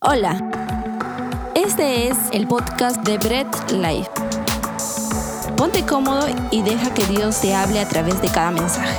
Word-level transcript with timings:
Hola, 0.00 0.38
este 1.56 2.06
es 2.06 2.16
el 2.32 2.46
podcast 2.46 3.04
de 3.04 3.18
Bread 3.18 3.48
Life. 3.72 4.08
Ponte 5.56 5.84
cómodo 5.84 6.28
y 6.52 6.62
deja 6.62 6.94
que 6.94 7.04
Dios 7.06 7.40
te 7.40 7.52
hable 7.52 7.80
a 7.80 7.88
través 7.88 8.22
de 8.22 8.28
cada 8.28 8.52
mensaje. 8.52 8.96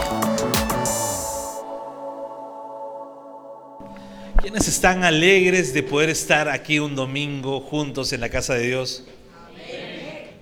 ¿Quiénes 4.42 4.68
están 4.68 5.06
alegres 5.06 5.74
de 5.74 5.84
poder 5.84 6.10
estar 6.10 6.50
aquí 6.50 6.80
un 6.80 6.98
domingo 6.98 7.62
juntos 7.62 8.12
en 8.12 8.20
la 8.20 8.28
casa 8.28 8.56
de 8.56 8.68
Dios? 8.68 9.06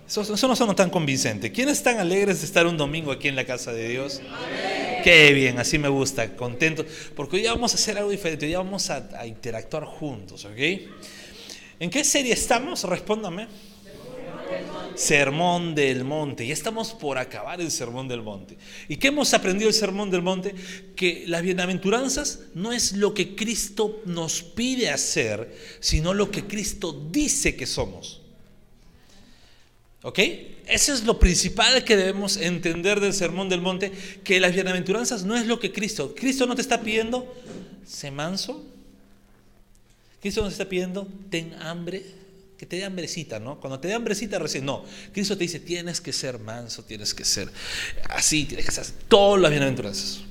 Eso, 0.07 0.21
eso 0.21 0.47
no 0.47 0.55
suena 0.55 0.73
tan 0.73 0.89
convincente. 0.89 1.51
¿Quiénes 1.51 1.77
están 1.77 1.99
alegres 1.99 2.39
de 2.39 2.47
estar 2.47 2.65
un 2.65 2.77
domingo 2.77 3.11
aquí 3.11 3.27
en 3.27 3.35
la 3.35 3.45
casa 3.45 3.73
de 3.73 3.89
Dios? 3.89 4.23
Qué 5.07 5.31
bien, 5.31 5.57
así 5.57 5.77
me 5.77 5.87
gusta, 5.87 6.35
contento. 6.35 6.85
Porque 7.15 7.37
hoy 7.37 7.43
ya 7.43 7.53
vamos 7.53 7.71
a 7.71 7.75
hacer 7.75 7.97
algo 7.97 8.11
diferente, 8.11 8.45
hoy 8.45 8.51
ya 8.51 8.57
vamos 8.57 8.89
a, 8.89 9.09
a 9.17 9.25
interactuar 9.25 9.85
juntos, 9.85 10.43
¿ok? 10.43 10.57
¿En 11.79 11.89
qué 11.89 12.03
serie 12.03 12.33
estamos? 12.33 12.83
Respóndame. 12.83 13.47
Sermón 14.95 15.75
del 15.75 16.03
Monte. 16.03 16.45
Ya 16.45 16.51
estamos 16.51 16.91
por 16.91 17.17
acabar 17.17 17.61
el 17.61 17.71
Sermón 17.71 18.09
del 18.09 18.21
Monte. 18.21 18.57
¿Y 18.89 18.97
qué 18.97 19.07
hemos 19.07 19.33
aprendido 19.33 19.67
del 19.69 19.79
Sermón 19.79 20.11
del 20.11 20.23
Monte? 20.23 20.53
Que 20.93 21.23
las 21.25 21.41
bienaventuranzas 21.41 22.41
no 22.53 22.73
es 22.73 22.91
lo 22.91 23.13
que 23.13 23.33
Cristo 23.33 24.01
nos 24.03 24.43
pide 24.43 24.89
hacer, 24.89 25.55
sino 25.79 26.13
lo 26.13 26.29
que 26.29 26.47
Cristo 26.47 27.07
dice 27.09 27.55
que 27.55 27.65
somos. 27.65 28.23
¿Ok? 30.01 30.19
Eso 30.67 30.93
es 30.93 31.03
lo 31.03 31.19
principal 31.19 31.83
que 31.83 31.95
debemos 31.95 32.37
entender 32.37 32.99
del 32.99 33.13
Sermón 33.13 33.47
del 33.49 33.61
Monte, 33.61 33.91
que 34.23 34.39
las 34.39 34.53
bienaventuranzas 34.53 35.23
no 35.23 35.35
es 35.35 35.45
lo 35.45 35.59
que 35.59 35.71
Cristo. 35.71 36.13
Cristo 36.15 36.45
no 36.45 36.55
te 36.55 36.61
está 36.61 36.81
pidiendo, 36.81 37.33
sé 37.85 38.11
manso. 38.11 38.65
Cristo 40.21 40.41
no 40.41 40.47
te 40.47 40.53
está 40.53 40.67
pidiendo, 40.67 41.07
ten 41.29 41.53
hambre, 41.61 42.03
que 42.57 42.65
te 42.65 42.77
dé 42.77 42.83
hambrecita, 42.83 43.39
¿no? 43.39 43.59
Cuando 43.59 43.79
te 43.79 43.87
dé 43.87 43.93
hambrecita 43.93 44.39
recién, 44.39 44.65
no. 44.65 44.83
Cristo 45.13 45.37
te 45.37 45.43
dice, 45.43 45.59
tienes 45.59 46.01
que 46.01 46.11
ser 46.11 46.39
manso, 46.39 46.83
tienes 46.83 47.13
que 47.13 47.23
ser 47.23 47.49
así, 48.09 48.45
tienes 48.45 48.65
que 48.65 48.71
ser 48.71 48.85
todas 49.07 49.41
las 49.41 49.51
bienaventuranzas. 49.51 50.26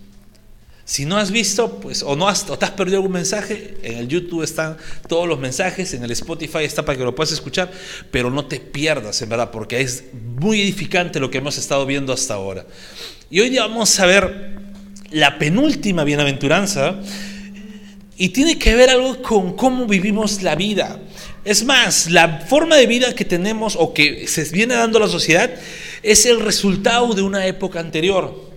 Si 0.87 1.05
no 1.05 1.17
has 1.17 1.33
visto, 1.33 1.81
pues, 1.81 2.05
o 2.05 2.15
no 2.15 2.29
has, 2.29 2.49
o 2.49 2.57
te 2.57 2.65
has 2.65 2.71
perdido 2.71 2.99
algún 2.99 3.11
mensaje, 3.11 3.77
en 3.83 3.99
el 3.99 4.07
YouTube 4.07 4.45
están 4.45 4.77
todos 5.09 5.27
los 5.27 5.37
mensajes, 5.41 5.93
en 5.95 6.05
el 6.05 6.13
Spotify 6.13 6.61
está 6.63 6.85
para 6.85 6.97
que 6.97 7.03
lo 7.03 7.13
puedas 7.13 7.33
escuchar, 7.33 7.73
pero 8.13 8.31
no 8.31 8.47
te 8.47 8.61
pierdas, 8.61 9.21
en 9.21 9.29
verdad, 9.29 9.51
porque 9.51 9.81
es 9.81 10.05
muy 10.13 10.61
edificante 10.61 11.19
lo 11.19 11.29
que 11.29 11.39
hemos 11.39 11.59
estado 11.59 11.85
viendo 11.87 12.13
hasta 12.13 12.35
ahora. 12.35 12.67
Y 13.29 13.41
hoy 13.41 13.59
vamos 13.59 13.99
a 13.99 14.07
ver 14.07 14.61
la 15.11 15.39
penúltima 15.39 16.05
bienaventuranza, 16.05 17.01
y 18.17 18.29
tiene 18.29 18.57
que 18.57 18.77
ver 18.77 18.89
algo 18.89 19.21
con 19.23 19.57
cómo 19.57 19.87
vivimos 19.87 20.41
la 20.43 20.55
vida. 20.55 21.01
Es 21.45 21.65
más, 21.65 22.09
la 22.13 22.47
forma 22.49 22.77
de 22.77 22.87
vida 22.87 23.13
que 23.13 23.25
tenemos 23.25 23.75
o 23.77 23.93
que 23.93 24.29
se 24.29 24.45
viene 24.45 24.75
dando 24.75 25.01
la 25.01 25.09
sociedad 25.09 25.51
es 26.05 26.27
el 26.27 26.39
resultado 26.39 27.13
de 27.13 27.23
una 27.23 27.45
época 27.45 27.81
anterior. 27.81 28.56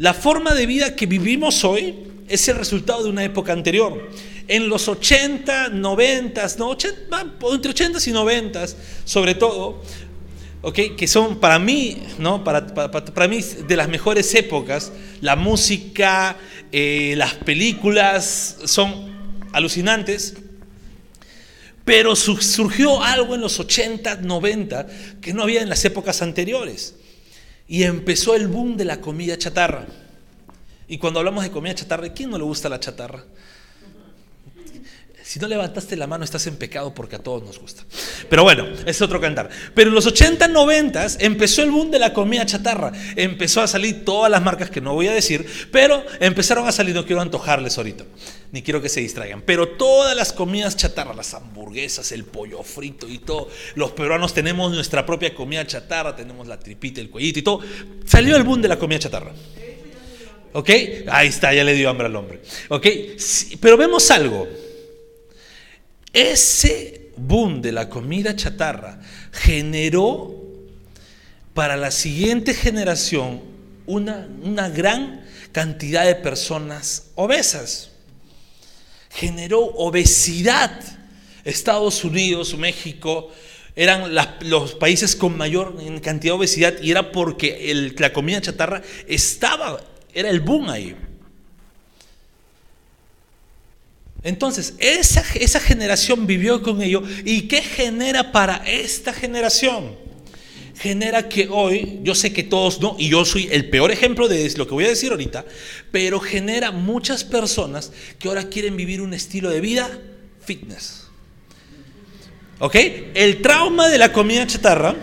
La 0.00 0.14
forma 0.14 0.54
de 0.54 0.64
vida 0.64 0.96
que 0.96 1.04
vivimos 1.04 1.62
hoy 1.62 1.94
es 2.26 2.48
el 2.48 2.56
resultado 2.56 3.04
de 3.04 3.10
una 3.10 3.22
época 3.22 3.52
anterior. 3.52 4.08
En 4.48 4.66
los 4.70 4.88
80, 4.88 5.68
90, 5.68 6.46
no, 6.56 6.68
80, 6.68 7.26
entre 7.52 7.70
80 7.70 7.98
y 8.06 8.12
90, 8.12 8.64
sobre 9.04 9.34
todo, 9.34 9.82
que 10.74 11.06
son 11.06 11.38
para 11.38 11.58
mí, 11.58 12.02
para 13.14 13.28
mí 13.28 13.42
de 13.42 13.76
las 13.76 13.90
mejores 13.90 14.34
épocas, 14.34 14.90
la 15.20 15.36
música, 15.36 16.38
eh, 16.72 17.12
las 17.18 17.34
películas 17.34 18.56
son 18.64 19.36
alucinantes, 19.52 20.34
pero 21.84 22.16
surgió 22.16 23.02
algo 23.02 23.34
en 23.34 23.42
los 23.42 23.60
80, 23.60 24.16
90 24.22 24.86
que 25.20 25.34
no 25.34 25.42
había 25.42 25.60
en 25.60 25.68
las 25.68 25.84
épocas 25.84 26.22
anteriores. 26.22 26.94
Y 27.70 27.84
empezó 27.84 28.34
el 28.34 28.48
boom 28.48 28.76
de 28.76 28.84
la 28.84 29.00
comida 29.00 29.38
chatarra. 29.38 29.86
Y 30.88 30.98
cuando 30.98 31.20
hablamos 31.20 31.44
de 31.44 31.52
comida 31.52 31.72
chatarra, 31.72 32.12
¿quién 32.12 32.28
no 32.28 32.36
le 32.36 32.42
gusta 32.42 32.68
la 32.68 32.80
chatarra? 32.80 33.22
Si 35.30 35.38
no 35.38 35.46
levantaste 35.46 35.94
la 35.94 36.08
mano, 36.08 36.24
estás 36.24 36.48
en 36.48 36.56
pecado 36.56 36.92
porque 36.92 37.14
a 37.14 37.20
todos 37.20 37.44
nos 37.44 37.60
gusta. 37.60 37.84
Pero 38.28 38.42
bueno, 38.42 38.66
es 38.84 39.00
otro 39.00 39.20
cantar. 39.20 39.48
Pero 39.76 39.90
en 39.90 39.94
los 39.94 40.04
80, 40.04 40.48
90 40.48 41.06
empezó 41.20 41.62
el 41.62 41.70
boom 41.70 41.92
de 41.92 42.00
la 42.00 42.12
comida 42.12 42.44
chatarra. 42.44 42.90
Empezó 43.14 43.60
a 43.60 43.68
salir 43.68 44.04
todas 44.04 44.28
las 44.28 44.42
marcas 44.42 44.70
que 44.70 44.80
no 44.80 44.92
voy 44.92 45.06
a 45.06 45.12
decir, 45.12 45.46
pero 45.70 46.04
empezaron 46.18 46.66
a 46.66 46.72
salir, 46.72 46.96
no 46.96 47.06
quiero 47.06 47.22
antojarles 47.22 47.78
ahorita, 47.78 48.06
ni 48.50 48.62
quiero 48.62 48.82
que 48.82 48.88
se 48.88 49.02
distraigan. 49.02 49.42
Pero 49.42 49.68
todas 49.68 50.16
las 50.16 50.32
comidas 50.32 50.76
chatarra, 50.76 51.14
las 51.14 51.32
hamburguesas, 51.32 52.10
el 52.10 52.24
pollo 52.24 52.64
frito 52.64 53.06
y 53.08 53.18
todo. 53.18 53.50
Los 53.76 53.92
peruanos 53.92 54.34
tenemos 54.34 54.72
nuestra 54.72 55.06
propia 55.06 55.32
comida 55.32 55.64
chatarra, 55.64 56.16
tenemos 56.16 56.48
la 56.48 56.58
tripita, 56.58 57.00
el 57.00 57.08
cuellito 57.08 57.38
y 57.38 57.42
todo. 57.42 57.60
Salió 58.04 58.36
el 58.36 58.42
boom 58.42 58.62
de 58.62 58.68
la 58.68 58.80
comida 58.80 58.98
chatarra. 58.98 59.30
¿Ok? 60.54 60.70
Ahí 61.06 61.28
está, 61.28 61.54
ya 61.54 61.62
le 61.62 61.74
dio 61.74 61.88
hambre 61.88 62.06
al 62.06 62.16
hombre. 62.16 62.42
¿Ok? 62.68 62.84
Sí, 63.16 63.56
pero 63.58 63.76
vemos 63.76 64.10
algo. 64.10 64.48
Ese 66.12 67.12
boom 67.16 67.62
de 67.62 67.72
la 67.72 67.88
comida 67.88 68.34
chatarra 68.34 69.00
generó 69.32 70.34
para 71.54 71.76
la 71.76 71.90
siguiente 71.90 72.54
generación 72.54 73.42
una, 73.86 74.28
una 74.42 74.68
gran 74.68 75.24
cantidad 75.52 76.06
de 76.06 76.14
personas 76.16 77.10
obesas. 77.14 77.90
Generó 79.10 79.60
obesidad. 79.60 80.80
Estados 81.44 82.04
Unidos, 82.04 82.56
México, 82.56 83.30
eran 83.74 84.14
los 84.42 84.74
países 84.74 85.16
con 85.16 85.36
mayor 85.36 85.76
cantidad 86.02 86.34
de 86.34 86.38
obesidad 86.38 86.74
y 86.82 86.90
era 86.90 87.12
porque 87.12 87.92
la 87.98 88.12
comida 88.12 88.40
chatarra 88.40 88.82
estaba, 89.08 89.80
era 90.12 90.28
el 90.28 90.40
boom 90.40 90.68
ahí. 90.68 90.96
Entonces, 94.22 94.74
esa, 94.78 95.24
esa, 95.34 95.60
generación 95.60 96.26
vivió 96.26 96.62
con 96.62 96.82
ello. 96.82 97.02
¿Y 97.24 97.42
qué 97.42 97.62
genera 97.62 98.32
para 98.32 98.56
esta 98.66 99.12
generación? 99.12 99.96
Genera 100.78 101.28
que 101.28 101.48
hoy, 101.50 102.00
yo 102.02 102.14
sé 102.14 102.32
que 102.32 102.42
todos 102.42 102.80
no, 102.80 102.96
y 102.98 103.08
yo 103.08 103.24
soy 103.24 103.48
el 103.50 103.68
peor 103.68 103.90
ejemplo 103.90 104.28
de 104.28 104.50
lo 104.56 104.66
que 104.66 104.74
voy 104.74 104.84
a 104.84 104.88
decir 104.88 105.10
ahorita, 105.10 105.44
pero 105.90 106.20
genera 106.20 106.70
muchas 106.70 107.24
personas 107.24 107.92
que 108.18 108.28
ahora 108.28 108.48
quieren 108.48 108.76
vivir 108.76 109.00
un 109.00 109.12
estilo 109.14 109.50
de 109.50 109.60
vida 109.60 109.90
fitness. 110.44 111.04
¿Ok? 112.58 112.76
El 113.14 113.40
trauma 113.40 113.88
de 113.88 113.98
la 113.98 114.12
comida 114.12 114.46
chatarra 114.46 114.94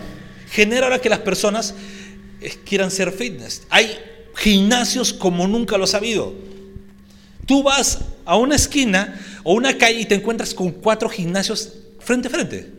genera 0.50 0.86
ahora 0.86 1.00
que 1.00 1.08
las 1.08 1.20
personas 1.20 1.74
eh, 2.40 2.54
quieran 2.64 2.90
ser 2.90 3.12
fitness. 3.12 3.62
Hay 3.68 3.98
gimnasios 4.36 5.12
como 5.12 5.46
nunca 5.48 5.76
lo 5.76 5.84
ha 5.84 5.96
habido. 5.96 6.34
Tú 7.46 7.62
vas 7.62 7.98
a 8.28 8.36
una 8.36 8.56
esquina 8.56 9.18
o 9.42 9.54
una 9.54 9.78
calle 9.78 10.00
y 10.00 10.04
te 10.04 10.14
encuentras 10.14 10.52
con 10.52 10.70
cuatro 10.70 11.08
gimnasios 11.08 11.72
frente 11.98 12.28
a 12.28 12.30
frente. 12.30 12.70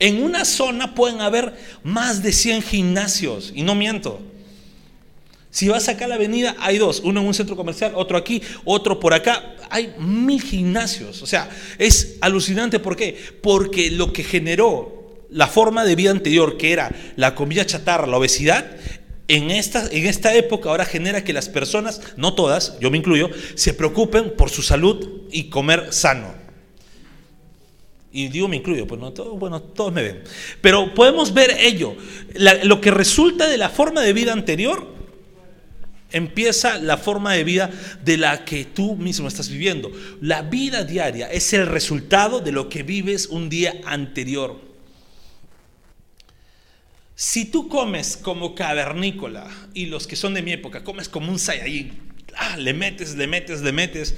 En 0.00 0.20
una 0.20 0.44
zona 0.44 0.96
pueden 0.96 1.20
haber 1.20 1.54
más 1.84 2.20
de 2.20 2.32
100 2.32 2.62
gimnasios, 2.62 3.52
y 3.54 3.62
no 3.62 3.76
miento. 3.76 4.20
Si 5.50 5.68
vas 5.68 5.88
acá 5.88 6.06
a 6.06 6.08
la 6.08 6.16
avenida, 6.16 6.56
hay 6.58 6.78
dos, 6.78 7.00
uno 7.04 7.20
en 7.20 7.28
un 7.28 7.34
centro 7.34 7.54
comercial, 7.54 7.92
otro 7.94 8.18
aquí, 8.18 8.42
otro 8.64 8.98
por 8.98 9.14
acá. 9.14 9.54
Hay 9.70 9.94
mil 10.00 10.42
gimnasios. 10.42 11.22
O 11.22 11.26
sea, 11.26 11.48
es 11.78 12.16
alucinante. 12.20 12.80
¿Por 12.80 12.96
qué? 12.96 13.16
Porque 13.40 13.90
lo 13.92 14.12
que 14.12 14.24
generó 14.24 15.20
la 15.30 15.46
forma 15.46 15.84
de 15.84 15.94
vida 15.94 16.10
anterior, 16.10 16.56
que 16.56 16.72
era 16.72 16.90
la 17.14 17.36
comida 17.36 17.64
chatarra, 17.64 18.06
la 18.06 18.16
obesidad, 18.16 18.66
en 19.32 19.50
esta, 19.50 19.88
en 19.90 20.06
esta 20.06 20.34
época 20.34 20.68
ahora 20.68 20.84
genera 20.84 21.24
que 21.24 21.32
las 21.32 21.48
personas, 21.48 22.02
no 22.16 22.34
todas, 22.34 22.78
yo 22.80 22.90
me 22.90 22.98
incluyo, 22.98 23.30
se 23.54 23.72
preocupen 23.72 24.34
por 24.36 24.50
su 24.50 24.62
salud 24.62 25.22
y 25.30 25.44
comer 25.44 25.90
sano. 25.90 26.34
Y 28.12 28.28
digo 28.28 28.46
me 28.46 28.56
incluyo, 28.56 28.86
pues 28.86 29.00
no, 29.00 29.10
todo, 29.12 29.34
bueno, 29.36 29.62
todos 29.62 29.90
me 29.90 30.02
ven. 30.02 30.22
Pero 30.60 30.92
podemos 30.92 31.32
ver 31.32 31.56
ello. 31.58 31.96
Lo 32.64 32.80
que 32.82 32.90
resulta 32.90 33.48
de 33.48 33.56
la 33.56 33.70
forma 33.70 34.02
de 34.02 34.12
vida 34.12 34.34
anterior, 34.34 34.86
empieza 36.10 36.76
la 36.76 36.98
forma 36.98 37.32
de 37.32 37.44
vida 37.44 37.70
de 38.04 38.18
la 38.18 38.44
que 38.44 38.66
tú 38.66 38.96
mismo 38.96 39.28
estás 39.28 39.48
viviendo. 39.48 39.90
La 40.20 40.42
vida 40.42 40.84
diaria 40.84 41.32
es 41.32 41.54
el 41.54 41.66
resultado 41.66 42.40
de 42.40 42.52
lo 42.52 42.68
que 42.68 42.82
vives 42.82 43.28
un 43.28 43.48
día 43.48 43.80
anterior. 43.86 44.71
Si 47.22 47.44
tú 47.44 47.68
comes 47.68 48.16
como 48.16 48.52
cavernícola, 48.56 49.48
y 49.74 49.86
los 49.86 50.08
que 50.08 50.16
son 50.16 50.34
de 50.34 50.42
mi 50.42 50.50
época, 50.50 50.82
comes 50.82 51.08
como 51.08 51.30
un 51.30 51.38
saiyajin, 51.38 51.96
ah, 52.36 52.56
le 52.56 52.74
metes, 52.74 53.14
le 53.14 53.28
metes, 53.28 53.60
le 53.60 53.70
metes, 53.70 54.16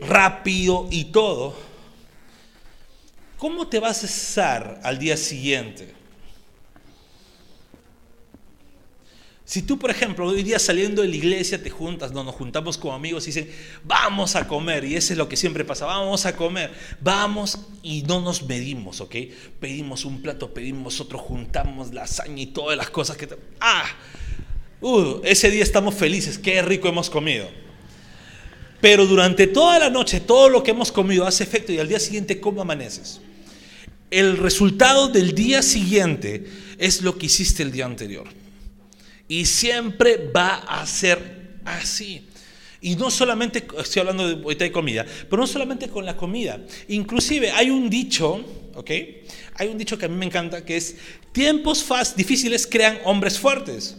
rápido 0.00 0.88
y 0.90 1.12
todo, 1.12 1.54
¿cómo 3.36 3.68
te 3.68 3.78
vas 3.78 4.04
a 4.04 4.08
cesar 4.08 4.80
al 4.84 4.98
día 4.98 5.18
siguiente? 5.18 5.92
Si 9.50 9.62
tú, 9.62 9.80
por 9.80 9.90
ejemplo, 9.90 10.28
hoy 10.28 10.44
día 10.44 10.60
saliendo 10.60 11.02
de 11.02 11.08
la 11.08 11.16
iglesia 11.16 11.60
te 11.60 11.70
juntas, 11.70 12.12
no, 12.12 12.22
nos 12.22 12.36
juntamos 12.36 12.78
como 12.78 12.94
amigos 12.94 13.24
y 13.24 13.32
dicen, 13.32 13.50
vamos 13.82 14.36
a 14.36 14.46
comer, 14.46 14.84
y 14.84 14.94
eso 14.94 15.12
es 15.12 15.18
lo 15.18 15.28
que 15.28 15.36
siempre 15.36 15.64
pasa, 15.64 15.86
vamos 15.86 16.24
a 16.24 16.36
comer, 16.36 16.70
vamos 17.00 17.58
y 17.82 18.02
no 18.02 18.20
nos 18.20 18.44
medimos, 18.44 19.00
¿ok? 19.00 19.16
Pedimos 19.58 20.04
un 20.04 20.22
plato, 20.22 20.54
pedimos 20.54 21.00
otro, 21.00 21.18
juntamos 21.18 21.92
lasaña 21.92 22.40
y 22.40 22.46
todas 22.46 22.76
las 22.76 22.90
cosas 22.90 23.16
que... 23.16 23.28
¡Ah! 23.60 23.86
Uh, 24.80 25.20
ese 25.24 25.50
día 25.50 25.64
estamos 25.64 25.96
felices, 25.96 26.38
qué 26.38 26.62
rico 26.62 26.86
hemos 26.86 27.10
comido. 27.10 27.48
Pero 28.80 29.04
durante 29.04 29.48
toda 29.48 29.80
la 29.80 29.90
noche 29.90 30.20
todo 30.20 30.48
lo 30.48 30.62
que 30.62 30.70
hemos 30.70 30.92
comido 30.92 31.26
hace 31.26 31.42
efecto 31.42 31.72
y 31.72 31.80
al 31.80 31.88
día 31.88 31.98
siguiente, 31.98 32.38
¿cómo 32.38 32.62
amaneces? 32.62 33.20
El 34.12 34.36
resultado 34.36 35.08
del 35.08 35.34
día 35.34 35.60
siguiente 35.60 36.46
es 36.78 37.02
lo 37.02 37.18
que 37.18 37.26
hiciste 37.26 37.64
el 37.64 37.72
día 37.72 37.86
anterior. 37.86 38.28
Y 39.30 39.46
siempre 39.46 40.28
va 40.34 40.56
a 40.56 40.84
ser 40.84 41.60
así. 41.64 42.26
Y 42.80 42.96
no 42.96 43.12
solamente, 43.12 43.64
estoy 43.78 44.00
hablando 44.00 44.26
de, 44.26 44.42
ahorita 44.42 44.64
de 44.64 44.72
comida, 44.72 45.06
pero 45.28 45.40
no 45.40 45.46
solamente 45.46 45.88
con 45.88 46.04
la 46.04 46.16
comida. 46.16 46.58
Inclusive 46.88 47.52
hay 47.52 47.70
un 47.70 47.88
dicho, 47.88 48.44
¿ok? 48.74 48.90
Hay 49.54 49.68
un 49.68 49.78
dicho 49.78 49.96
que 49.96 50.06
a 50.06 50.08
mí 50.08 50.16
me 50.16 50.26
encanta, 50.26 50.64
que 50.64 50.76
es, 50.76 50.96
tiempos 51.30 51.86
difíciles 52.16 52.66
crean 52.66 52.98
hombres 53.04 53.38
fuertes. 53.38 53.96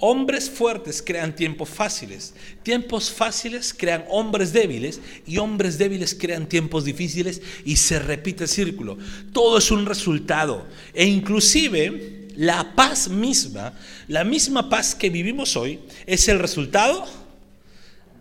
Hombres 0.00 0.50
fuertes 0.50 1.00
crean 1.00 1.36
tiempos 1.36 1.68
fáciles, 1.68 2.34
tiempos 2.64 3.08
fáciles 3.08 3.72
crean 3.72 4.04
hombres 4.08 4.52
débiles 4.52 5.00
y 5.28 5.38
hombres 5.38 5.78
débiles 5.78 6.16
crean 6.16 6.48
tiempos 6.48 6.84
difíciles 6.84 7.40
y 7.64 7.76
se 7.76 8.00
repite 8.00 8.42
el 8.42 8.50
círculo. 8.50 8.98
Todo 9.32 9.58
es 9.58 9.70
un 9.70 9.86
resultado 9.86 10.66
e 10.92 11.06
inclusive 11.06 12.21
la 12.36 12.74
paz 12.74 13.08
misma, 13.08 13.74
la 14.08 14.24
misma 14.24 14.68
paz 14.68 14.94
que 14.94 15.10
vivimos 15.10 15.56
hoy, 15.56 15.80
es 16.06 16.28
el 16.28 16.38
resultado 16.38 17.06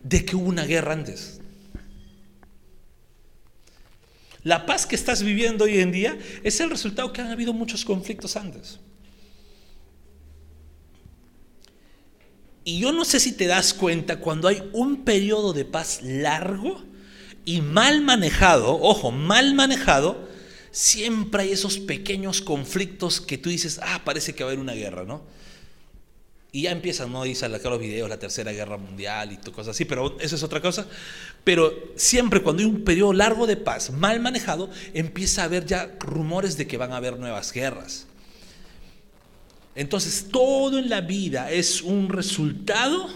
de 0.03 0.25
que 0.25 0.35
hubo 0.35 0.47
una 0.47 0.65
guerra 0.65 0.93
antes. 0.93 1.39
La 4.43 4.65
paz 4.65 4.85
que 4.85 4.95
estás 4.95 5.21
viviendo 5.21 5.65
hoy 5.65 5.79
en 5.79 5.91
día 5.91 6.17
es 6.43 6.59
el 6.59 6.69
resultado 6.69 7.13
que 7.13 7.21
han 7.21 7.29
habido 7.29 7.53
muchos 7.53 7.85
conflictos 7.85 8.35
antes. 8.35 8.79
Y 12.63 12.79
yo 12.79 12.91
no 12.91 13.05
sé 13.05 13.19
si 13.19 13.33
te 13.33 13.47
das 13.47 13.73
cuenta 13.73 14.19
cuando 14.19 14.47
hay 14.47 14.63
un 14.73 15.03
periodo 15.03 15.53
de 15.53 15.65
paz 15.65 16.01
largo 16.03 16.83
y 17.43 17.61
mal 17.61 18.01
manejado, 18.01 18.79
ojo, 18.79 19.11
mal 19.11 19.55
manejado, 19.55 20.29
siempre 20.71 21.43
hay 21.43 21.51
esos 21.51 21.77
pequeños 21.77 22.41
conflictos 22.41 23.21
que 23.21 23.37
tú 23.37 23.49
dices, 23.49 23.79
ah, 23.83 24.01
parece 24.03 24.33
que 24.33 24.43
va 24.43 24.49
a 24.49 24.53
haber 24.53 24.61
una 24.61 24.73
guerra, 24.73 25.03
¿no? 25.03 25.21
Y 26.53 26.63
ya 26.63 26.71
empiezan, 26.71 27.13
¿no? 27.13 27.23
Dice 27.23 27.47
los 27.47 27.79
videos, 27.79 28.09
la 28.09 28.19
tercera 28.19 28.51
guerra 28.51 28.77
mundial 28.77 29.31
y 29.31 29.51
cosas 29.51 29.69
así, 29.69 29.85
pero 29.85 30.17
eso 30.19 30.35
es 30.35 30.43
otra 30.43 30.61
cosa. 30.61 30.85
Pero 31.45 31.93
siempre 31.95 32.41
cuando 32.41 32.61
hay 32.61 32.69
un 32.69 32.83
periodo 32.83 33.13
largo 33.13 33.47
de 33.47 33.55
paz, 33.55 33.91
mal 33.91 34.19
manejado, 34.19 34.69
empieza 34.93 35.43
a 35.43 35.45
haber 35.45 35.65
ya 35.65 35.95
rumores 35.99 36.57
de 36.57 36.67
que 36.67 36.75
van 36.75 36.91
a 36.91 36.97
haber 36.97 37.17
nuevas 37.17 37.53
guerras. 37.53 38.05
Entonces, 39.75 40.27
todo 40.29 40.77
en 40.77 40.89
la 40.89 40.99
vida 40.99 41.51
es 41.51 41.81
un 41.81 42.09
resultado 42.09 43.09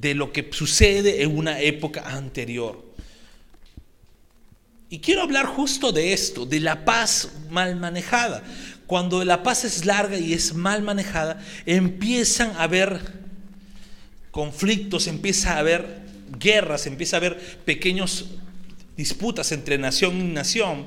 de 0.00 0.14
lo 0.14 0.32
que 0.32 0.48
sucede 0.52 1.22
en 1.22 1.36
una 1.36 1.60
época 1.60 2.02
anterior. 2.06 2.93
Y 4.90 5.00
quiero 5.00 5.22
hablar 5.22 5.46
justo 5.46 5.92
de 5.92 6.12
esto, 6.12 6.46
de 6.46 6.60
la 6.60 6.84
paz 6.84 7.30
mal 7.50 7.76
manejada. 7.76 8.42
Cuando 8.86 9.24
la 9.24 9.42
paz 9.42 9.64
es 9.64 9.86
larga 9.86 10.18
y 10.18 10.32
es 10.34 10.54
mal 10.54 10.82
manejada, 10.82 11.40
empiezan 11.66 12.50
a 12.56 12.64
haber 12.64 13.00
conflictos, 14.30 15.06
empieza 15.06 15.54
a 15.54 15.58
haber 15.58 16.02
guerras, 16.38 16.86
empieza 16.86 17.16
a 17.16 17.18
haber 17.18 17.38
pequeños 17.64 18.26
disputas 18.96 19.52
entre 19.52 19.78
nación 19.78 20.20
y 20.20 20.24
nación. 20.24 20.86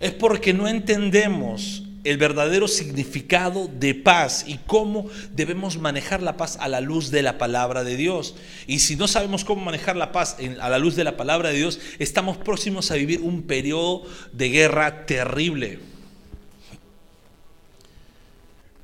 Es 0.00 0.12
porque 0.12 0.54
no 0.54 0.68
entendemos 0.68 1.82
el 2.08 2.16
verdadero 2.16 2.68
significado 2.68 3.68
de 3.68 3.94
paz 3.94 4.44
y 4.46 4.58
cómo 4.66 5.06
debemos 5.34 5.78
manejar 5.78 6.22
la 6.22 6.36
paz 6.36 6.56
a 6.60 6.68
la 6.68 6.80
luz 6.80 7.10
de 7.10 7.22
la 7.22 7.38
palabra 7.38 7.84
de 7.84 7.96
Dios. 7.96 8.34
Y 8.66 8.78
si 8.78 8.96
no 8.96 9.08
sabemos 9.08 9.44
cómo 9.44 9.64
manejar 9.64 9.96
la 9.96 10.10
paz 10.12 10.36
a 10.60 10.68
la 10.68 10.78
luz 10.78 10.96
de 10.96 11.04
la 11.04 11.16
palabra 11.16 11.50
de 11.50 11.56
Dios, 11.56 11.80
estamos 11.98 12.36
próximos 12.36 12.90
a 12.90 12.94
vivir 12.94 13.20
un 13.20 13.42
periodo 13.42 14.04
de 14.32 14.48
guerra 14.48 15.06
terrible. 15.06 15.80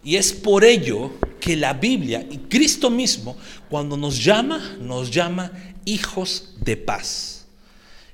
Y 0.04 0.16
es 0.16 0.32
por 0.32 0.64
ello 0.64 1.12
que 1.40 1.56
la 1.56 1.72
Biblia 1.72 2.26
y 2.30 2.36
Cristo 2.36 2.90
mismo, 2.90 3.38
cuando 3.70 3.96
nos 3.96 4.22
llama, 4.22 4.76
nos 4.80 5.10
llama 5.10 5.50
hijos 5.86 6.54
de 6.60 6.76
paz. 6.76 7.46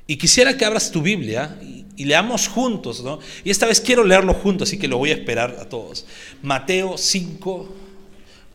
Y 0.06 0.16
quisiera 0.16 0.56
que 0.56 0.64
abras 0.64 0.90
tu 0.90 1.02
Biblia 1.02 1.58
y 2.00 2.06
leamos 2.06 2.48
juntos, 2.48 3.02
¿no? 3.02 3.18
Y 3.44 3.50
esta 3.50 3.66
vez 3.66 3.78
quiero 3.78 4.04
leerlo 4.04 4.32
juntos, 4.32 4.70
así 4.70 4.78
que 4.78 4.88
lo 4.88 4.96
voy 4.96 5.10
a 5.10 5.12
esperar 5.12 5.58
a 5.60 5.68
todos. 5.68 6.06
Mateo 6.42 6.96
5, 6.96 7.68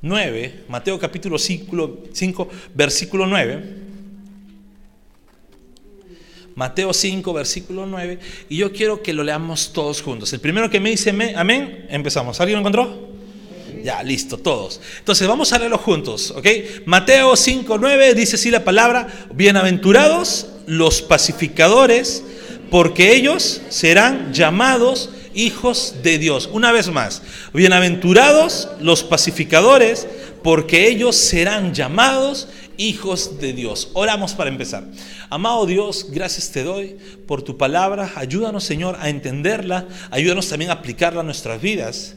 9, 0.01 0.63
Mateo 0.67 0.97
capítulo 0.97 1.37
5, 1.37 1.99
5 2.11 2.49
versículo 2.73 3.27
9. 3.27 3.63
Mateo 6.55 6.91
5, 6.91 7.33
versículo 7.33 7.85
9. 7.85 8.17
Y 8.49 8.57
yo 8.57 8.73
quiero 8.73 9.03
que 9.03 9.13
lo 9.13 9.23
leamos 9.23 9.73
todos 9.73 10.01
juntos. 10.01 10.33
El 10.33 10.39
primero 10.39 10.67
que 10.67 10.79
me 10.79 10.89
dice 10.89 11.11
amén, 11.35 11.85
empezamos. 11.91 12.41
¿Alguien 12.41 12.55
lo 12.55 12.61
encontró? 12.61 13.09
Ya, 13.83 14.01
listo, 14.01 14.39
todos. 14.39 14.81
Entonces 14.97 15.27
vamos 15.27 15.53
a 15.53 15.59
leerlo 15.59 15.77
juntos, 15.77 16.31
¿ok? 16.31 16.47
Mateo 16.87 17.35
5, 17.35 17.77
9 17.77 18.15
dice 18.15 18.37
así 18.37 18.49
la 18.49 18.63
palabra, 18.63 19.07
bienaventurados 19.35 20.47
los 20.65 21.03
pacificadores 21.03 22.23
porque 22.75 23.15
ellos 23.15 23.61
serán 23.69 24.33
llamados 24.33 25.09
hijos 25.33 25.95
de 26.03 26.17
Dios. 26.17 26.49
Una 26.51 26.73
vez 26.73 26.89
más, 26.89 27.21
bienaventurados 27.53 28.67
los 28.81 29.01
pacificadores, 29.01 30.05
porque 30.43 30.89
ellos 30.89 31.15
serán 31.15 31.73
llamados 31.73 32.49
hijos 32.75 33.39
de 33.39 33.53
Dios. 33.53 33.91
Oramos 33.93 34.33
para 34.33 34.49
empezar. 34.49 34.83
Amado 35.29 35.65
Dios, 35.65 36.07
gracias 36.11 36.51
te 36.51 36.63
doy 36.63 36.97
por 37.25 37.43
tu 37.43 37.57
palabra. 37.57 38.11
Ayúdanos, 38.17 38.65
Señor, 38.65 38.97
a 38.99 39.07
entenderla. 39.07 39.87
Ayúdanos 40.11 40.49
también 40.49 40.69
a 40.69 40.73
aplicarla 40.73 41.21
a 41.21 41.23
nuestras 41.23 41.61
vidas. 41.61 42.15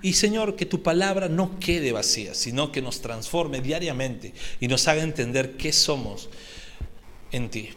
Y 0.00 0.14
Señor, 0.14 0.56
que 0.56 0.64
tu 0.64 0.82
palabra 0.82 1.28
no 1.28 1.60
quede 1.60 1.92
vacía, 1.92 2.32
sino 2.32 2.72
que 2.72 2.80
nos 2.80 3.02
transforme 3.02 3.60
diariamente 3.60 4.32
y 4.58 4.68
nos 4.68 4.88
haga 4.88 5.02
entender 5.02 5.58
qué 5.58 5.70
somos 5.70 6.30
en 7.30 7.50
ti. 7.50 7.68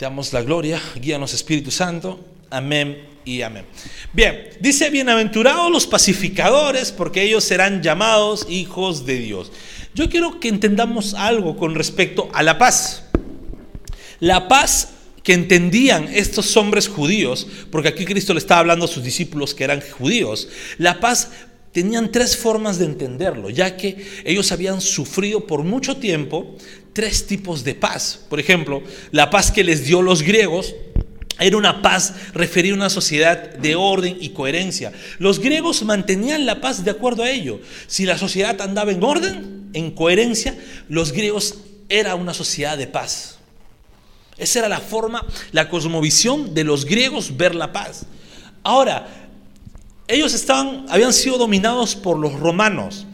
Te 0.00 0.06
damos 0.06 0.32
la 0.32 0.40
gloria, 0.40 0.80
guíanos 0.98 1.34
Espíritu 1.34 1.70
Santo. 1.70 2.18
Amén 2.48 3.06
y 3.26 3.42
amén. 3.42 3.66
Bien, 4.14 4.48
dice, 4.58 4.88
bienaventurados 4.88 5.70
los 5.70 5.86
pacificadores, 5.86 6.90
porque 6.90 7.22
ellos 7.22 7.44
serán 7.44 7.82
llamados 7.82 8.46
hijos 8.48 9.04
de 9.04 9.18
Dios. 9.18 9.52
Yo 9.94 10.08
quiero 10.08 10.40
que 10.40 10.48
entendamos 10.48 11.12
algo 11.12 11.54
con 11.58 11.74
respecto 11.74 12.30
a 12.32 12.42
la 12.42 12.56
paz. 12.56 13.10
La 14.20 14.48
paz 14.48 14.94
que 15.22 15.34
entendían 15.34 16.08
estos 16.10 16.56
hombres 16.56 16.88
judíos, 16.88 17.46
porque 17.70 17.88
aquí 17.88 18.06
Cristo 18.06 18.32
le 18.32 18.38
estaba 18.38 18.60
hablando 18.60 18.86
a 18.86 18.88
sus 18.88 19.04
discípulos 19.04 19.54
que 19.54 19.64
eran 19.64 19.82
judíos, 19.82 20.48
la 20.78 20.98
paz 20.98 21.28
tenían 21.72 22.10
tres 22.10 22.36
formas 22.36 22.78
de 22.78 22.84
entenderlo, 22.84 23.50
ya 23.50 23.76
que 23.76 24.04
ellos 24.24 24.50
habían 24.50 24.80
sufrido 24.80 25.46
por 25.46 25.62
mucho 25.62 25.98
tiempo 25.98 26.56
tres 26.92 27.26
tipos 27.26 27.64
de 27.64 27.74
paz. 27.74 28.20
Por 28.28 28.40
ejemplo, 28.40 28.82
la 29.10 29.30
paz 29.30 29.50
que 29.50 29.64
les 29.64 29.84
dio 29.84 30.02
los 30.02 30.22
griegos 30.22 30.74
era 31.38 31.56
una 31.56 31.80
paz 31.80 32.14
referida 32.34 32.74
a 32.74 32.76
una 32.76 32.90
sociedad 32.90 33.54
de 33.54 33.74
orden 33.74 34.16
y 34.20 34.30
coherencia. 34.30 34.92
Los 35.18 35.38
griegos 35.38 35.82
mantenían 35.82 36.44
la 36.44 36.60
paz 36.60 36.84
de 36.84 36.90
acuerdo 36.90 37.22
a 37.22 37.30
ello. 37.30 37.60
Si 37.86 38.04
la 38.04 38.18
sociedad 38.18 38.60
andaba 38.60 38.92
en 38.92 39.02
orden, 39.02 39.70
en 39.72 39.90
coherencia, 39.90 40.56
los 40.88 41.12
griegos 41.12 41.58
era 41.88 42.14
una 42.14 42.34
sociedad 42.34 42.76
de 42.76 42.86
paz. 42.86 43.38
Esa 44.36 44.60
era 44.60 44.68
la 44.68 44.80
forma, 44.80 45.26
la 45.52 45.68
cosmovisión 45.68 46.54
de 46.54 46.64
los 46.64 46.84
griegos 46.84 47.36
ver 47.36 47.54
la 47.54 47.72
paz. 47.72 48.06
Ahora, 48.62 49.06
ellos 50.08 50.34
estaban, 50.34 50.86
habían 50.88 51.12
sido 51.12 51.38
dominados 51.38 51.94
por 51.94 52.18
los 52.18 52.34
romanos. 52.34 53.06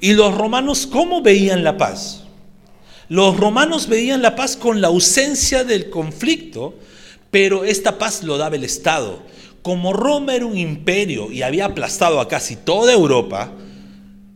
¿Y 0.00 0.12
los 0.12 0.34
romanos 0.34 0.86
cómo 0.86 1.22
veían 1.22 1.62
la 1.62 1.76
paz? 1.76 2.21
Los 3.12 3.36
romanos 3.36 3.88
veían 3.88 4.22
la 4.22 4.34
paz 4.36 4.56
con 4.56 4.80
la 4.80 4.88
ausencia 4.88 5.64
del 5.64 5.90
conflicto, 5.90 6.78
pero 7.30 7.62
esta 7.62 7.98
paz 7.98 8.22
lo 8.22 8.38
daba 8.38 8.56
el 8.56 8.64
Estado. 8.64 9.22
Como 9.60 9.92
Roma 9.92 10.34
era 10.34 10.46
un 10.46 10.56
imperio 10.56 11.30
y 11.30 11.42
había 11.42 11.66
aplastado 11.66 12.20
a 12.20 12.28
casi 12.28 12.56
toda 12.56 12.90
Europa, 12.90 13.52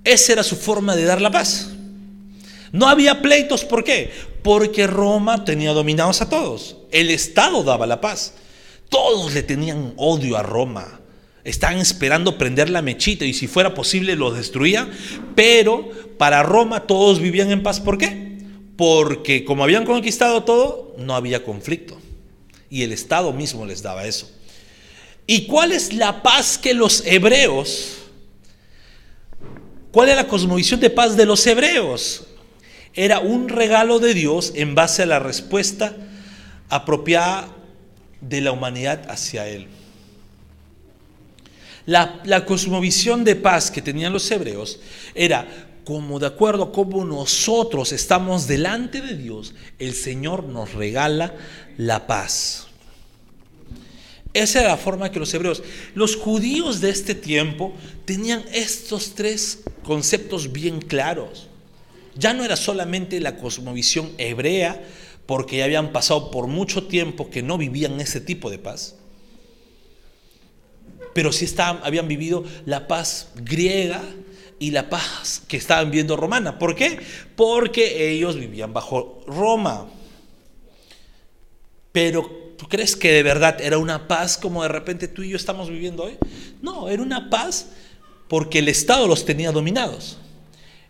esa 0.04 0.34
era 0.34 0.42
su 0.42 0.56
forma 0.56 0.94
de 0.94 1.04
dar 1.04 1.22
la 1.22 1.30
paz. 1.30 1.70
No 2.70 2.86
había 2.86 3.22
pleitos, 3.22 3.64
¿por 3.64 3.82
qué? 3.82 4.10
Porque 4.42 4.86
Roma 4.86 5.46
tenía 5.46 5.72
dominados 5.72 6.20
a 6.20 6.28
todos. 6.28 6.76
El 6.92 7.08
Estado 7.08 7.62
daba 7.62 7.86
la 7.86 8.02
paz. 8.02 8.34
Todos 8.90 9.32
le 9.32 9.42
tenían 9.42 9.94
odio 9.96 10.36
a 10.36 10.42
Roma. 10.42 11.00
estaban 11.44 11.78
esperando 11.78 12.36
prender 12.36 12.68
la 12.68 12.82
mechita 12.82 13.24
y 13.24 13.32
si 13.32 13.46
fuera 13.46 13.72
posible 13.72 14.16
los 14.16 14.36
destruían, 14.36 14.90
pero 15.34 15.88
para 16.18 16.42
Roma 16.42 16.80
todos 16.80 17.20
vivían 17.20 17.50
en 17.50 17.62
paz. 17.62 17.80
¿Por 17.80 17.96
qué? 17.96 18.25
Porque 18.76 19.44
como 19.44 19.64
habían 19.64 19.84
conquistado 19.84 20.44
todo, 20.44 20.94
no 20.98 21.14
había 21.14 21.42
conflicto. 21.42 21.98
Y 22.68 22.82
el 22.82 22.92
Estado 22.92 23.32
mismo 23.32 23.64
les 23.64 23.82
daba 23.82 24.06
eso. 24.06 24.30
¿Y 25.26 25.46
cuál 25.46 25.72
es 25.72 25.92
la 25.92 26.22
paz 26.22 26.58
que 26.58 26.74
los 26.74 27.04
hebreos, 27.04 27.96
cuál 29.90 30.10
es 30.10 30.16
la 30.16 30.28
cosmovisión 30.28 30.78
de 30.78 30.90
paz 30.90 31.16
de 31.16 31.26
los 31.26 31.46
hebreos? 31.46 32.26
Era 32.94 33.18
un 33.18 33.48
regalo 33.48 33.98
de 33.98 34.14
Dios 34.14 34.52
en 34.54 34.74
base 34.74 35.02
a 35.02 35.06
la 35.06 35.18
respuesta 35.18 35.96
apropiada 36.68 37.48
de 38.20 38.40
la 38.40 38.52
humanidad 38.52 39.04
hacia 39.10 39.48
Él. 39.48 39.68
La, 41.86 42.44
cosmovisión 42.44 43.22
de 43.22 43.36
paz 43.36 43.70
que 43.70 43.80
tenían 43.80 44.12
los 44.12 44.28
hebreos 44.30 44.80
era 45.14 45.46
como 45.86 46.18
de 46.18 46.26
acuerdo 46.26 46.64
a 46.64 46.72
cómo 46.72 47.04
nosotros 47.04 47.92
estamos 47.92 48.48
delante 48.48 49.00
de 49.00 49.16
Dios, 49.16 49.54
el 49.78 49.94
Señor 49.94 50.42
nos 50.42 50.74
regala 50.74 51.32
la 51.78 52.08
paz. 52.08 52.66
Esa 54.34 54.62
era 54.62 54.70
la 54.70 54.78
forma 54.78 55.12
que 55.12 55.20
los 55.20 55.32
hebreos, 55.32 55.62
los 55.94 56.16
judíos 56.16 56.80
de 56.80 56.90
este 56.90 57.14
tiempo 57.14 57.72
tenían 58.04 58.44
estos 58.52 59.14
tres 59.14 59.60
conceptos 59.84 60.50
bien 60.50 60.80
claros. 60.80 61.46
Ya 62.16 62.34
no 62.34 62.44
era 62.44 62.56
solamente 62.56 63.20
la 63.20 63.36
cosmovisión 63.36 64.10
hebrea, 64.18 64.84
porque 65.24 65.58
ya 65.58 65.66
habían 65.66 65.92
pasado 65.92 66.32
por 66.32 66.48
mucho 66.48 66.88
tiempo 66.88 67.30
que 67.30 67.44
no 67.44 67.58
vivían 67.58 68.00
ese 68.00 68.20
tipo 68.20 68.50
de 68.50 68.58
paz 68.58 68.96
pero 71.16 71.32
sí 71.32 71.46
habían 71.58 72.08
vivido 72.08 72.44
la 72.66 72.88
paz 72.88 73.28
griega 73.36 74.02
y 74.58 74.70
la 74.70 74.88
paz 74.88 75.42
que 75.46 75.56
estaban 75.56 75.90
viendo 75.90 76.16
romana. 76.16 76.58
¿Por 76.58 76.74
qué? 76.74 76.98
Porque 77.34 78.10
ellos 78.10 78.36
vivían 78.36 78.72
bajo 78.72 79.22
Roma. 79.26 79.86
Pero 81.92 82.54
¿tú 82.56 82.68
crees 82.68 82.96
que 82.96 83.12
de 83.12 83.22
verdad 83.22 83.60
era 83.60 83.78
una 83.78 84.08
paz 84.08 84.36
como 84.38 84.62
de 84.62 84.68
repente 84.68 85.08
tú 85.08 85.22
y 85.22 85.30
yo 85.30 85.36
estamos 85.36 85.68
viviendo 85.68 86.04
hoy? 86.04 86.16
No, 86.62 86.88
era 86.88 87.02
una 87.02 87.30
paz 87.30 87.68
porque 88.28 88.58
el 88.58 88.68
Estado 88.68 89.06
los 89.06 89.24
tenía 89.24 89.52
dominados. 89.52 90.18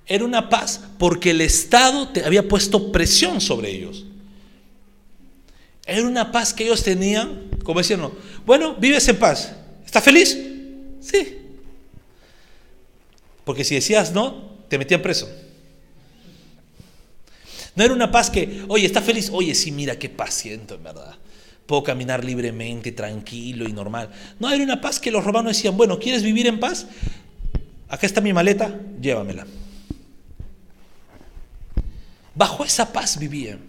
Era 0.07 0.25
una 0.25 0.49
paz 0.49 0.81
porque 0.99 1.31
el 1.31 1.41
Estado 1.41 2.09
te 2.09 2.25
había 2.25 2.47
puesto 2.47 2.93
presión 2.93 3.41
sobre 3.41 3.71
ellos. 3.71 4.05
Era 5.85 6.03
una 6.03 6.33
paz 6.33 6.53
que 6.53 6.65
ellos 6.65 6.83
tenían, 6.83 7.49
como 7.65 7.81
decían, 7.81 8.09
bueno, 8.45 8.75
vives 8.75 9.07
en 9.09 9.17
paz. 9.17 9.55
¿Estás 9.85 10.03
feliz? 10.03 10.37
Sí. 11.01 11.46
Porque 13.47 13.63
si 13.63 13.77
decías 13.77 14.13
no, 14.13 14.57
te 14.69 14.77
metían 14.77 15.01
preso. 15.01 15.31
No 17.77 17.85
era 17.85 17.95
una 17.95 18.11
paz 18.11 18.29
que, 18.29 18.65
oye, 18.67 18.85
¿estás 18.85 19.05
feliz? 19.05 19.31
Oye, 19.33 19.55
sí, 19.55 19.71
mira 19.71 19.97
qué 20.01 20.09
paz 20.09 20.35
siento, 20.35 20.75
en 20.75 20.83
verdad. 20.83 21.15
Puedo 21.65 21.85
caminar 21.85 22.25
libremente, 22.25 22.91
tranquilo 22.91 23.69
y 23.69 23.73
normal. 23.73 24.11
No, 24.41 24.51
era 24.51 24.65
una 24.65 24.81
paz 24.81 24.99
que 24.99 25.13
los 25.13 25.23
romanos 25.23 25.57
decían, 25.57 25.77
bueno, 25.77 25.97
¿quieres 26.01 26.25
vivir 26.25 26.49
en 26.49 26.59
paz? 26.59 26.89
Acá 27.89 28.05
está 28.09 28.21
mi 28.21 28.33
maleta, 28.33 28.81
llévamela. 29.01 29.47
Bajo 32.35 32.65
esa 32.65 32.93
paz 32.93 33.17
vivían. 33.17 33.61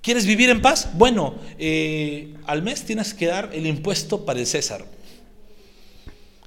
¿Quieres 0.00 0.26
vivir 0.26 0.50
en 0.50 0.60
paz? 0.60 0.88
Bueno, 0.94 1.36
eh, 1.56 2.34
al 2.46 2.62
mes 2.62 2.84
tienes 2.84 3.14
que 3.14 3.26
dar 3.26 3.50
el 3.52 3.64
impuesto 3.64 4.24
para 4.24 4.40
el 4.40 4.46
César. 4.48 4.84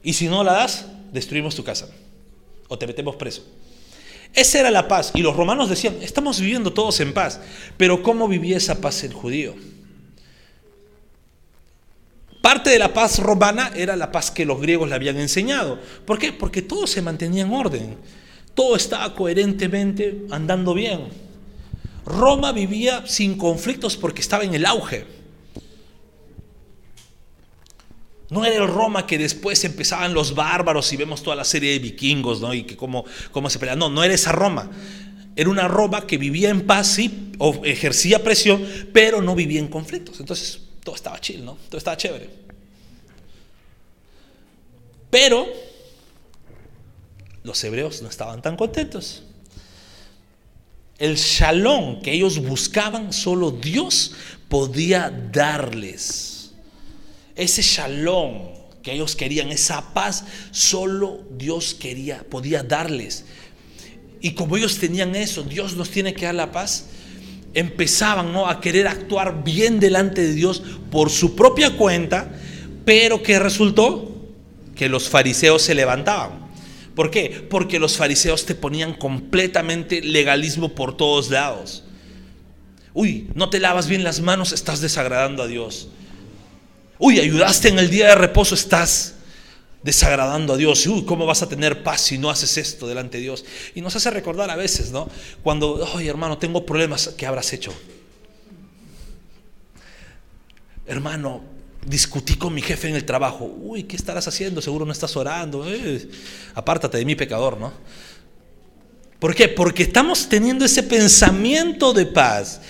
Y 0.05 0.13
si 0.13 0.27
no 0.27 0.43
la 0.43 0.53
das, 0.53 0.85
destruimos 1.11 1.55
tu 1.55 1.63
casa 1.63 1.89
o 2.67 2.77
te 2.77 2.85
metemos 2.85 3.15
preso. 3.15 3.43
Esa 4.35 4.59
era 4.59 4.69
la 4.69 4.87
paz. 4.87 5.11
Y 5.15 5.23
los 5.23 5.35
romanos 5.35 5.67
decían, 5.67 5.97
estamos 5.99 6.39
viviendo 6.39 6.71
todos 6.71 6.99
en 6.99 7.11
paz. 7.11 7.41
Pero 7.75 8.03
¿cómo 8.03 8.27
vivía 8.27 8.57
esa 8.57 8.79
paz 8.79 9.03
el 9.03 9.13
judío? 9.13 9.55
Parte 12.39 12.69
de 12.69 12.77
la 12.77 12.93
paz 12.93 13.17
romana 13.17 13.71
era 13.75 13.95
la 13.95 14.11
paz 14.11 14.29
que 14.29 14.45
los 14.45 14.61
griegos 14.61 14.87
le 14.89 14.93
habían 14.93 15.17
enseñado. 15.17 15.79
¿Por 16.05 16.19
qué? 16.19 16.31
Porque 16.31 16.61
todo 16.61 16.85
se 16.85 17.01
mantenía 17.01 17.41
en 17.41 17.51
orden. 17.51 17.97
Todo 18.53 18.75
estaba 18.75 19.15
coherentemente 19.15 20.27
andando 20.29 20.75
bien. 20.75 21.07
Roma 22.05 22.51
vivía 22.51 23.07
sin 23.07 23.39
conflictos 23.39 23.97
porque 23.97 24.21
estaba 24.21 24.43
en 24.43 24.53
el 24.53 24.67
auge. 24.67 25.14
No 28.29 28.43
era 28.43 28.55
el 28.55 28.67
Roma 28.67 29.05
que 29.05 29.17
después 29.17 29.63
empezaban 29.63 30.13
los 30.13 30.33
bárbaros 30.33 30.91
y 30.91 30.97
vemos 30.97 31.21
toda 31.21 31.35
la 31.35 31.43
serie 31.43 31.73
de 31.73 31.79
vikingos, 31.79 32.41
¿no? 32.41 32.53
Y 32.53 32.63
que 32.63 32.75
cómo, 32.75 33.05
cómo 33.31 33.49
se 33.49 33.59
pelean. 33.59 33.77
No, 33.77 33.89
no 33.89 34.03
era 34.03 34.13
esa 34.13 34.31
Roma. 34.31 34.71
Era 35.35 35.49
una 35.49 35.67
Roma 35.67 36.07
que 36.07 36.17
vivía 36.17 36.49
en 36.49 36.65
paz, 36.65 36.87
sí, 36.87 37.31
o 37.37 37.61
ejercía 37.65 38.23
presión, 38.23 38.65
pero 38.93 39.21
no 39.21 39.35
vivía 39.35 39.59
en 39.59 39.67
conflictos. 39.67 40.19
Entonces, 40.19 40.61
todo 40.83 40.95
estaba 40.95 41.19
chill, 41.19 41.43
¿no? 41.43 41.57
Todo 41.69 41.77
estaba 41.77 41.97
chévere. 41.97 42.29
Pero 45.09 45.47
los 47.43 47.63
hebreos 47.63 48.01
no 48.01 48.09
estaban 48.09 48.41
tan 48.41 48.55
contentos. 48.57 49.23
El 50.97 51.15
shalom 51.15 52.01
que 52.01 52.13
ellos 52.13 52.39
buscaban, 52.39 53.13
solo 53.13 53.51
Dios 53.51 54.13
podía 54.49 55.09
darles. 55.31 56.34
Ese 57.35 57.61
shalom 57.61 58.55
que 58.81 58.93
ellos 58.93 59.15
querían, 59.15 59.49
esa 59.49 59.93
paz, 59.93 60.25
solo 60.51 61.23
Dios 61.31 61.73
quería, 61.73 62.23
podía 62.29 62.61
darles. 62.61 63.25
Y 64.21 64.31
como 64.31 64.57
ellos 64.57 64.77
tenían 64.77 65.15
eso, 65.15 65.43
Dios 65.43 65.75
nos 65.75 65.89
tiene 65.89 66.13
que 66.13 66.25
dar 66.25 66.35
la 66.35 66.51
paz, 66.51 66.85
empezaban 67.55 68.31
¿no? 68.31 68.47
a 68.47 68.61
querer 68.61 68.87
actuar 68.87 69.43
bien 69.43 69.79
delante 69.79 70.21
de 70.21 70.33
Dios 70.33 70.61
por 70.91 71.09
su 71.09 71.35
propia 71.35 71.75
cuenta, 71.75 72.31
pero 72.85 73.23
que 73.23 73.39
resultó 73.39 74.15
que 74.75 74.87
los 74.87 75.09
fariseos 75.09 75.63
se 75.63 75.73
levantaban. 75.73 76.45
¿Por 76.93 77.09
qué? 77.09 77.45
Porque 77.49 77.79
los 77.79 77.97
fariseos 77.97 78.45
te 78.45 78.55
ponían 78.55 78.93
completamente 78.93 80.01
legalismo 80.01 80.75
por 80.75 80.95
todos 80.95 81.29
lados. 81.29 81.83
Uy, 82.93 83.29
no 83.33 83.49
te 83.49 83.59
lavas 83.59 83.87
bien 83.87 84.03
las 84.03 84.21
manos, 84.21 84.53
estás 84.53 84.79
desagradando 84.79 85.43
a 85.43 85.47
Dios. 85.47 85.89
Uy, 86.97 87.19
ayudaste 87.19 87.69
en 87.69 87.79
el 87.79 87.89
día 87.89 88.07
de 88.09 88.15
reposo, 88.15 88.55
estás 88.55 89.15
desagradando 89.83 90.53
a 90.53 90.57
Dios. 90.57 90.85
Uy, 90.87 91.05
¿cómo 91.05 91.25
vas 91.25 91.41
a 91.41 91.49
tener 91.49 91.83
paz 91.83 92.01
si 92.01 92.17
no 92.17 92.29
haces 92.29 92.57
esto 92.57 92.87
delante 92.87 93.17
de 93.17 93.23
Dios? 93.23 93.45
Y 93.75 93.81
nos 93.81 93.95
hace 93.95 94.09
recordar 94.09 94.49
a 94.49 94.55
veces, 94.55 94.91
¿no? 94.91 95.09
Cuando, 95.43 95.87
ay 95.95 96.07
hermano, 96.07 96.37
tengo 96.37 96.65
problemas, 96.65 97.13
¿qué 97.17 97.25
habrás 97.25 97.51
hecho? 97.53 97.73
Hermano, 100.87 101.43
discutí 101.85 102.35
con 102.35 102.53
mi 102.53 102.61
jefe 102.61 102.89
en 102.89 102.95
el 102.95 103.05
trabajo. 103.05 103.45
Uy, 103.45 103.83
¿qué 103.83 103.95
estarás 103.95 104.27
haciendo? 104.27 104.61
Seguro 104.61 104.85
no 104.85 104.91
estás 104.91 105.15
orando. 105.15 105.65
Eh, 105.67 106.09
apártate 106.53 106.97
de 106.97 107.05
mi 107.05 107.15
pecador, 107.15 107.57
¿no? 107.59 107.73
¿Por 109.19 109.35
qué? 109.35 109.47
Porque 109.47 109.83
estamos 109.83 110.27
teniendo 110.27 110.65
ese 110.65 110.83
pensamiento 110.83 111.93
de 111.93 112.05
paz. 112.05 112.61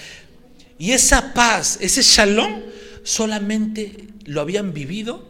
Y 0.77 0.91
esa 0.91 1.34
paz, 1.34 1.77
ese 1.82 2.01
shalom, 2.01 2.62
solamente 3.06 4.08
lo 4.26 4.42
habían 4.42 4.74
vivido 4.74 5.30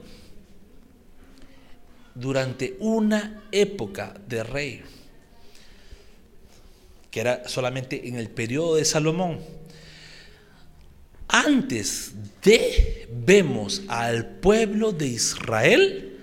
durante 2.15 2.77
una 2.79 3.43
época 3.51 4.15
de 4.27 4.43
rey, 4.43 4.81
que 7.11 7.19
era 7.19 7.47
solamente 7.47 8.07
en 8.07 8.15
el 8.15 8.29
periodo 8.29 8.77
de 8.77 8.85
Salomón. 8.85 9.39
Antes 11.27 12.13
de 12.41 13.09
vemos 13.11 13.83
al 13.89 14.25
pueblo 14.25 14.93
de 14.93 15.07
Israel 15.07 16.19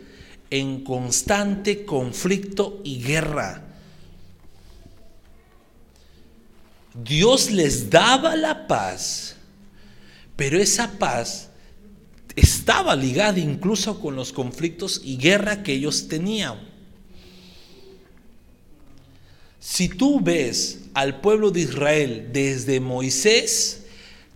en 0.49 0.83
constante 0.85 1.85
conflicto 1.85 2.81
y 2.85 3.03
guerra. 3.03 3.63
Dios 6.95 7.51
les 7.51 7.91
daba 7.91 8.37
la 8.37 8.67
paz, 8.67 9.32
pero 10.37 10.59
esa 10.59 10.99
paz 10.99 11.51
estaba 12.37 12.97
ligada 12.97 13.39
incluso 13.39 14.01
con 14.01 14.17
los 14.17 14.33
conflictos 14.33 15.01
y 15.05 15.17
guerra 15.17 15.63
que 15.63 15.73
ellos 15.73 16.09
tenían. 16.09 16.59
Si 19.61 19.89
tú 19.89 20.21
ves 20.21 20.87
al 20.95 21.21
pueblo 21.21 21.51
de 21.51 21.61
Israel 21.61 22.31
desde 22.33 22.81
Moisés, 22.81 23.87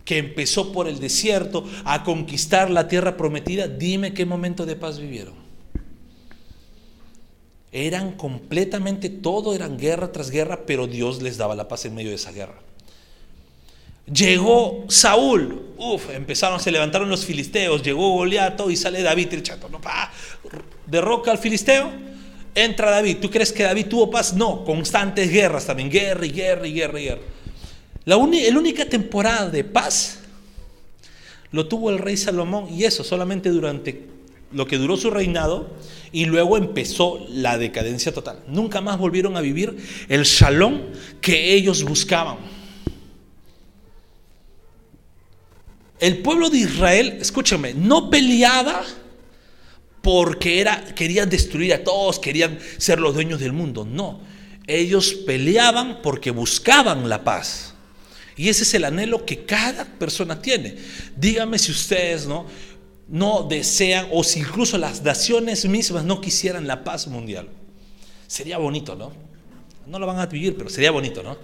que 0.05 0.19
empezó 0.19 0.71
por 0.71 0.87
el 0.87 0.99
desierto 1.01 1.65
a 1.83 2.05
conquistar 2.05 2.69
la 2.69 2.87
tierra 2.87 3.17
prometida, 3.17 3.67
dime 3.67 4.13
qué 4.13 4.25
momento 4.25 4.65
de 4.65 4.77
paz 4.77 4.99
vivieron. 4.99 5.35
Eran 7.73 8.13
completamente 8.13 9.09
todo, 9.09 9.53
eran 9.53 9.77
guerra 9.77 10.13
tras 10.13 10.31
guerra, 10.31 10.65
pero 10.65 10.87
Dios 10.87 11.21
les 11.21 11.35
daba 11.35 11.55
la 11.55 11.67
paz 11.67 11.83
en 11.83 11.93
medio 11.93 12.09
de 12.09 12.15
esa 12.15 12.31
guerra. 12.31 12.61
Llegó 14.11 14.85
Saúl, 14.87 15.73
uf, 15.77 16.09
empezaron, 16.11 16.59
se 16.59 16.71
levantaron 16.71 17.09
los 17.09 17.25
filisteos, 17.25 17.83
llegó 17.83 18.13
Goliato 18.13 18.71
y 18.71 18.75
sale 18.77 19.01
David, 19.01 19.33
el 19.33 19.43
chato, 19.43 19.67
no, 19.69 19.81
pa, 19.81 20.11
derroca 20.85 21.31
al 21.31 21.37
filisteo, 21.37 21.91
entra 22.55 22.89
David. 22.89 23.17
¿Tú 23.21 23.29
crees 23.29 23.51
que 23.51 23.63
David 23.63 23.87
tuvo 23.87 24.09
paz? 24.09 24.33
No, 24.33 24.63
constantes 24.63 25.29
guerras 25.29 25.65
también, 25.65 25.89
guerra 25.89 26.25
y 26.25 26.31
guerra 26.31 26.67
y 26.67 26.73
guerra 26.73 26.99
y 26.99 27.03
guerra. 27.03 27.21
La, 28.05 28.15
la 28.15 28.59
única 28.59 28.85
temporada 28.85 29.49
de 29.49 29.63
paz 29.63 30.19
lo 31.51 31.67
tuvo 31.67 31.89
el 31.89 31.99
rey 31.99 32.17
Salomón 32.17 32.67
y 32.73 32.85
eso 32.85 33.03
solamente 33.03 33.49
durante 33.49 34.07
lo 34.51 34.65
que 34.65 34.77
duró 34.77 34.95
su 34.95 35.09
reinado 35.09 35.69
y 36.11 36.25
luego 36.25 36.57
empezó 36.57 37.25
la 37.29 37.57
decadencia 37.57 38.13
total. 38.13 38.39
Nunca 38.47 38.79
más 38.79 38.97
volvieron 38.97 39.35
a 39.35 39.41
vivir 39.41 39.75
el 40.07 40.23
shalom 40.23 40.79
que 41.19 41.53
ellos 41.53 41.83
buscaban. 41.83 42.37
El 45.99 46.19
pueblo 46.19 46.49
de 46.49 46.59
Israel, 46.59 47.17
escúchame, 47.19 47.73
no 47.73 48.09
peleaba 48.09 48.83
porque 50.01 50.61
era, 50.61 50.85
querían 50.95 51.29
destruir 51.29 51.73
a 51.73 51.83
todos, 51.83 52.19
querían 52.19 52.59
ser 52.77 52.99
los 52.99 53.13
dueños 53.13 53.39
del 53.39 53.51
mundo. 53.51 53.83
No, 53.83 54.21
ellos 54.67 55.13
peleaban 55.25 56.01
porque 56.01 56.31
buscaban 56.31 57.09
la 57.09 57.23
paz. 57.23 57.73
Y 58.35 58.49
ese 58.49 58.63
es 58.63 58.73
el 58.75 58.85
anhelo 58.85 59.25
que 59.25 59.45
cada 59.45 59.85
persona 59.85 60.39
tiene. 60.39 60.75
Dígame 61.15 61.57
si 61.57 61.71
ustedes 61.71 62.27
no, 62.27 62.45
no 63.07 63.43
desean 63.49 64.07
o 64.11 64.23
si 64.23 64.39
incluso 64.39 64.77
las 64.77 65.01
naciones 65.01 65.65
mismas 65.65 66.05
no 66.05 66.21
quisieran 66.21 66.67
la 66.67 66.83
paz 66.83 67.07
mundial. 67.07 67.49
Sería 68.27 68.59
bonito, 68.59 68.95
¿no? 68.95 69.11
No 69.87 69.97
lo 69.97 70.05
van 70.05 70.19
a 70.19 70.27
vivir, 70.27 70.55
pero 70.55 70.69
sería 70.69 70.91
bonito, 70.91 71.23
¿no? 71.23 71.37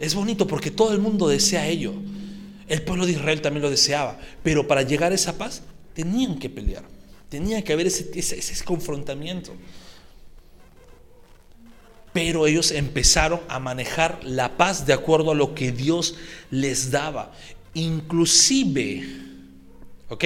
Es 0.00 0.14
bonito 0.14 0.46
porque 0.46 0.70
todo 0.70 0.94
el 0.94 0.98
mundo 0.98 1.28
desea 1.28 1.68
ello. 1.68 1.92
El 2.66 2.82
pueblo 2.82 3.04
de 3.04 3.12
Israel 3.12 3.42
también 3.42 3.62
lo 3.62 3.70
deseaba. 3.70 4.18
Pero 4.42 4.66
para 4.66 4.82
llegar 4.82 5.12
a 5.12 5.14
esa 5.14 5.36
paz 5.36 5.62
tenían 5.94 6.38
que 6.38 6.48
pelear. 6.48 6.84
Tenía 7.28 7.62
que 7.62 7.74
haber 7.74 7.86
ese, 7.86 8.10
ese, 8.14 8.64
confrontamiento. 8.64 9.52
Pero 12.14 12.46
ellos 12.46 12.72
empezaron 12.72 13.40
a 13.46 13.60
manejar 13.60 14.20
la 14.24 14.56
paz 14.56 14.86
de 14.86 14.94
acuerdo 14.94 15.32
a 15.32 15.34
lo 15.34 15.54
que 15.54 15.70
Dios 15.70 16.16
les 16.50 16.90
daba. 16.90 17.32
Inclusive, 17.74 19.04
¿ok? 20.08 20.24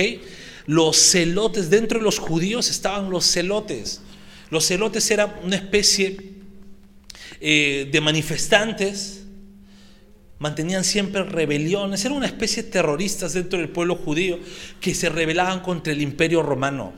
Los 0.66 0.96
celotes, 0.96 1.68
dentro 1.68 1.98
de 1.98 2.04
los 2.04 2.20
judíos 2.20 2.70
estaban 2.70 3.10
los 3.10 3.26
celotes. 3.26 4.00
Los 4.50 4.66
celotes 4.66 5.10
eran 5.10 5.34
una 5.42 5.56
especie 5.56 6.16
eh, 7.40 7.88
de 7.90 8.00
manifestantes 8.00 9.23
mantenían 10.44 10.84
siempre 10.84 11.22
rebeliones, 11.22 12.04
eran 12.04 12.18
una 12.18 12.26
especie 12.26 12.64
de 12.64 12.70
terroristas 12.70 13.32
dentro 13.32 13.58
del 13.58 13.70
pueblo 13.70 13.96
judío 13.96 14.38
que 14.78 14.94
se 14.94 15.08
rebelaban 15.08 15.60
contra 15.60 15.94
el 15.94 16.02
imperio 16.02 16.42
romano. 16.42 16.92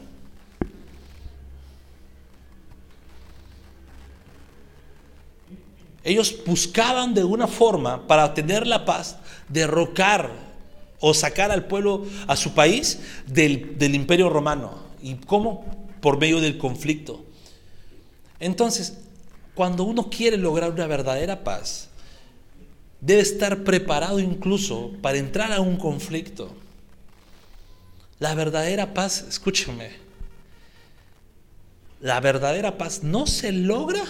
Ellos 6.02 6.38
buscaban 6.44 7.14
de 7.14 7.22
una 7.22 7.46
forma 7.46 8.08
para 8.08 8.34
tener 8.34 8.66
la 8.66 8.84
paz, 8.84 9.16
derrocar 9.48 10.32
o 10.98 11.14
sacar 11.14 11.52
al 11.52 11.66
pueblo, 11.66 12.04
a 12.26 12.34
su 12.34 12.52
país, 12.52 12.98
del, 13.28 13.78
del 13.78 13.94
imperio 13.94 14.28
romano. 14.28 14.80
¿Y 15.00 15.14
cómo? 15.14 15.86
Por 16.00 16.18
medio 16.18 16.40
del 16.40 16.58
conflicto. 16.58 17.24
Entonces, 18.40 18.98
cuando 19.54 19.84
uno 19.84 20.10
quiere 20.10 20.36
lograr 20.36 20.72
una 20.72 20.88
verdadera 20.88 21.44
paz, 21.44 21.90
debe 23.06 23.22
estar 23.22 23.62
preparado 23.62 24.18
incluso 24.18 24.90
para 25.00 25.18
entrar 25.18 25.52
a 25.52 25.60
un 25.60 25.76
conflicto. 25.76 26.52
La 28.18 28.34
verdadera 28.34 28.94
paz, 28.94 29.24
escúcheme, 29.28 29.90
la 32.00 32.18
verdadera 32.18 32.76
paz 32.76 33.04
no 33.04 33.28
se 33.28 33.52
logra 33.52 34.04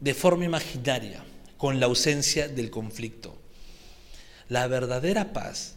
de 0.00 0.14
forma 0.14 0.44
imaginaria, 0.44 1.24
con 1.56 1.78
la 1.78 1.86
ausencia 1.86 2.48
del 2.48 2.70
conflicto. 2.70 3.38
La 4.48 4.66
verdadera 4.66 5.32
paz 5.32 5.76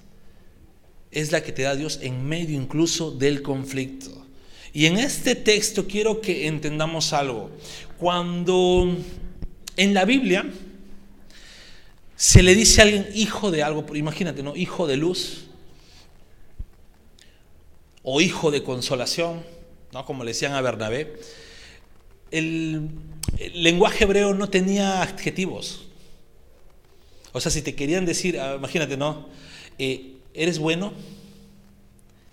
es 1.11 1.31
la 1.31 1.43
que 1.43 1.51
te 1.51 1.61
da 1.61 1.75
Dios 1.75 1.99
en 2.01 2.25
medio 2.25 2.59
incluso 2.59 3.11
del 3.11 3.43
conflicto. 3.43 4.25
Y 4.73 4.87
en 4.87 4.97
este 4.97 5.35
texto 5.35 5.85
quiero 5.85 6.21
que 6.21 6.47
entendamos 6.47 7.13
algo. 7.13 7.51
Cuando 7.99 8.97
en 9.77 9.93
la 9.93 10.05
Biblia 10.05 10.45
se 12.15 12.43
le 12.43 12.55
dice 12.55 12.81
a 12.81 12.85
alguien 12.85 13.07
hijo 13.13 13.51
de 13.51 13.63
algo, 13.63 13.85
imagínate, 13.95 14.41
¿no? 14.41 14.55
Hijo 14.55 14.87
de 14.87 14.97
luz 14.97 15.45
o 18.03 18.21
hijo 18.21 18.51
de 18.51 18.63
consolación, 18.63 19.43
¿no? 19.91 20.05
Como 20.05 20.23
le 20.23 20.31
decían 20.31 20.53
a 20.53 20.61
Bernabé. 20.61 21.19
El, 22.31 22.89
lenguaje 23.53 24.05
hebreo 24.05 24.33
no 24.33 24.49
tenía 24.49 25.01
adjetivos. 25.01 25.87
O 27.33 27.41
sea, 27.41 27.51
si 27.51 27.61
te 27.61 27.75
querían 27.75 28.05
decir, 28.05 28.39
ah, 28.39 28.55
imagínate, 28.55 28.95
¿no? 28.95 29.27
Eh, 29.77 30.13
¿Eres 30.33 30.59
bueno? 30.59 30.93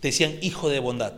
Te 0.00 0.08
decían 0.08 0.38
hijo 0.42 0.68
de 0.68 0.78
bondad. 0.78 1.14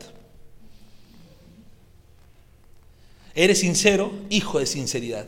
¿Eres 3.34 3.58
sincero? 3.58 4.12
Hijo 4.30 4.58
de 4.58 4.66
sinceridad. 4.66 5.26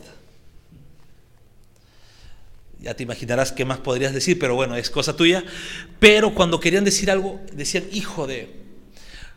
Ya 2.81 2.93
te 2.95 3.03
imaginarás 3.03 3.51
qué 3.51 3.65
más 3.65 3.79
podrías 3.79 4.13
decir, 4.13 4.37
pero 4.39 4.55
bueno, 4.55 4.75
es 4.75 4.89
cosa 4.89 5.15
tuya. 5.15 5.43
Pero 5.99 6.33
cuando 6.33 6.59
querían 6.59 6.83
decir 6.83 7.09
algo, 7.09 7.41
decían 7.53 7.85
hijo 7.91 8.27
de. 8.27 8.49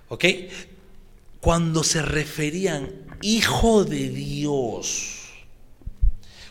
¿Ok? 0.09 0.25
Cuando 1.41 1.85
se 1.85 2.03
referían 2.03 2.91
hijo 3.23 3.85
de 3.85 4.09
Dios 4.09 5.20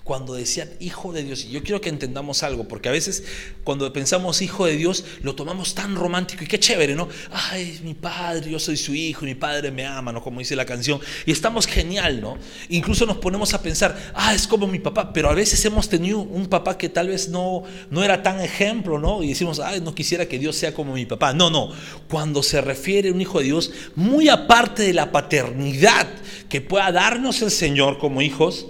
cuando 0.10 0.34
decían 0.34 0.68
hijo 0.80 1.14
de 1.14 1.22
Dios. 1.22 1.46
Y 1.46 1.52
yo 1.52 1.62
quiero 1.62 1.82
que 1.82 1.90
entendamos 1.90 2.42
algo, 2.42 2.68
porque 2.68 2.90
a 2.90 2.92
veces 2.92 3.24
cuando 3.64 3.94
pensamos 3.94 4.42
hijo 4.42 4.66
de 4.66 4.76
Dios 4.76 5.06
lo 5.22 5.36
tomamos 5.36 5.76
tan 5.76 5.96
romántico 5.96 6.44
y 6.44 6.48
qué 6.48 6.60
chévere, 6.60 6.96
¿no? 6.96 7.08
Ay, 7.30 7.80
mi 7.84 7.94
padre, 7.94 8.50
yo 8.50 8.58
soy 8.58 8.76
su 8.76 8.96
hijo 8.96 9.24
mi 9.24 9.36
padre 9.36 9.70
me 9.70 9.86
ama, 9.86 10.12
¿no? 10.12 10.24
Como 10.24 10.40
dice 10.40 10.56
la 10.56 10.66
canción. 10.66 11.00
Y 11.28 11.32
estamos 11.32 11.68
genial, 11.68 12.22
¿no? 12.22 12.40
Incluso 12.70 13.06
nos 13.06 13.18
ponemos 13.18 13.54
a 13.54 13.62
pensar, 13.62 14.12
ah, 14.16 14.34
es 14.34 14.48
como 14.48 14.66
mi 14.66 14.80
papá, 14.80 15.14
pero 15.14 15.30
a 15.30 15.36
veces 15.36 15.64
hemos 15.66 15.88
tenido 15.88 16.22
un 16.22 16.48
papá 16.48 16.76
que 16.76 16.90
tal 16.90 17.10
vez 17.10 17.30
no, 17.30 17.62
no 17.92 18.04
era 18.04 18.24
tan 18.24 18.42
ejemplo, 18.42 18.98
¿no? 18.98 19.22
Y 19.22 19.28
decimos, 19.28 19.60
ay, 19.60 19.80
no 19.80 19.94
quisiera 19.94 20.26
que 20.26 20.40
Dios 20.40 20.56
sea 20.56 20.74
como 20.74 20.96
mi 20.96 21.06
papá. 21.06 21.34
No, 21.34 21.52
no. 21.52 21.70
Cuando 22.10 22.42
se 22.42 22.62
refiere 22.62 23.10
a 23.10 23.14
un 23.14 23.22
hijo 23.22 23.38
de 23.38 23.46
Dios, 23.46 23.72
muy 23.94 24.28
aparte 24.28 24.82
de 24.82 24.94
la 24.94 25.12
paternidad 25.12 26.08
que 26.50 26.62
pueda 26.62 26.92
darnos 26.92 27.44
el 27.44 27.52
Señor 27.52 28.00
como 28.00 28.24
hijos, 28.24 28.66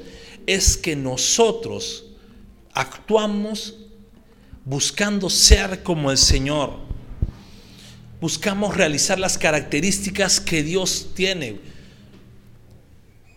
es 0.55 0.75
que 0.75 0.95
nosotros 0.95 2.05
actuamos 2.73 3.75
buscando 4.65 5.29
ser 5.29 5.83
como 5.83 6.09
el 6.09 6.17
Señor. 6.17 6.73
Buscamos 8.19 8.75
realizar 8.75 9.19
las 9.19 9.37
características 9.37 10.39
que 10.39 10.63
Dios 10.63 11.09
tiene. 11.13 11.59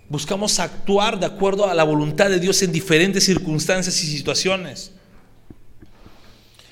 Buscamos 0.09 0.59
actuar 0.59 1.21
de 1.21 1.27
acuerdo 1.27 1.69
a 1.69 1.75
la 1.75 1.85
voluntad 1.85 2.31
de 2.31 2.41
Dios 2.41 2.63
en 2.63 2.73
diferentes 2.73 3.25
circunstancias 3.25 4.03
y 4.03 4.07
situaciones. 4.07 4.93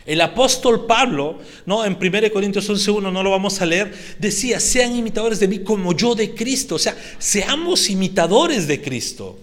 El 0.06 0.22
apóstol 0.22 0.86
Pablo, 0.86 1.38
¿no? 1.66 1.84
en 1.84 1.98
1 2.00 2.32
Corintios 2.32 2.68
11.1, 2.68 3.12
no 3.12 3.22
lo 3.22 3.30
vamos 3.30 3.60
a 3.60 3.66
leer, 3.66 3.92
decía, 4.18 4.58
sean 4.58 4.96
imitadores 4.96 5.38
de 5.38 5.48
mí 5.48 5.58
como 5.58 5.92
yo 5.92 6.14
de 6.14 6.34
Cristo. 6.34 6.76
O 6.76 6.78
sea, 6.78 6.96
seamos 7.18 7.90
imitadores 7.90 8.66
de 8.66 8.80
Cristo. 8.80 9.38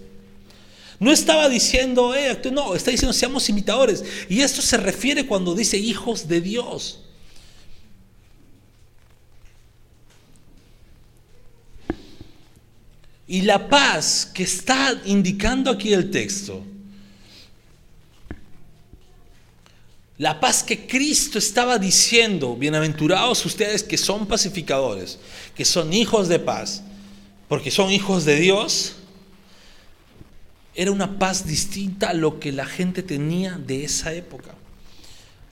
No 1.00 1.12
estaba 1.12 1.48
diciendo, 1.48 2.14
eh, 2.14 2.40
no, 2.52 2.74
está 2.74 2.90
diciendo 2.90 3.12
seamos 3.12 3.48
imitadores. 3.48 4.04
Y 4.28 4.40
esto 4.40 4.60
se 4.62 4.76
refiere 4.76 5.26
cuando 5.26 5.54
dice 5.54 5.76
hijos 5.76 6.26
de 6.26 6.40
Dios. 6.40 7.00
Y 13.28 13.42
la 13.42 13.68
paz 13.68 14.30
que 14.32 14.42
está 14.42 15.00
indicando 15.04 15.70
aquí 15.70 15.92
el 15.92 16.10
texto, 16.10 16.64
la 20.16 20.40
paz 20.40 20.64
que 20.64 20.86
Cristo 20.86 21.38
estaba 21.38 21.78
diciendo, 21.78 22.56
bienaventurados 22.56 23.44
ustedes 23.46 23.84
que 23.84 23.96
son 23.98 24.26
pacificadores, 24.26 25.18
que 25.54 25.64
son 25.64 25.92
hijos 25.92 26.26
de 26.26 26.40
paz, 26.40 26.82
porque 27.48 27.70
son 27.70 27.92
hijos 27.92 28.24
de 28.24 28.36
Dios, 28.40 28.96
era 30.78 30.92
una 30.92 31.18
paz 31.18 31.44
distinta 31.44 32.10
a 32.10 32.14
lo 32.14 32.38
que 32.38 32.52
la 32.52 32.64
gente 32.64 33.02
tenía 33.02 33.58
de 33.58 33.84
esa 33.84 34.14
época. 34.14 34.54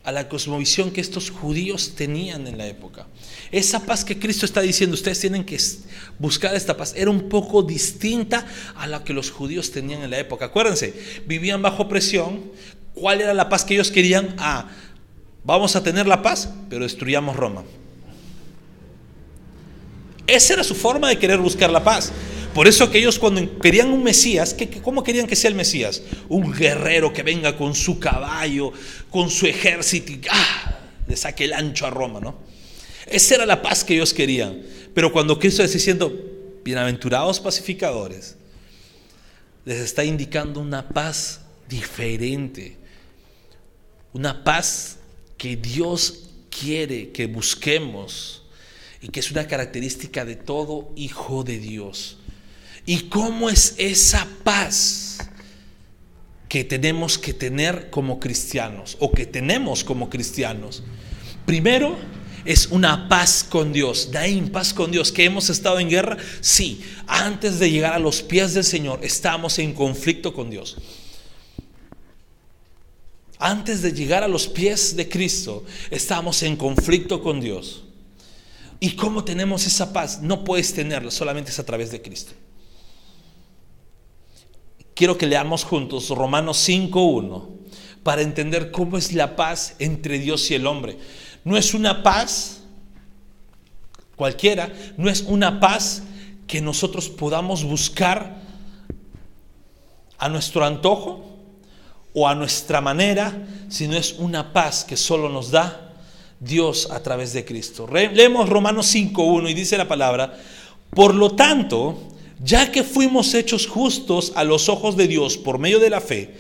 a 0.05 0.13
la 0.13 0.29
cosmovisión 0.29 0.93
que 0.93 1.01
estos 1.01 1.31
judíos 1.31 1.97
tenían 1.97 2.47
en 2.47 2.59
la 2.59 2.69
época. 2.69 3.09
Esa 3.51 3.85
paz 3.85 4.05
que 4.05 4.21
Cristo 4.21 4.47
está 4.47 4.61
diciendo, 4.61 4.95
ustedes 4.95 5.19
tienen 5.19 5.45
que 5.45 5.59
buscar 6.21 6.55
esta 6.55 6.77
paz, 6.77 6.95
era 6.97 7.11
un 7.11 7.29
poco 7.29 7.65
distinta 7.65 8.47
a 8.77 8.87
la 8.87 9.03
que 9.03 9.13
los 9.13 9.33
judíos 9.33 9.73
tenían 9.73 10.03
en 10.03 10.11
la 10.13 10.21
época. 10.21 10.45
Acuérdense, 10.45 10.95
vivían 11.27 11.61
bajo 11.61 11.89
presión. 11.89 12.53
¿Cuál 12.95 13.21
era 13.21 13.35
la 13.35 13.49
paz 13.49 13.65
que 13.65 13.75
ellos 13.75 13.91
querían? 13.91 14.37
Ah, 14.39 14.69
vamos 15.43 15.75
a 15.75 15.83
tener 15.83 16.07
la 16.07 16.23
paz, 16.23 16.51
pero 16.71 16.85
destruyamos 16.85 17.35
Roma. 17.35 17.65
Esa 20.29 20.55
era 20.55 20.63
su 20.63 20.77
forma 20.77 21.09
de 21.09 21.19
querer 21.19 21.41
buscar 21.41 21.71
la 21.71 21.83
paz. 21.83 22.13
Por 22.57 22.67
eso 22.67 22.91
que 22.91 22.97
ellos 22.97 23.19
cuando 23.19 23.59
querían 23.59 23.91
un 23.91 24.03
Mesías, 24.03 24.57
¿cómo 24.83 25.05
querían 25.05 25.27
que 25.27 25.37
sea 25.37 25.51
el 25.51 25.55
Mesías? 25.55 26.01
Un 26.31 26.51
guerrero 26.55 27.13
que 27.13 27.23
venga 27.23 27.55
con 27.55 27.75
su 27.75 28.01
caballo, 28.01 28.73
con 29.11 29.29
su 29.29 29.45
ejército 29.45 30.13
y 30.13 30.23
¡ah! 30.31 30.79
le 31.07 31.19
saque 31.19 31.45
el 31.45 31.53
ancho 31.53 31.85
a 31.85 31.91
Roma, 31.91 32.19
¿no? 32.19 32.39
Esa 33.05 33.35
era 33.35 33.45
la 33.45 33.61
paz 33.61 33.85
que 33.85 33.93
ellos 33.93 34.15
querían. 34.15 34.63
Pero 34.95 35.13
cuando 35.13 35.39
Cristo 35.39 35.63
está 35.63 35.75
diciendo, 35.75 36.11
bienaventurados 36.65 37.41
pacificadores, 37.41 38.37
les 39.67 39.81
está 39.81 40.03
indicando 40.03 40.59
una 40.59 40.89
paz 40.89 41.43
diferente. 41.69 42.79
Una 44.15 44.45
paz 44.45 44.97
que 45.37 45.57
Dios 45.57 46.31
quiere 46.49 47.11
que 47.11 47.27
busquemos 47.27 48.45
y 49.03 49.09
que 49.09 49.21
es 49.21 49.31
una 49.31 49.47
característica 49.47 50.25
de 50.25 50.37
todo 50.37 50.91
hijo 50.97 51.45
de 51.45 51.59
Dios. 51.59 52.17
¿Y 52.87 53.09
cómo 53.09 53.51
es 53.51 53.75
esa 53.79 54.27
paz 54.45 55.19
que 56.49 56.63
tenemos 56.63 57.19
que 57.19 57.35
tener 57.35 57.91
como 57.91 58.21
cristianos 58.21 58.97
o 59.01 59.11
que 59.11 59.27
tenemos 59.27 59.83
como 59.83 60.09
cristianos? 60.09 60.85
Primero, 61.45 61.97
es 62.45 62.69
una 62.69 63.09
paz 63.09 63.45
con 63.49 63.73
Dios. 63.73 64.11
Daim, 64.13 64.51
paz 64.51 64.73
con 64.73 64.93
Dios. 64.93 65.11
¿Que 65.11 65.25
hemos 65.25 65.51
estado 65.51 65.81
en 65.81 65.91
guerra? 65.91 66.17
Sí. 66.41 66.81
Antes 67.09 67.59
de 67.59 67.71
llegar 67.71 67.93
a 67.93 67.99
los 67.99 68.23
pies 68.23 68.55
del 68.55 68.65
Señor, 68.65 69.01
estamos 69.03 69.59
en 69.59 69.75
conflicto 69.75 70.33
con 70.33 70.49
Dios. 70.49 70.77
Antes 73.39 73.83
de 73.83 73.93
llegar 73.93 74.23
a 74.23 74.29
los 74.29 74.47
pies 74.47 74.97
de 74.97 75.09
Cristo, 75.09 75.65
estamos 75.91 76.43
en 76.45 76.57
conflicto 76.57 77.21
con 77.21 77.41
Dios. 77.41 77.85
¿Y 78.79 78.93
cómo 78.93 79.25
tenemos 79.25 79.67
esa 79.67 79.93
paz? 79.93 80.23
No 80.23 80.45
puedes 80.45 80.73
tenerla, 80.73 81.11
solamente 81.11 81.51
es 81.51 81.59
a 81.59 81.67
través 81.67 81.91
de 81.91 82.01
Cristo. 82.01 82.33
Quiero 84.97 85.19
que 85.19 85.27
leamos 85.27 85.63
juntos 85.63 86.09
Romanos 86.09 86.67
5.1 86.67 87.45
para 88.03 88.23
entender 88.23 88.71
cómo 88.71 88.97
es 88.97 89.13
la 89.13 89.37
paz 89.37 89.77
entre 89.79 90.19
Dios 90.19 90.51
y 90.51 90.55
el 90.55 90.67
hombre. 90.67 90.97
No 91.45 91.59
es 91.59 91.75
una 91.75 92.03
paz 92.03 92.63
cualquiera, 94.17 94.73
no 94.97 95.11
es 95.11 95.21
una 95.21 95.61
paz 95.61 96.03
que 96.47 96.63
nosotros 96.63 97.11
podamos 97.11 97.63
buscar 97.63 98.41
a 100.17 100.31
nuestro 100.31 100.65
antojo 100.65 101.27
o 102.15 102.27
a 102.27 102.35
nuestra 102.35 102.81
manera, 102.81 103.47
sino 103.69 103.99
es 103.99 104.15
una 104.15 104.55
paz 104.55 104.83
que 104.83 104.97
solo 104.97 105.29
nos 105.29 105.51
da 105.51 105.93
Dios 106.41 106.91
a 106.91 107.03
través 107.03 107.35
de 107.35 107.45
Cristo. 107.45 107.87
Leemos 107.87 108.49
Romanos 108.49 108.95
5.1 108.95 109.51
y 109.51 109.53
dice 109.53 109.77
la 109.77 109.89
palabra, 109.89 110.39
por 110.89 111.15
lo 111.15 111.33
tanto, 111.37 112.16
ya 112.43 112.71
que 112.71 112.85
fuimos 112.85 113.35
hechos 113.35 113.67
justos 113.67 114.33
a 114.35 114.45
los 114.45 114.69
ojos 114.69 114.97
de 114.97 115.09
Dios 115.09 115.37
por 115.37 115.59
medio 115.59 115.79
de 115.79 115.91
la 115.91 116.01
fe, 116.01 116.35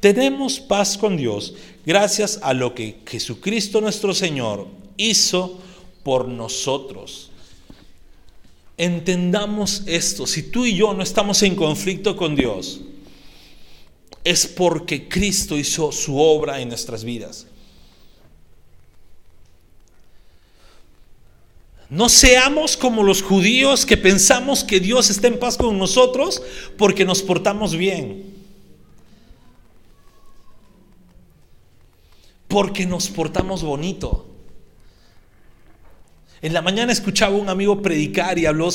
tenemos 0.00 0.60
paz 0.60 0.96
con 0.96 1.16
Dios 1.16 1.54
gracias 1.84 2.38
a 2.42 2.52
lo 2.54 2.74
que 2.74 2.98
Jesucristo 3.06 3.80
nuestro 3.80 4.14
Señor 4.14 4.66
hizo 4.96 5.58
por 6.02 6.28
nosotros. 6.28 7.30
Entendamos 8.76 9.82
esto, 9.86 10.26
si 10.26 10.44
tú 10.44 10.64
y 10.64 10.76
yo 10.76 10.94
no 10.94 11.02
estamos 11.02 11.42
en 11.42 11.56
conflicto 11.56 12.16
con 12.16 12.36
Dios, 12.36 12.80
es 14.22 14.46
porque 14.46 15.08
Cristo 15.08 15.58
hizo 15.58 15.90
su 15.90 16.18
obra 16.18 16.60
en 16.60 16.68
nuestras 16.68 17.02
vidas. 17.02 17.46
No 21.90 22.10
seamos 22.10 22.76
como 22.76 23.02
los 23.02 23.22
judíos 23.22 23.86
que 23.86 23.96
pensamos 23.96 24.62
que 24.62 24.78
Dios 24.78 25.08
está 25.08 25.28
en 25.28 25.38
paz 25.38 25.56
con 25.56 25.78
nosotros 25.78 26.42
porque 26.76 27.04
nos 27.04 27.22
portamos 27.22 27.76
bien. 27.76 28.34
Porque 32.46 32.84
nos 32.86 33.08
portamos 33.08 33.62
bonito. 33.62 34.26
En 36.42 36.52
la 36.52 36.62
mañana 36.62 36.92
escuchaba 36.92 37.36
un 37.36 37.48
amigo 37.48 37.80
predicar 37.80 38.38
y 38.38 38.46
habló, 38.46 38.68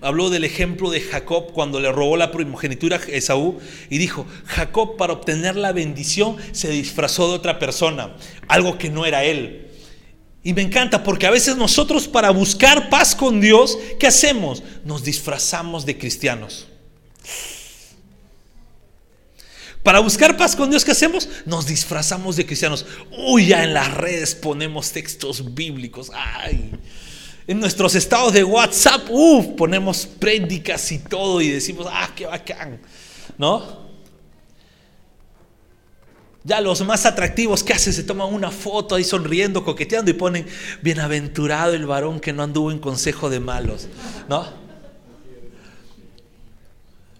habló 0.00 0.30
del 0.30 0.44
ejemplo 0.44 0.90
de 0.90 1.00
Jacob 1.00 1.52
cuando 1.52 1.80
le 1.80 1.90
robó 1.90 2.16
la 2.16 2.32
primogenitura 2.32 2.96
a 2.96 3.00
Esaú 3.00 3.58
y 3.90 3.98
dijo, 3.98 4.26
Jacob 4.44 4.96
para 4.96 5.14
obtener 5.14 5.56
la 5.56 5.72
bendición 5.72 6.36
se 6.52 6.68
disfrazó 6.70 7.28
de 7.28 7.36
otra 7.36 7.58
persona, 7.58 8.16
algo 8.48 8.76
que 8.76 8.90
no 8.90 9.06
era 9.06 9.24
él. 9.24 9.63
Y 10.44 10.52
me 10.52 10.60
encanta 10.60 11.02
porque 11.02 11.26
a 11.26 11.30
veces 11.30 11.56
nosotros 11.56 12.06
para 12.06 12.28
buscar 12.28 12.90
paz 12.90 13.16
con 13.16 13.40
Dios, 13.40 13.78
¿qué 13.98 14.06
hacemos? 14.06 14.62
Nos 14.84 15.02
disfrazamos 15.02 15.86
de 15.86 15.96
cristianos. 15.96 16.66
Para 19.82 20.00
buscar 20.00 20.36
paz 20.36 20.54
con 20.54 20.68
Dios, 20.68 20.84
¿qué 20.84 20.92
hacemos? 20.92 21.30
Nos 21.46 21.66
disfrazamos 21.66 22.36
de 22.36 22.44
cristianos. 22.44 22.84
Uy, 23.10 23.46
ya 23.46 23.64
en 23.64 23.72
las 23.72 23.92
redes 23.94 24.34
ponemos 24.34 24.92
textos 24.92 25.54
bíblicos. 25.54 26.10
Ay. 26.14 26.72
En 27.46 27.58
nuestros 27.58 27.94
estados 27.94 28.34
de 28.34 28.44
WhatsApp, 28.44 29.08
uff, 29.08 29.46
ponemos 29.56 30.06
prédicas 30.06 30.92
y 30.92 30.98
todo 30.98 31.40
y 31.40 31.48
decimos, 31.48 31.86
ah, 31.90 32.10
qué 32.14 32.26
bacán. 32.26 32.80
¿No? 33.38 33.83
Ya 36.44 36.60
los 36.60 36.82
más 36.82 37.06
atractivos, 37.06 37.64
¿qué 37.64 37.72
hacen? 37.72 37.94
Se 37.94 38.04
toman 38.04 38.32
una 38.32 38.50
foto 38.50 38.94
ahí 38.94 39.02
sonriendo, 39.02 39.64
coqueteando 39.64 40.10
y 40.10 40.14
ponen, 40.14 40.46
bienaventurado 40.82 41.72
el 41.72 41.86
varón 41.86 42.20
que 42.20 42.34
no 42.34 42.42
anduvo 42.42 42.70
en 42.70 42.78
consejo 42.78 43.30
de 43.30 43.40
malos. 43.40 43.88
¿No? 44.28 44.46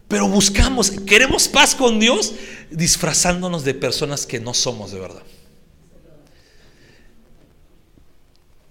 Pero 0.08 0.28
buscamos, 0.28 0.90
queremos 0.90 1.48
paz 1.48 1.74
con 1.74 1.98
Dios 1.98 2.34
disfrazándonos 2.70 3.64
de 3.64 3.72
personas 3.72 4.26
que 4.26 4.38
no 4.38 4.52
somos 4.52 4.92
de 4.92 5.00
verdad. 5.00 5.22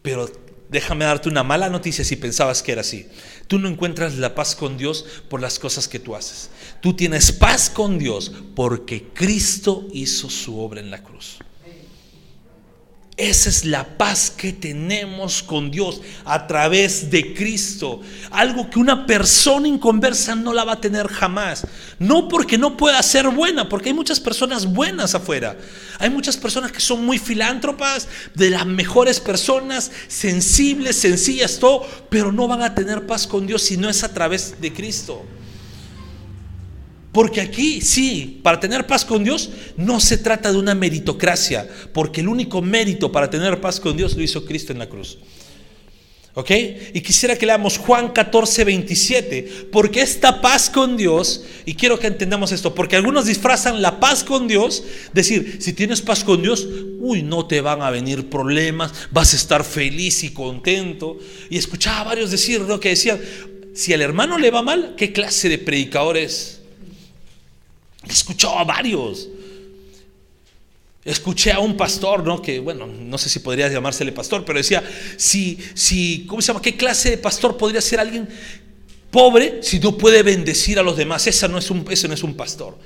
Pero 0.03 0.29
déjame 0.69 1.05
darte 1.05 1.29
una 1.29 1.43
mala 1.43 1.69
noticia 1.69 2.05
si 2.05 2.15
pensabas 2.15 2.61
que 2.61 2.73
era 2.73 2.81
así. 2.81 3.07
Tú 3.47 3.57
no 3.57 3.67
encuentras 3.67 4.15
la 4.15 4.35
paz 4.35 4.55
con 4.55 4.77
Dios 4.77 5.05
por 5.29 5.41
las 5.41 5.57
cosas 5.57 5.87
que 5.87 5.99
tú 5.99 6.15
haces. 6.15 6.49
Tú 6.83 6.93
tienes 6.93 7.31
paz 7.31 7.69
con 7.69 7.97
Dios 7.97 8.29
porque 8.55 9.07
Cristo 9.13 9.87
hizo 9.93 10.29
su 10.29 10.59
obra 10.59 10.81
en 10.81 10.91
la 10.91 11.01
cruz. 11.01 11.37
Esa 13.15 13.47
es 13.47 13.63
la 13.63 13.97
paz 13.97 14.29
que 14.29 14.51
tenemos 14.51 15.43
con 15.43 15.71
Dios 15.71 16.01
a 16.25 16.45
través 16.45 17.09
de 17.09 17.33
Cristo. 17.33 18.01
Algo 18.31 18.69
que 18.69 18.79
una 18.79 19.05
persona 19.05 19.65
inconversa 19.65 20.35
no 20.35 20.51
la 20.51 20.65
va 20.65 20.73
a 20.73 20.81
tener 20.81 21.07
jamás. 21.07 21.65
No 21.99 22.27
porque 22.27 22.57
no 22.57 22.75
pueda 22.75 23.01
ser 23.01 23.29
buena, 23.29 23.69
porque 23.69 23.87
hay 23.87 23.95
muchas 23.95 24.19
personas 24.19 24.65
buenas 24.65 25.15
afuera. 25.15 25.57
Hay 25.99 26.09
muchas 26.09 26.35
personas 26.35 26.73
que 26.73 26.81
son 26.81 27.05
muy 27.05 27.17
filántropas, 27.17 28.09
de 28.35 28.49
las 28.49 28.65
mejores 28.65 29.21
personas, 29.21 29.89
sensibles, 30.09 30.97
sencillas, 30.97 31.59
todo, 31.59 31.87
pero 32.09 32.33
no 32.33 32.49
van 32.49 32.61
a 32.61 32.75
tener 32.75 33.07
paz 33.07 33.25
con 33.25 33.47
Dios 33.47 33.61
si 33.61 33.77
no 33.77 33.89
es 33.89 34.03
a 34.03 34.13
través 34.13 34.59
de 34.59 34.73
Cristo. 34.73 35.25
Porque 37.13 37.41
aquí 37.41 37.80
sí, 37.80 38.39
para 38.41 38.60
tener 38.60 38.88
paz 38.88 39.06
con 39.06 39.23
Dios 39.23 39.52
no 39.78 39.99
se 39.99 40.17
trata 40.17 40.52
de 40.52 40.58
una 40.58 40.73
meritocracia, 40.73 41.69
porque 41.93 42.21
el 42.21 42.28
único 42.28 42.62
mérito 42.62 43.12
para 43.12 43.30
tener 43.30 43.62
paz 43.62 43.80
con 43.80 43.95
Dios 43.95 44.17
lo 44.17 44.23
hizo 44.23 44.43
Cristo 44.45 44.73
en 44.73 44.80
la 44.80 44.89
cruz. 44.89 45.19
¿Ok? 46.34 46.49
Y 46.95 47.02
quisiera 47.02 47.38
que 47.38 47.45
leamos 47.45 47.78
Juan 47.78 48.12
14, 48.12 48.63
27, 48.63 49.67
porque 49.71 50.02
esta 50.02 50.41
paz 50.41 50.71
con 50.71 50.97
Dios, 50.97 51.43
y 51.67 51.76
quiero 51.76 51.99
que 51.99 52.08
entendamos 52.08 52.52
esto, 52.52 52.73
porque 52.73 52.95
algunos 52.95 53.28
disfrazan 53.28 53.84
la 53.84 53.99
paz 53.99 54.23
con 54.23 54.47
Dios, 54.47 54.84
decir, 55.13 55.60
si 55.62 55.73
tienes 55.73 56.02
paz 56.02 56.23
con 56.23 56.41
Dios, 56.41 56.67
uy, 56.99 57.21
no 57.21 57.45
te 57.45 57.62
van 57.62 57.84
a 57.84 57.91
venir 57.91 58.28
problemas, 58.28 58.91
vas 59.12 59.34
a 59.34 59.38
estar 59.38 59.63
feliz 59.63 60.23
y 60.23 60.32
contento. 60.32 61.19
Y 61.52 61.60
escuchaba 61.60 61.99
a 61.99 62.04
varios 62.06 62.32
decir 62.32 62.62
lo 62.62 62.80
que 62.80 62.89
decían, 62.89 63.21
si 63.76 63.93
al 63.93 64.02
hermano 64.02 64.39
le 64.39 64.49
va 64.49 64.63
mal, 64.63 64.95
¿qué 64.97 65.13
clase 65.13 65.47
de 65.49 65.60
predicador 65.60 66.17
es? 66.17 66.62
Escuchó 68.07 68.57
a 68.57 68.63
varios. 68.63 69.29
Escuché 71.05 71.51
a 71.51 71.59
un 71.59 71.75
pastor, 71.75 72.23
¿no? 72.23 72.41
Que, 72.41 72.59
bueno, 72.59 72.87
no 72.87 73.17
sé 73.17 73.27
si 73.29 73.39
podría 73.39 73.67
llamársele 73.67 74.11
pastor, 74.13 74.45
pero 74.45 74.57
decía, 74.57 74.81
si, 75.17 75.57
si, 75.73 76.25
¿cómo 76.27 76.41
se 76.41 76.47
llama? 76.47 76.61
¿Qué 76.61 76.77
clase 76.77 77.11
de 77.11 77.17
pastor 77.17 77.57
podría 77.57 77.81
ser 77.81 77.99
alguien 77.99 78.27
pobre 79.11 79.59
si 79.61 79.79
no 79.79 79.97
puede 79.97 80.23
bendecir 80.23 80.79
a 80.79 80.83
los 80.83 80.95
demás? 80.95 81.27
Esa 81.27 81.47
no 81.47 81.57
es 81.57 81.69
un, 81.69 81.85
ese 81.89 82.07
no 82.07 82.13
es 82.13 82.23
un 82.23 82.35
pastor. 82.35 82.77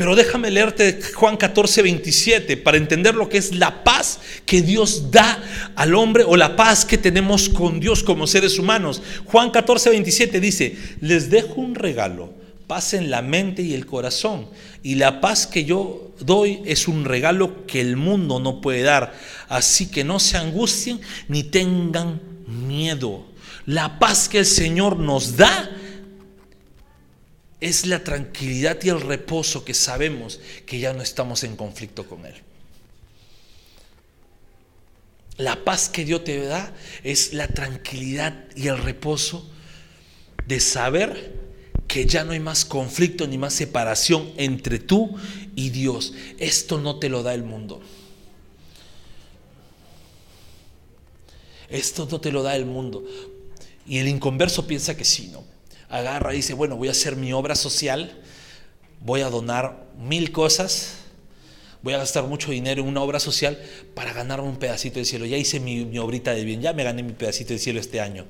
Pero 0.00 0.16
déjame 0.16 0.50
leerte 0.50 0.98
Juan 1.14 1.36
14, 1.36 1.82
27 1.82 2.56
para 2.56 2.78
entender 2.78 3.14
lo 3.14 3.28
que 3.28 3.36
es 3.36 3.54
la 3.54 3.84
paz 3.84 4.18
que 4.46 4.62
Dios 4.62 5.10
da 5.10 5.42
al 5.76 5.94
hombre 5.94 6.24
o 6.26 6.38
la 6.38 6.56
paz 6.56 6.86
que 6.86 6.96
tenemos 6.96 7.50
con 7.50 7.80
Dios 7.80 8.02
como 8.02 8.26
seres 8.26 8.58
humanos. 8.58 9.02
Juan 9.26 9.50
14, 9.50 9.90
27 9.90 10.40
dice, 10.40 10.74
les 11.02 11.28
dejo 11.28 11.60
un 11.60 11.74
regalo, 11.74 12.32
paz 12.70 12.94
en 12.94 13.10
la 13.10 13.20
mente 13.20 13.62
y 13.62 13.74
el 13.74 13.84
corazón. 13.84 14.48
Y 14.84 14.94
la 14.94 15.20
paz 15.20 15.48
que 15.48 15.64
yo 15.64 16.12
doy 16.20 16.62
es 16.64 16.86
un 16.86 17.04
regalo 17.04 17.66
que 17.66 17.80
el 17.80 17.96
mundo 17.96 18.38
no 18.38 18.60
puede 18.60 18.82
dar. 18.82 19.12
Así 19.48 19.90
que 19.90 20.04
no 20.04 20.20
se 20.20 20.36
angustien 20.36 21.00
ni 21.26 21.42
tengan 21.42 22.22
miedo. 22.46 23.26
La 23.66 23.98
paz 23.98 24.28
que 24.28 24.38
el 24.38 24.46
Señor 24.46 24.98
nos 25.00 25.36
da 25.36 25.68
es 27.60 27.86
la 27.86 28.04
tranquilidad 28.04 28.78
y 28.84 28.90
el 28.90 29.00
reposo 29.00 29.64
que 29.64 29.74
sabemos 29.74 30.38
que 30.64 30.78
ya 30.78 30.92
no 30.92 31.02
estamos 31.02 31.42
en 31.42 31.56
conflicto 31.56 32.06
con 32.06 32.24
Él. 32.24 32.36
La 35.38 35.64
paz 35.64 35.88
que 35.88 36.04
Dios 36.04 36.22
te 36.22 36.40
da 36.40 36.72
es 37.02 37.32
la 37.32 37.48
tranquilidad 37.48 38.44
y 38.54 38.68
el 38.68 38.78
reposo 38.78 39.50
de 40.46 40.60
saber 40.60 41.49
que 41.90 42.06
ya 42.06 42.22
no 42.22 42.30
hay 42.30 42.38
más 42.38 42.64
conflicto 42.64 43.26
ni 43.26 43.36
más 43.36 43.52
separación 43.52 44.32
entre 44.36 44.78
tú 44.78 45.16
y 45.56 45.70
Dios. 45.70 46.14
Esto 46.38 46.78
no 46.78 47.00
te 47.00 47.08
lo 47.08 47.24
da 47.24 47.34
el 47.34 47.42
mundo. 47.42 47.80
Esto 51.68 52.06
no 52.08 52.20
te 52.20 52.30
lo 52.30 52.44
da 52.44 52.54
el 52.54 52.64
mundo. 52.64 53.04
Y 53.86 53.98
el 53.98 54.06
inconverso 54.06 54.68
piensa 54.68 54.96
que 54.96 55.04
sí, 55.04 55.28
¿no? 55.32 55.44
agarra 55.88 56.32
y 56.32 56.36
dice, 56.36 56.54
bueno, 56.54 56.76
voy 56.76 56.86
a 56.86 56.92
hacer 56.92 57.16
mi 57.16 57.32
obra 57.32 57.56
social, 57.56 58.22
voy 59.00 59.22
a 59.22 59.28
donar 59.28 59.88
mil 59.98 60.30
cosas, 60.30 60.98
voy 61.82 61.94
a 61.94 61.98
gastar 61.98 62.24
mucho 62.24 62.52
dinero 62.52 62.82
en 62.82 62.88
una 62.88 63.02
obra 63.02 63.18
social 63.18 63.60
para 63.94 64.12
ganarme 64.12 64.48
un 64.48 64.58
pedacito 64.58 65.00
de 65.00 65.04
cielo. 65.04 65.26
Ya 65.26 65.36
hice 65.36 65.58
mi, 65.58 65.84
mi 65.84 65.98
obrita 65.98 66.32
de 66.32 66.44
bien, 66.44 66.62
ya 66.62 66.72
me 66.72 66.84
gané 66.84 67.02
mi 67.02 67.12
pedacito 67.12 67.52
de 67.52 67.58
cielo 67.58 67.80
este 67.80 68.00
año. 68.00 68.26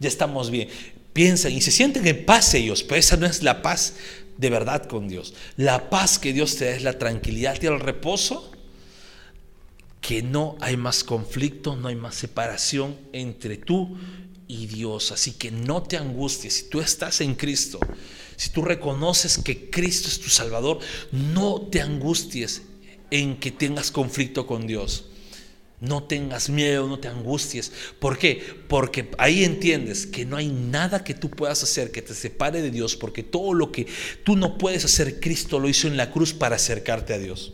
Ya 0.00 0.08
estamos 0.08 0.50
bien. 0.50 0.68
Piensan 1.16 1.52
y 1.52 1.62
se 1.62 1.70
sienten 1.70 2.06
en 2.06 2.26
paz 2.26 2.52
ellos, 2.52 2.82
pero 2.82 2.98
esa 2.98 3.16
no 3.16 3.24
es 3.24 3.42
la 3.42 3.62
paz 3.62 3.94
de 4.36 4.50
verdad 4.50 4.84
con 4.84 5.08
Dios. 5.08 5.32
La 5.56 5.88
paz 5.88 6.18
que 6.18 6.34
Dios 6.34 6.56
te 6.56 6.66
da 6.66 6.72
es 6.72 6.82
la 6.82 6.98
tranquilidad 6.98 7.56
y 7.62 7.64
el 7.64 7.80
reposo 7.80 8.52
que 10.02 10.20
no 10.22 10.58
hay 10.60 10.76
más 10.76 11.04
conflicto, 11.04 11.74
no 11.74 11.88
hay 11.88 11.96
más 11.96 12.16
separación 12.16 12.98
entre 13.14 13.56
tú 13.56 13.96
y 14.46 14.66
Dios. 14.66 15.10
Así 15.10 15.32
que 15.32 15.50
no 15.50 15.82
te 15.82 15.96
angusties. 15.96 16.52
Si 16.52 16.68
tú 16.68 16.82
estás 16.82 17.22
en 17.22 17.34
Cristo, 17.34 17.80
si 18.36 18.50
tú 18.50 18.60
reconoces 18.60 19.38
que 19.38 19.70
Cristo 19.70 20.08
es 20.08 20.20
tu 20.20 20.28
Salvador, 20.28 20.80
no 21.12 21.62
te 21.62 21.80
angusties 21.80 22.60
en 23.10 23.38
que 23.38 23.52
tengas 23.52 23.90
conflicto 23.90 24.46
con 24.46 24.66
Dios. 24.66 25.06
No 25.80 26.04
tengas 26.04 26.48
miedo, 26.48 26.88
no 26.88 26.98
te 26.98 27.08
angusties. 27.08 27.70
¿Por 27.98 28.16
qué? 28.18 28.42
Porque 28.68 29.10
ahí 29.18 29.44
entiendes 29.44 30.06
que 30.06 30.24
no 30.24 30.36
hay 30.36 30.48
nada 30.48 31.04
que 31.04 31.12
tú 31.12 31.28
puedas 31.30 31.62
hacer 31.62 31.90
que 31.90 32.00
te 32.00 32.14
separe 32.14 32.62
de 32.62 32.70
Dios, 32.70 32.96
porque 32.96 33.22
todo 33.22 33.52
lo 33.52 33.72
que 33.72 33.86
tú 34.24 34.36
no 34.36 34.56
puedes 34.56 34.84
hacer, 34.86 35.20
Cristo 35.20 35.58
lo 35.58 35.68
hizo 35.68 35.86
en 35.86 35.96
la 35.96 36.10
cruz 36.10 36.32
para 36.32 36.56
acercarte 36.56 37.12
a 37.12 37.18
Dios. 37.18 37.52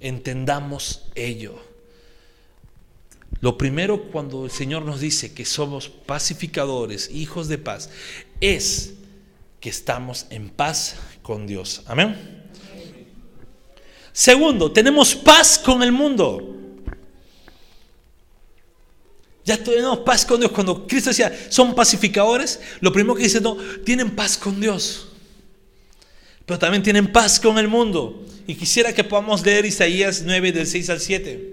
Entendamos 0.00 1.02
ello. 1.14 1.58
Lo 3.40 3.58
primero 3.58 4.10
cuando 4.10 4.46
el 4.46 4.50
Señor 4.50 4.84
nos 4.84 5.00
dice 5.00 5.34
que 5.34 5.44
somos 5.44 5.88
pacificadores, 5.88 7.10
hijos 7.10 7.48
de 7.48 7.58
paz, 7.58 7.90
es 8.40 8.94
que 9.60 9.68
estamos 9.68 10.26
en 10.30 10.48
paz 10.48 10.96
con 11.22 11.46
Dios. 11.46 11.82
Amén. 11.86 12.43
Segundo, 14.16 14.70
tenemos 14.70 15.12
paz 15.12 15.58
con 15.58 15.82
el 15.82 15.90
mundo. 15.90 16.56
Ya 19.44 19.58
tenemos 19.58 19.98
paz 19.98 20.24
con 20.24 20.38
Dios. 20.38 20.52
Cuando 20.52 20.86
Cristo 20.86 21.10
decía, 21.10 21.36
son 21.48 21.74
pacificadores, 21.74 22.60
lo 22.80 22.92
primero 22.92 23.16
que 23.16 23.24
dice, 23.24 23.40
no, 23.40 23.56
tienen 23.84 24.14
paz 24.14 24.38
con 24.38 24.60
Dios. 24.60 25.08
Pero 26.46 26.60
también 26.60 26.84
tienen 26.84 27.10
paz 27.10 27.40
con 27.40 27.58
el 27.58 27.66
mundo. 27.66 28.24
Y 28.46 28.54
quisiera 28.54 28.92
que 28.92 29.02
podamos 29.02 29.44
leer 29.44 29.66
Isaías 29.66 30.22
9 30.24 30.52
del 30.52 30.68
6 30.68 30.90
al 30.90 31.00
7. 31.00 31.50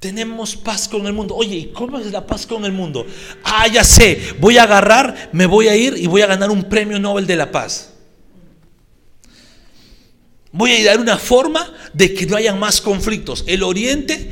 Tenemos 0.00 0.56
paz 0.56 0.88
con 0.88 1.06
el 1.06 1.12
mundo. 1.12 1.36
Oye, 1.36 1.54
¿y 1.54 1.66
cómo 1.66 2.00
es 2.00 2.10
la 2.10 2.26
paz 2.26 2.46
con 2.46 2.64
el 2.64 2.72
mundo? 2.72 3.06
Ah, 3.44 3.68
ya 3.68 3.84
sé, 3.84 4.20
voy 4.40 4.58
a 4.58 4.64
agarrar, 4.64 5.30
me 5.32 5.46
voy 5.46 5.68
a 5.68 5.76
ir 5.76 5.94
y 5.96 6.08
voy 6.08 6.22
a 6.22 6.26
ganar 6.26 6.50
un 6.50 6.64
premio 6.64 6.98
Nobel 6.98 7.28
de 7.28 7.36
la 7.36 7.52
paz. 7.52 7.93
Voy 10.54 10.70
a 10.70 10.84
dar 10.84 11.00
una 11.00 11.18
forma 11.18 11.68
de 11.92 12.14
que 12.14 12.26
no 12.26 12.36
haya 12.36 12.54
más 12.54 12.80
conflictos. 12.80 13.42
El 13.48 13.64
Oriente 13.64 14.30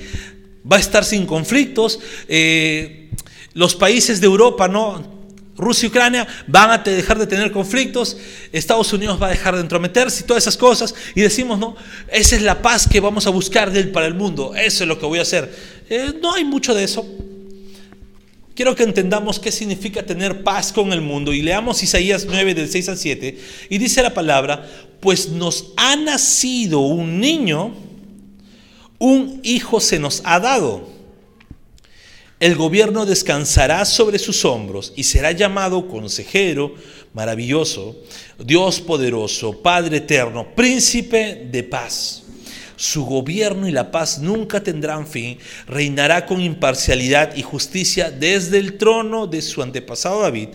va 0.71 0.77
a 0.77 0.79
estar 0.79 1.05
sin 1.05 1.27
conflictos. 1.27 1.99
Eh, 2.29 3.11
los 3.55 3.75
países 3.75 4.21
de 4.21 4.27
Europa, 4.27 4.69
¿no? 4.69 5.21
Rusia 5.57 5.87
y 5.87 5.89
Ucrania 5.89 6.29
van 6.47 6.71
a 6.71 6.79
dejar 6.79 7.19
de 7.19 7.27
tener 7.27 7.51
conflictos, 7.51 8.17
Estados 8.53 8.93
Unidos 8.93 9.21
va 9.21 9.27
a 9.27 9.31
dejar 9.31 9.57
de 9.57 9.63
entrometerse 9.63 10.23
y 10.23 10.27
todas 10.27 10.45
esas 10.45 10.57
cosas. 10.57 10.95
Y 11.17 11.23
decimos, 11.23 11.59
no, 11.59 11.75
esa 12.09 12.37
es 12.37 12.43
la 12.43 12.63
paz 12.63 12.89
que 12.89 13.01
vamos 13.01 13.27
a 13.27 13.31
buscar 13.31 13.73
de 13.73 13.81
él 13.81 13.91
para 13.91 14.07
el 14.07 14.15
mundo, 14.15 14.55
eso 14.55 14.85
es 14.85 14.89
lo 14.89 15.01
que 15.01 15.07
voy 15.07 15.19
a 15.19 15.23
hacer. 15.23 15.53
Eh, 15.91 16.15
no 16.23 16.35
hay 16.35 16.45
mucho 16.45 16.73
de 16.73 16.85
eso. 16.85 17.05
Quiero 18.55 18.77
que 18.77 18.85
entendamos 18.85 19.41
qué 19.41 19.51
significa 19.51 20.05
tener 20.05 20.45
paz 20.45 20.73
con 20.73 20.93
el 20.93 21.01
mundo 21.01 21.33
y 21.33 21.43
leamos 21.43 21.83
Isaías 21.83 22.27
9 22.27 22.55
del 22.55 22.69
6 22.69 22.91
al 22.91 22.99
7 22.99 23.39
y 23.71 23.79
dice 23.79 24.03
la 24.03 24.15
palabra, 24.15 24.69
pues 25.03 25.29
nos 25.29 25.73
ha 25.77 25.97
nacido 25.97 26.81
un 26.81 27.21
niño, 27.21 27.75
un 28.99 29.41
hijo 29.43 29.81
se 29.81 29.99
nos 29.99 30.23
ha 30.25 30.41
dado 30.41 30.93
el 32.43 32.57
gobierno 32.57 33.07
descansará 33.07 33.85
sobre 33.85 34.19
sus 34.19 34.45
hombros 34.45 34.93
y 34.97 35.05
será 35.05 35.31
llamado 35.31 35.87
consejero 35.87 36.75
maravilloso, 37.15 37.95
Dios 38.37 38.81
poderoso, 38.81 39.63
Padre 39.63 39.99
eterno, 39.99 40.53
príncipe 40.57 41.47
de 41.53 41.63
paz. 41.63 42.25
Su 42.75 43.05
gobierno 43.05 43.69
y 43.69 43.71
la 43.71 43.93
paz 43.93 44.19
nunca 44.19 44.61
tendrán 44.61 45.07
fin. 45.07 45.39
Reinará 45.69 46.27
con 46.27 46.41
imparcialidad 46.41 47.37
y 47.37 47.43
justicia 47.43 48.11
desde 48.11 48.59
el 48.59 48.77
trono 48.77 49.29
de 49.29 49.41
su 49.41 49.63
antepasado 49.63 50.23
David 50.23 50.49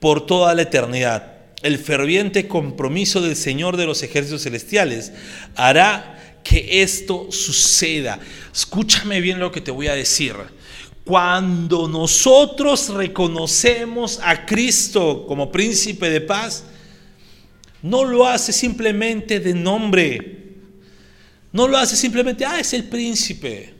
por 0.00 0.24
toda 0.24 0.54
la 0.54 0.62
eternidad. 0.62 1.35
El 1.66 1.80
ferviente 1.80 2.46
compromiso 2.46 3.20
del 3.20 3.34
Señor 3.34 3.76
de 3.76 3.86
los 3.86 4.00
ejércitos 4.04 4.44
celestiales 4.44 5.10
hará 5.56 6.38
que 6.44 6.80
esto 6.82 7.26
suceda. 7.32 8.20
Escúchame 8.54 9.20
bien 9.20 9.40
lo 9.40 9.50
que 9.50 9.60
te 9.60 9.72
voy 9.72 9.88
a 9.88 9.96
decir. 9.96 10.36
Cuando 11.04 11.88
nosotros 11.88 12.90
reconocemos 12.90 14.20
a 14.22 14.46
Cristo 14.46 15.26
como 15.26 15.50
príncipe 15.50 16.08
de 16.08 16.20
paz, 16.20 16.62
no 17.82 18.04
lo 18.04 18.24
hace 18.24 18.52
simplemente 18.52 19.40
de 19.40 19.52
nombre. 19.52 20.54
No 21.50 21.66
lo 21.66 21.78
hace 21.78 21.96
simplemente, 21.96 22.44
ah, 22.44 22.60
es 22.60 22.74
el 22.74 22.84
príncipe. 22.84 23.74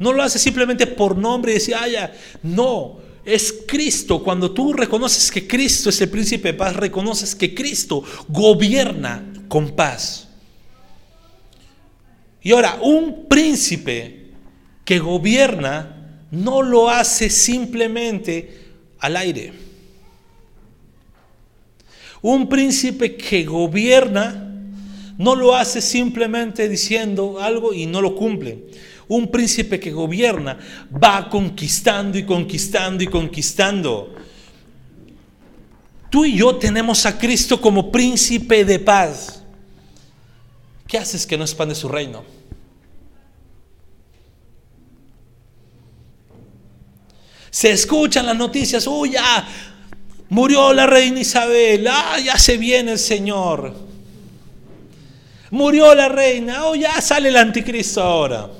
No 0.00 0.12
lo 0.12 0.20
hace 0.20 0.40
simplemente 0.40 0.88
por 0.88 1.16
nombre 1.16 1.52
y 1.52 1.54
decir, 1.54 1.76
ah, 1.78 1.86
ya. 1.86 2.12
No, 2.42 2.98
es 3.24 3.64
Cristo. 3.66 4.22
Cuando 4.22 4.52
tú 4.52 4.72
reconoces 4.72 5.30
que 5.30 5.46
Cristo 5.46 5.90
es 5.90 6.00
el 6.00 6.10
príncipe 6.10 6.52
de 6.52 6.58
paz, 6.58 6.76
reconoces 6.76 7.34
que 7.34 7.54
Cristo 7.54 8.02
gobierna 8.28 9.32
con 9.48 9.74
paz. 9.74 10.28
Y 12.42 12.52
ahora, 12.52 12.78
un 12.82 13.26
príncipe 13.28 14.30
que 14.84 14.98
gobierna 14.98 16.24
no 16.30 16.62
lo 16.62 16.88
hace 16.88 17.28
simplemente 17.28 18.68
al 18.98 19.16
aire. 19.16 19.52
Un 22.22 22.48
príncipe 22.48 23.16
que 23.16 23.44
gobierna 23.44 24.46
no 25.18 25.34
lo 25.34 25.54
hace 25.54 25.82
simplemente 25.82 26.68
diciendo 26.68 27.40
algo 27.40 27.74
y 27.74 27.86
no 27.86 28.00
lo 28.00 28.14
cumple. 28.14 28.64
Un 29.10 29.28
príncipe 29.28 29.80
que 29.80 29.90
gobierna 29.90 30.56
va 30.92 31.28
conquistando 31.28 32.16
y 32.16 32.24
conquistando 32.24 33.02
y 33.02 33.08
conquistando. 33.08 34.14
Tú 36.08 36.24
y 36.24 36.36
yo 36.36 36.54
tenemos 36.54 37.04
a 37.06 37.18
Cristo 37.18 37.60
como 37.60 37.90
príncipe 37.90 38.64
de 38.64 38.78
paz. 38.78 39.42
¿Qué 40.86 40.96
haces 40.96 41.26
que 41.26 41.36
no 41.36 41.42
expande 41.42 41.74
su 41.74 41.88
reino? 41.88 42.22
Se 47.50 47.72
escuchan 47.72 48.26
las 48.26 48.36
noticias, 48.36 48.86
oh 48.86 49.06
ya, 49.06 49.44
murió 50.28 50.72
la 50.72 50.86
reina 50.86 51.18
Isabel, 51.18 51.84
ah, 51.88 52.16
ya 52.24 52.38
se 52.38 52.56
viene 52.56 52.92
el 52.92 52.98
Señor. 53.00 53.74
Murió 55.50 55.96
la 55.96 56.08
reina, 56.08 56.66
oh 56.66 56.76
ya 56.76 57.00
sale 57.00 57.30
el 57.30 57.36
anticristo 57.36 58.00
ahora. 58.00 58.59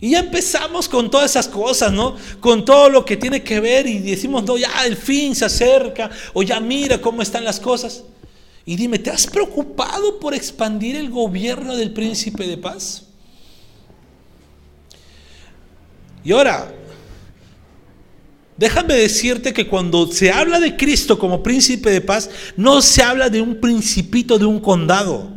Y 0.00 0.10
ya 0.10 0.20
empezamos 0.20 0.88
con 0.88 1.10
todas 1.10 1.32
esas 1.32 1.48
cosas, 1.48 1.92
¿no? 1.92 2.14
Con 2.38 2.64
todo 2.64 2.88
lo 2.88 3.04
que 3.04 3.16
tiene 3.16 3.42
que 3.42 3.58
ver 3.58 3.86
y 3.86 3.98
decimos, 3.98 4.44
no, 4.44 4.56
ya 4.56 4.86
el 4.86 4.96
fin 4.96 5.34
se 5.34 5.44
acerca, 5.44 6.08
o 6.34 6.42
ya 6.42 6.60
mira 6.60 7.00
cómo 7.00 7.20
están 7.20 7.44
las 7.44 7.58
cosas. 7.58 8.04
Y 8.64 8.76
dime, 8.76 8.98
¿te 8.98 9.10
has 9.10 9.26
preocupado 9.26 10.20
por 10.20 10.34
expandir 10.34 10.94
el 10.94 11.10
gobierno 11.10 11.76
del 11.76 11.92
príncipe 11.92 12.46
de 12.46 12.56
paz? 12.56 13.06
Y 16.22 16.30
ahora, 16.30 16.72
déjame 18.56 18.94
decirte 18.94 19.52
que 19.52 19.66
cuando 19.66 20.06
se 20.12 20.30
habla 20.30 20.60
de 20.60 20.76
Cristo 20.76 21.18
como 21.18 21.42
príncipe 21.42 21.90
de 21.90 22.02
paz, 22.02 22.30
no 22.56 22.82
se 22.82 23.02
habla 23.02 23.28
de 23.30 23.40
un 23.40 23.60
principito 23.60 24.38
de 24.38 24.44
un 24.44 24.60
condado 24.60 25.32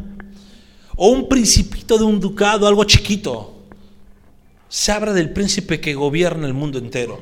o 0.95 1.07
un 1.07 1.27
principito 1.27 1.97
de 1.97 2.03
un 2.03 2.19
ducado, 2.19 2.67
algo 2.67 2.83
chiquito 2.83 3.50
se 4.71 4.93
habla 4.93 5.11
del 5.11 5.31
príncipe 5.31 5.81
que 5.81 5.93
gobierna 5.95 6.47
el 6.47 6.53
mundo 6.53 6.79
entero. 6.79 7.21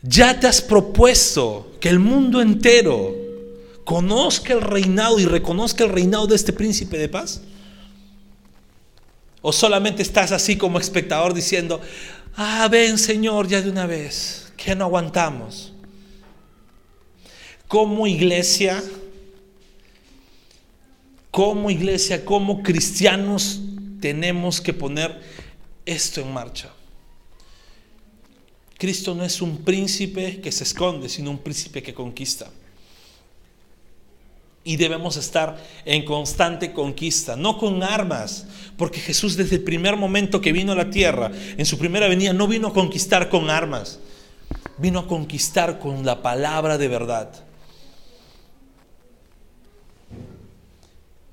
Ya 0.00 0.40
te 0.40 0.46
has 0.46 0.62
propuesto 0.62 1.72
que 1.78 1.90
el 1.90 1.98
mundo 1.98 2.40
entero 2.40 3.14
conozca 3.84 4.54
el 4.54 4.62
reinado 4.62 5.20
y 5.20 5.26
reconozca 5.26 5.84
el 5.84 5.90
reinado 5.90 6.26
de 6.26 6.36
este 6.36 6.54
príncipe 6.54 6.96
de 6.96 7.10
paz. 7.10 7.42
¿O 9.42 9.52
solamente 9.52 10.02
estás 10.02 10.32
así 10.32 10.56
como 10.56 10.78
espectador 10.78 11.34
diciendo, 11.34 11.82
ah, 12.34 12.66
ven 12.70 12.96
Señor 12.96 13.46
ya 13.46 13.60
de 13.60 13.68
una 13.68 13.84
vez, 13.84 14.54
que 14.56 14.74
no 14.74 14.86
aguantamos? 14.86 15.74
Como 17.68 18.06
iglesia, 18.06 18.82
como 21.34 21.68
iglesia, 21.68 22.24
como 22.24 22.62
cristianos, 22.62 23.60
tenemos 23.98 24.60
que 24.60 24.72
poner 24.72 25.20
esto 25.84 26.20
en 26.20 26.32
marcha. 26.32 26.70
Cristo 28.78 29.16
no 29.16 29.24
es 29.24 29.42
un 29.42 29.64
príncipe 29.64 30.40
que 30.40 30.52
se 30.52 30.62
esconde, 30.62 31.08
sino 31.08 31.32
un 31.32 31.38
príncipe 31.38 31.82
que 31.82 31.92
conquista. 31.92 32.48
Y 34.62 34.76
debemos 34.76 35.16
estar 35.16 35.60
en 35.84 36.04
constante 36.04 36.72
conquista, 36.72 37.34
no 37.34 37.58
con 37.58 37.82
armas, 37.82 38.46
porque 38.76 39.00
Jesús 39.00 39.36
desde 39.36 39.56
el 39.56 39.64
primer 39.64 39.96
momento 39.96 40.40
que 40.40 40.52
vino 40.52 40.70
a 40.70 40.76
la 40.76 40.90
tierra, 40.90 41.32
en 41.56 41.66
su 41.66 41.78
primera 41.78 42.06
venida, 42.06 42.32
no 42.32 42.46
vino 42.46 42.68
a 42.68 42.72
conquistar 42.72 43.28
con 43.28 43.50
armas, 43.50 43.98
vino 44.78 45.00
a 45.00 45.08
conquistar 45.08 45.80
con 45.80 46.06
la 46.06 46.22
palabra 46.22 46.78
de 46.78 46.86
verdad. 46.86 47.43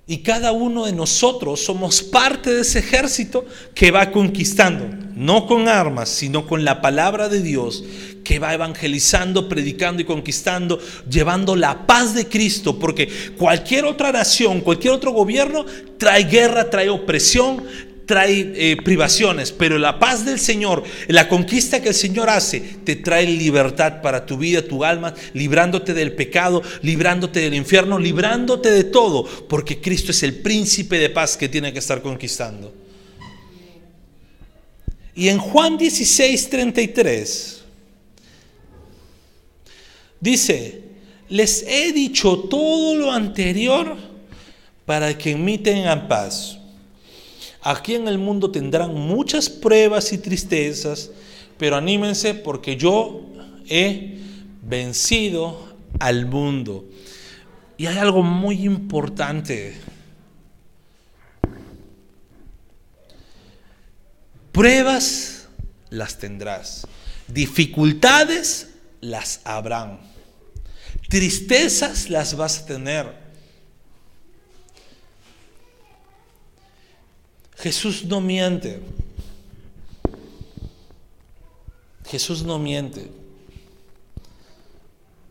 Y 0.08 0.20
cada 0.20 0.52
uno 0.52 0.86
de 0.86 0.94
nosotros 0.94 1.64
somos 1.64 2.02
parte 2.02 2.54
de 2.54 2.62
ese 2.62 2.80
ejército 2.80 3.46
que 3.74 3.92
va 3.92 4.12
conquistando, 4.12 4.86
no 5.16 5.46
con 5.46 5.68
armas, 5.68 6.10
sino 6.10 6.48
con 6.48 6.66
la 6.66 6.82
palabra 6.82 7.30
de 7.30 7.42
Dios, 7.42 7.84
que 8.24 8.40
va 8.40 8.54
evangelizando, 8.54 9.48
predicando 9.48 10.02
y 10.02 10.06
conquistando, 10.06 10.80
llevando 11.10 11.56
la 11.56 11.86
paz 11.86 12.14
de 12.14 12.28
Cristo, 12.28 12.78
porque 12.78 13.10
cualquier 13.38 13.86
otra 13.86 14.12
nación, 14.12 14.62
cualquier 14.62 14.94
otro 14.94 15.12
gobierno 15.12 15.66
trae 15.98 16.24
guerra, 16.24 16.70
trae 16.70 16.90
opresión, 16.90 17.64
trae 18.12 18.52
eh, 18.58 18.76
privaciones, 18.84 19.54
pero 19.54 19.78
la 19.78 19.98
paz 19.98 20.26
del 20.26 20.38
Señor, 20.38 20.84
la 21.08 21.30
conquista 21.30 21.82
que 21.82 21.88
el 21.88 21.96
Señor 21.96 22.30
hace, 22.30 22.60
te 22.60 22.98
trae 22.98 23.26
libertad 23.26 24.02
para 24.02 24.26
tu 24.26 24.36
vida, 24.36 24.62
tu 24.62 24.84
alma, 24.84 25.14
librándote 25.34 25.94
del 25.94 26.12
pecado, 26.12 26.62
librándote 26.82 27.40
del 27.40 27.54
infierno, 27.54 27.98
librándote 27.98 28.70
de 28.70 28.84
todo, 28.84 29.24
porque 29.48 29.80
Cristo 29.80 30.12
es 30.12 30.24
el 30.24 30.42
príncipe 30.42 31.00
de 31.00 31.10
paz 31.10 31.38
que 31.38 31.48
tiene 31.48 31.72
que 31.72 31.80
estar 31.80 32.02
conquistando. 32.02 32.74
Y 35.16 35.30
en 35.30 35.38
Juan 35.38 35.78
16, 35.78 36.50
33, 36.50 37.62
dice, 40.20 40.82
les 41.30 41.64
he 41.66 41.94
dicho 41.94 42.40
todo 42.40 42.94
lo 42.96 43.10
anterior 43.10 43.96
para 44.86 45.18
que 45.18 45.32
en 45.32 45.46
mí 45.46 45.58
tengan 45.58 46.10
paz. 46.10 46.58
Aquí 47.64 47.94
en 47.96 48.08
el 48.08 48.18
mundo 48.18 48.50
tendrán 48.50 48.94
muchas 48.94 49.50
pruebas 49.50 50.12
y 50.14 50.18
tristezas, 50.18 51.12
pero 51.58 51.76
anímense 51.76 52.34
porque 52.34 52.76
yo 52.76 53.22
he 53.70 54.18
vencido 54.64 55.76
al 56.00 56.26
mundo. 56.26 56.86
Y 57.78 57.86
hay 57.86 57.98
algo 57.98 58.24
muy 58.24 58.66
importante. 58.66 59.76
Pruebas 64.52 65.48
las 65.90 66.18
tendrás. 66.18 66.88
Dificultades 67.28 68.70
las 69.00 69.42
habrán. 69.44 70.00
Tristezas 71.10 72.10
las 72.10 72.36
vas 72.36 72.60
a 72.60 72.66
tener. 72.66 73.21
Jesús 77.62 78.06
no 78.06 78.22
miente. 78.22 78.80
Jesús 82.08 82.44
no 82.44 82.58
miente. 82.58 83.12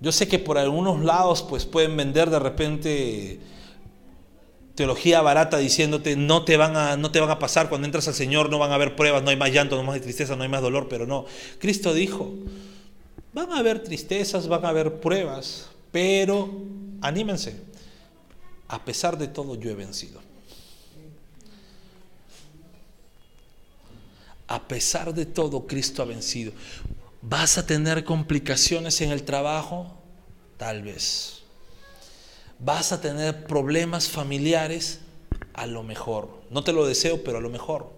Yo 0.00 0.12
sé 0.12 0.28
que 0.28 0.38
por 0.38 0.56
algunos 0.56 1.04
lados 1.04 1.42
pues 1.42 1.66
pueden 1.66 1.96
vender 1.96 2.30
de 2.30 2.38
repente 2.38 3.40
teología 4.76 5.20
barata 5.20 5.58
diciéndote 5.58 6.16
no 6.16 6.44
te 6.44 6.56
van 6.56 6.76
a 6.76 6.96
no 6.96 7.10
te 7.10 7.20
van 7.20 7.30
a 7.30 7.38
pasar 7.38 7.68
cuando 7.68 7.86
entras 7.86 8.08
al 8.08 8.14
Señor 8.14 8.48
no 8.48 8.58
van 8.58 8.70
a 8.70 8.76
haber 8.76 8.96
pruebas, 8.96 9.22
no 9.24 9.30
hay 9.30 9.36
más 9.36 9.50
llanto, 9.50 9.74
no 9.74 9.82
hay 9.82 9.88
más 9.88 10.00
tristeza, 10.00 10.36
no 10.36 10.44
hay 10.44 10.48
más 10.48 10.62
dolor, 10.62 10.86
pero 10.88 11.06
no. 11.06 11.26
Cristo 11.58 11.92
dijo, 11.92 12.32
van 13.34 13.50
a 13.50 13.58
haber 13.58 13.82
tristezas, 13.82 14.46
van 14.46 14.64
a 14.64 14.68
haber 14.68 15.00
pruebas, 15.00 15.68
pero 15.90 16.48
anímense. 17.00 17.60
A 18.68 18.84
pesar 18.84 19.18
de 19.18 19.26
todo 19.26 19.56
yo 19.56 19.68
he 19.68 19.74
vencido. 19.74 20.29
A 24.50 24.66
pesar 24.66 25.14
de 25.14 25.26
todo, 25.26 25.68
Cristo 25.68 26.02
ha 26.02 26.06
vencido. 26.06 26.50
¿Vas 27.22 27.56
a 27.56 27.66
tener 27.66 28.02
complicaciones 28.02 29.00
en 29.00 29.12
el 29.12 29.22
trabajo? 29.22 29.96
Tal 30.56 30.82
vez. 30.82 31.42
¿Vas 32.58 32.90
a 32.90 33.00
tener 33.00 33.46
problemas 33.46 34.08
familiares? 34.08 34.98
A 35.54 35.66
lo 35.68 35.84
mejor. 35.84 36.42
No 36.50 36.64
te 36.64 36.72
lo 36.72 36.84
deseo, 36.84 37.22
pero 37.22 37.38
a 37.38 37.40
lo 37.40 37.48
mejor. 37.48 37.92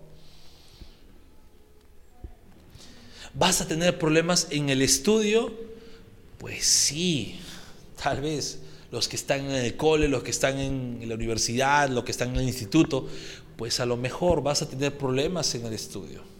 ¿Vas 3.32 3.62
a 3.62 3.66
tener 3.66 3.98
problemas 3.98 4.48
en 4.50 4.68
el 4.68 4.82
estudio? 4.82 5.54
Pues 6.36 6.66
sí, 6.66 7.40
tal 8.02 8.20
vez. 8.20 8.58
Los 8.90 9.08
que 9.08 9.16
están 9.16 9.40
en 9.46 9.52
el 9.52 9.74
cole, 9.78 10.06
los 10.06 10.22
que 10.22 10.32
están 10.32 10.58
en 10.58 11.08
la 11.08 11.14
universidad, 11.14 11.88
los 11.88 12.04
que 12.04 12.10
están 12.10 12.28
en 12.34 12.40
el 12.40 12.48
instituto, 12.48 13.08
pues 13.56 13.80
a 13.80 13.86
lo 13.86 13.96
mejor 13.96 14.42
vas 14.42 14.60
a 14.60 14.68
tener 14.68 14.98
problemas 14.98 15.54
en 15.54 15.64
el 15.64 15.72
estudio. 15.72 16.30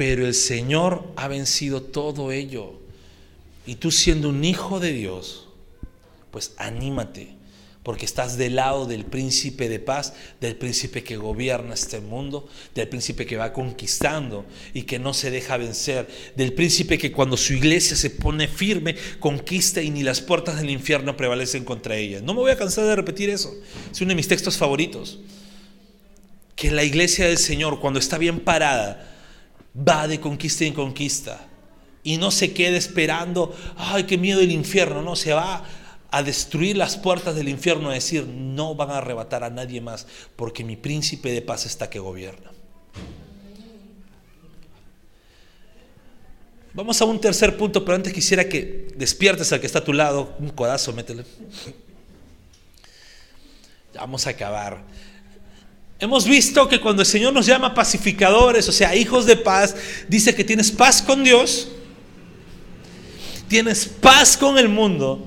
Pero 0.00 0.24
el 0.24 0.32
Señor 0.32 1.12
ha 1.16 1.28
vencido 1.28 1.82
todo 1.82 2.32
ello. 2.32 2.72
Y 3.66 3.74
tú 3.74 3.90
siendo 3.90 4.30
un 4.30 4.42
hijo 4.44 4.80
de 4.80 4.94
Dios, 4.94 5.48
pues 6.30 6.54
anímate, 6.56 7.34
porque 7.82 8.06
estás 8.06 8.38
del 8.38 8.56
lado 8.56 8.86
del 8.86 9.04
príncipe 9.04 9.68
de 9.68 9.78
paz, 9.78 10.14
del 10.40 10.56
príncipe 10.56 11.04
que 11.04 11.18
gobierna 11.18 11.74
este 11.74 12.00
mundo, 12.00 12.48
del 12.74 12.88
príncipe 12.88 13.26
que 13.26 13.36
va 13.36 13.52
conquistando 13.52 14.46
y 14.72 14.84
que 14.84 14.98
no 14.98 15.12
se 15.12 15.30
deja 15.30 15.58
vencer, 15.58 16.08
del 16.34 16.54
príncipe 16.54 16.96
que 16.96 17.12
cuando 17.12 17.36
su 17.36 17.52
iglesia 17.52 17.94
se 17.94 18.08
pone 18.08 18.48
firme, 18.48 18.96
conquista 19.18 19.82
y 19.82 19.90
ni 19.90 20.02
las 20.02 20.22
puertas 20.22 20.56
del 20.62 20.70
infierno 20.70 21.14
prevalecen 21.14 21.62
contra 21.62 21.98
ella. 21.98 22.22
No 22.22 22.32
me 22.32 22.40
voy 22.40 22.52
a 22.52 22.56
cansar 22.56 22.86
de 22.86 22.96
repetir 22.96 23.28
eso, 23.28 23.54
es 23.92 24.00
uno 24.00 24.08
de 24.08 24.14
mis 24.14 24.28
textos 24.28 24.56
favoritos. 24.56 25.18
Que 26.56 26.70
la 26.70 26.84
iglesia 26.84 27.26
del 27.26 27.36
Señor, 27.36 27.80
cuando 27.80 27.98
está 27.98 28.16
bien 28.16 28.40
parada, 28.40 29.09
va 29.76 30.08
de 30.08 30.20
conquista 30.20 30.64
en 30.64 30.74
conquista. 30.74 31.46
Y 32.02 32.16
no 32.16 32.30
se 32.30 32.52
quede 32.52 32.76
esperando, 32.76 33.54
ay, 33.76 34.04
qué 34.04 34.16
miedo 34.16 34.40
el 34.40 34.52
infierno. 34.52 35.02
No, 35.02 35.16
se 35.16 35.32
va 35.32 35.64
a 36.10 36.22
destruir 36.22 36.76
las 36.76 36.96
puertas 36.96 37.34
del 37.34 37.48
infierno, 37.48 37.90
a 37.90 37.94
decir, 37.94 38.26
no 38.26 38.74
van 38.74 38.90
a 38.90 38.98
arrebatar 38.98 39.44
a 39.44 39.50
nadie 39.50 39.80
más, 39.80 40.06
porque 40.34 40.64
mi 40.64 40.76
príncipe 40.76 41.30
de 41.30 41.42
paz 41.42 41.66
está 41.66 41.88
que 41.88 41.98
gobierna. 41.98 42.50
Vamos 46.72 47.00
a 47.00 47.04
un 47.04 47.20
tercer 47.20 47.56
punto, 47.56 47.84
pero 47.84 47.96
antes 47.96 48.12
quisiera 48.12 48.48
que 48.48 48.88
despiertes 48.96 49.52
al 49.52 49.60
que 49.60 49.66
está 49.66 49.80
a 49.80 49.84
tu 49.84 49.92
lado. 49.92 50.36
Un 50.38 50.50
codazo, 50.50 50.92
métele. 50.92 51.24
vamos 53.94 54.26
a 54.26 54.30
acabar. 54.30 54.82
Hemos 56.00 56.24
visto 56.24 56.66
que 56.66 56.80
cuando 56.80 57.02
el 57.02 57.06
Señor 57.06 57.34
nos 57.34 57.44
llama 57.44 57.74
pacificadores, 57.74 58.66
o 58.68 58.72
sea, 58.72 58.96
hijos 58.96 59.26
de 59.26 59.36
paz, 59.36 59.76
dice 60.08 60.34
que 60.34 60.42
tienes 60.42 60.70
paz 60.70 61.02
con 61.02 61.22
Dios, 61.22 61.68
tienes 63.48 63.86
paz 63.86 64.34
con 64.34 64.56
el 64.56 64.70
mundo, 64.70 65.26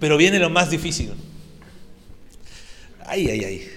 pero 0.00 0.16
viene 0.16 0.38
lo 0.38 0.48
más 0.48 0.70
difícil. 0.70 1.12
Ay, 3.04 3.28
ay, 3.28 3.44
ay. 3.44 3.68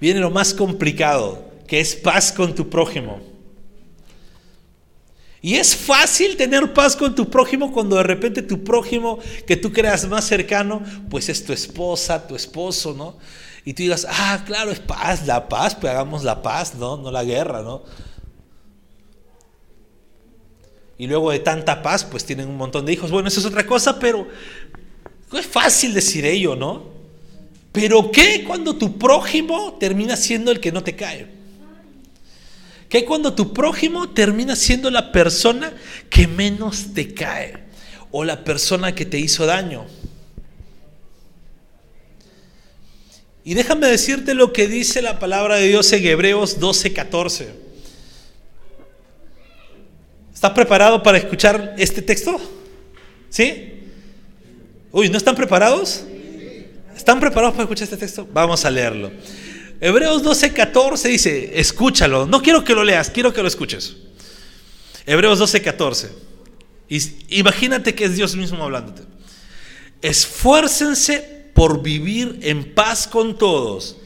Viene 0.00 0.20
lo 0.20 0.30
más 0.30 0.54
complicado, 0.54 1.50
que 1.66 1.80
es 1.80 1.96
paz 1.96 2.30
con 2.30 2.54
tu 2.54 2.70
prójimo. 2.70 3.20
Y 5.42 5.56
es 5.56 5.74
fácil 5.74 6.36
tener 6.36 6.72
paz 6.72 6.94
con 6.94 7.12
tu 7.12 7.28
prójimo 7.28 7.72
cuando 7.72 7.96
de 7.96 8.04
repente 8.04 8.40
tu 8.40 8.62
prójimo 8.62 9.18
que 9.46 9.56
tú 9.56 9.72
creas 9.72 10.08
más 10.08 10.26
cercano, 10.26 10.80
pues 11.10 11.28
es 11.28 11.44
tu 11.44 11.52
esposa, 11.52 12.24
tu 12.24 12.36
esposo, 12.36 12.94
¿no? 12.94 13.18
Y 13.64 13.72
tú 13.72 13.82
digas, 13.82 14.06
ah, 14.08 14.42
claro, 14.46 14.70
es 14.70 14.80
paz, 14.80 15.26
la 15.26 15.48
paz, 15.48 15.74
pues 15.74 15.90
hagamos 15.90 16.22
la 16.22 16.42
paz, 16.42 16.74
¿no? 16.74 16.98
No 16.98 17.10
la 17.10 17.24
guerra, 17.24 17.62
¿no? 17.62 17.82
Y 20.98 21.06
luego 21.06 21.30
de 21.30 21.38
tanta 21.38 21.82
paz, 21.82 22.04
pues 22.04 22.24
tienen 22.24 22.48
un 22.48 22.56
montón 22.56 22.84
de 22.86 22.92
hijos. 22.92 23.10
Bueno, 23.10 23.28
eso 23.28 23.40
es 23.40 23.46
otra 23.46 23.66
cosa, 23.66 23.98
pero 23.98 24.28
no 25.32 25.38
es 25.38 25.46
fácil 25.46 25.94
decir 25.94 26.24
ello, 26.24 26.54
¿no? 26.54 26.94
Pero 27.72 28.12
¿qué 28.12 28.44
cuando 28.46 28.76
tu 28.76 28.98
prójimo 28.98 29.76
termina 29.80 30.16
siendo 30.16 30.52
el 30.52 30.60
que 30.60 30.70
no 30.70 30.84
te 30.84 30.94
cae? 30.94 31.26
¿Qué 32.88 33.04
cuando 33.04 33.34
tu 33.34 33.52
prójimo 33.52 34.10
termina 34.10 34.54
siendo 34.54 34.90
la 34.90 35.10
persona 35.10 35.72
que 36.08 36.28
menos 36.28 36.94
te 36.94 37.12
cae? 37.12 37.64
O 38.12 38.22
la 38.22 38.44
persona 38.44 38.94
que 38.94 39.04
te 39.04 39.18
hizo 39.18 39.46
daño. 39.46 39.86
Y 43.44 43.52
déjame 43.52 43.86
decirte 43.88 44.32
lo 44.32 44.54
que 44.54 44.66
dice 44.66 45.02
la 45.02 45.18
palabra 45.18 45.56
de 45.56 45.68
Dios 45.68 45.92
en 45.92 46.06
Hebreos 46.06 46.58
12:14. 46.58 47.48
¿Estás 50.32 50.52
preparado 50.52 51.02
para 51.02 51.18
escuchar 51.18 51.74
este 51.76 52.00
texto? 52.00 52.40
¿Sí? 53.28 53.82
Uy, 54.92 55.10
¿no 55.10 55.18
están 55.18 55.34
preparados? 55.34 56.04
¿Están 56.96 57.20
preparados 57.20 57.54
para 57.54 57.64
escuchar 57.64 57.84
este 57.84 57.98
texto? 57.98 58.26
Vamos 58.32 58.64
a 58.64 58.70
leerlo. 58.70 59.12
Hebreos 59.80 60.22
12, 60.22 60.52
14 60.52 61.08
dice, 61.08 61.60
escúchalo. 61.60 62.26
No 62.26 62.40
quiero 62.40 62.64
que 62.64 62.74
lo 62.74 62.84
leas, 62.84 63.10
quiero 63.10 63.32
que 63.32 63.42
lo 63.42 63.48
escuches. 63.48 63.96
Hebreos 65.04 65.38
12, 65.38 65.60
14. 65.60 66.10
Imagínate 67.28 67.94
que 67.94 68.04
es 68.04 68.16
Dios 68.16 68.36
mismo 68.36 68.62
hablándote. 68.64 69.02
Esfuércense 70.00 71.33
por 71.54 71.82
vivir 71.82 72.40
en 72.42 72.74
paz 72.74 73.06
con 73.06 73.38
todos 73.38 73.96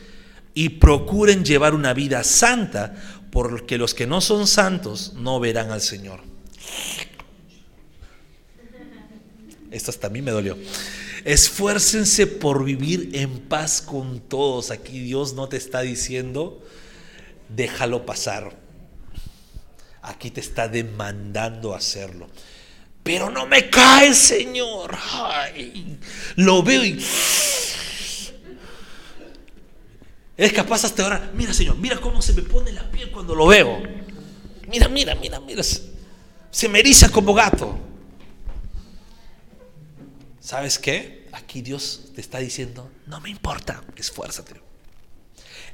y 0.55 0.68
procuren 0.70 1.44
llevar 1.44 1.74
una 1.74 1.94
vida 1.94 2.22
santa, 2.24 2.94
porque 3.30 3.78
los 3.78 3.94
que 3.94 4.07
no 4.07 4.20
son 4.20 4.46
santos 4.46 5.14
no 5.14 5.40
verán 5.40 5.70
al 5.70 5.80
Señor. 5.80 6.20
Esto 9.70 9.90
hasta 9.90 10.07
a 10.07 10.11
mí 10.11 10.22
me 10.22 10.30
dolió. 10.30 10.57
Esfuércense 11.24 12.26
por 12.26 12.64
vivir 12.64 13.11
en 13.14 13.40
paz 13.40 13.82
con 13.82 14.20
todos. 14.20 14.70
Aquí 14.70 15.01
Dios 15.01 15.34
no 15.34 15.49
te 15.49 15.57
está 15.57 15.80
diciendo, 15.80 16.62
déjalo 17.49 18.07
pasar. 18.07 18.57
Aquí 20.03 20.30
te 20.30 20.40
está 20.40 20.68
demandando 20.68 21.74
hacerlo. 21.74 22.28
Pero 23.09 23.31
no 23.31 23.47
me 23.47 23.71
cae, 23.71 24.13
Señor. 24.13 24.95
lo 26.37 26.63
veo 26.63 26.85
y... 26.85 27.03
Es 30.37 30.53
capaz 30.53 30.85
hasta 30.85 31.05
ahora, 31.05 31.31
mira 31.33 31.55
Señor, 31.55 31.79
mira 31.79 31.99
cómo 32.03 32.21
se 32.21 32.35
me 32.35 32.43
pone 32.43 32.71
la 32.71 32.83
piel 32.91 33.11
cuando 33.11 33.35
lo 33.35 33.47
veo. 33.47 33.83
Mira, 34.67 34.91
mira, 34.91 35.15
mira, 35.15 35.41
mira. 35.41 35.63
Se 35.63 36.69
me 36.69 36.81
eriza 36.81 37.09
como 37.09 37.33
gato. 37.33 37.79
¿Sabes 40.39 40.79
qué? 40.79 41.31
Aquí 41.33 41.63
Dios 41.63 42.11
te 42.15 42.21
está 42.21 42.41
diciendo, 42.41 42.91
no 43.07 43.23
me 43.23 43.31
importa, 43.31 43.83
esfuérzate. 43.97 44.61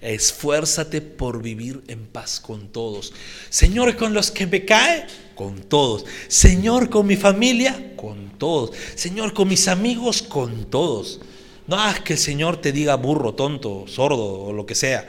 Esfuérzate 0.01 1.01
por 1.01 1.43
vivir 1.43 1.83
en 1.89 2.07
paz 2.07 2.39
con 2.39 2.69
todos. 2.69 3.13
Señor, 3.51 3.97
con 3.97 4.15
los 4.15 4.31
que 4.31 4.47
me 4.47 4.65
cae, 4.65 5.09
con 5.35 5.61
todos. 5.63 6.05
Señor, 6.29 6.91
con 6.91 7.07
mi 7.07 7.17
familia, 7.17 7.95
con 7.97 8.31
todos. 8.39 8.73
Señor, 8.95 9.33
con 9.35 9.49
mis 9.49 9.69
amigos, 9.69 10.23
con 10.23 10.71
todos. 10.71 11.21
No 11.67 11.77
hagas 11.77 12.01
que 12.01 12.13
el 12.15 12.19
Señor 12.19 12.59
te 12.59 12.73
diga 12.73 12.97
burro, 12.97 13.35
tonto, 13.35 13.87
sordo 13.87 14.45
o 14.45 14.53
lo 14.53 14.67
que 14.67 14.75
sea. 14.75 15.09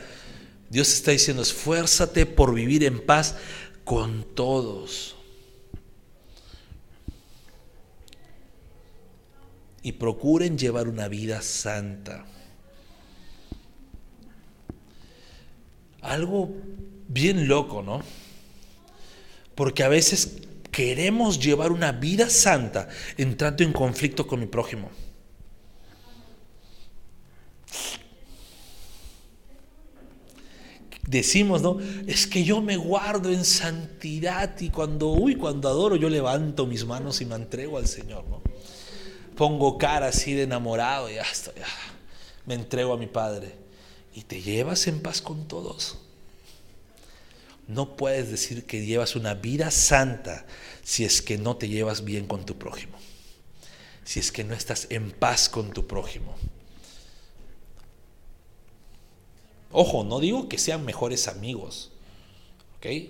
Dios 0.69 0.93
está 0.93 1.11
diciendo, 1.11 1.43
esfuérzate 1.43 2.25
por 2.25 2.53
vivir 2.53 2.83
en 2.83 3.05
paz 3.05 3.35
con 3.83 4.25
todos. 4.35 5.15
y 9.85 9.91
procuren 9.91 10.57
llevar 10.57 10.87
una 10.87 11.07
vida 11.07 11.43
santa. 11.43 12.25
Algo 16.01 16.49
bien 17.07 17.47
loco, 17.47 17.83
¿no? 17.83 18.01
Porque 19.55 19.83
a 19.83 19.87
veces 19.87 20.37
queremos 20.71 21.39
llevar 21.39 21.71
una 21.71 21.91
vida 21.91 22.29
santa 22.29 22.89
entrando 23.17 23.63
en 23.63 23.71
conflicto 23.73 24.27
con 24.27 24.39
mi 24.39 24.45
prójimo. 24.45 24.91
Decimos, 31.07 31.61
¿no? 31.61 31.77
Es 32.07 32.27
que 32.27 32.43
yo 32.43 32.61
me 32.61 32.77
guardo 32.77 33.31
en 33.31 33.45
santidad 33.45 34.59
y 34.59 34.69
cuando, 34.69 35.09
uy, 35.09 35.35
cuando 35.35 35.69
adoro 35.69 35.95
yo 35.95 36.09
levanto 36.09 36.65
mis 36.65 36.85
manos 36.85 37.21
y 37.21 37.25
me 37.25 37.35
entrego 37.35 37.77
al 37.77 37.87
Señor, 37.87 38.25
¿no? 38.27 38.41
pongo 39.35 39.77
cara 39.77 40.07
así 40.07 40.33
de 40.33 40.43
enamorado 40.43 41.11
y 41.11 41.17
hasta 41.17 41.53
ya, 41.53 41.67
me 42.45 42.55
entrego 42.55 42.93
a 42.93 42.97
mi 42.97 43.07
Padre. 43.07 43.53
Y 44.13 44.21
te 44.21 44.41
llevas 44.41 44.87
en 44.87 45.01
paz 45.01 45.21
con 45.21 45.47
todos. 45.47 45.99
No 47.67 47.95
puedes 47.95 48.29
decir 48.29 48.65
que 48.65 48.85
llevas 48.85 49.15
una 49.15 49.33
vida 49.33 49.71
santa 49.71 50.45
si 50.83 51.03
es 51.03 51.21
que 51.21 51.37
no 51.37 51.57
te 51.57 51.67
llevas 51.67 52.03
bien 52.03 52.27
con 52.27 52.45
tu 52.45 52.57
prójimo. 52.57 52.97
Si 54.03 54.19
es 54.19 54.31
que 54.31 54.43
no 54.43 54.53
estás 54.53 54.87
en 54.89 55.11
paz 55.11 55.49
con 55.49 55.71
tu 55.71 55.87
prójimo. 55.87 56.35
Ojo, 59.71 60.03
no 60.03 60.19
digo 60.19 60.47
que 60.47 60.57
sean 60.57 60.85
mejores 60.85 61.27
amigos, 61.27 61.91
¿ok? 62.77 63.09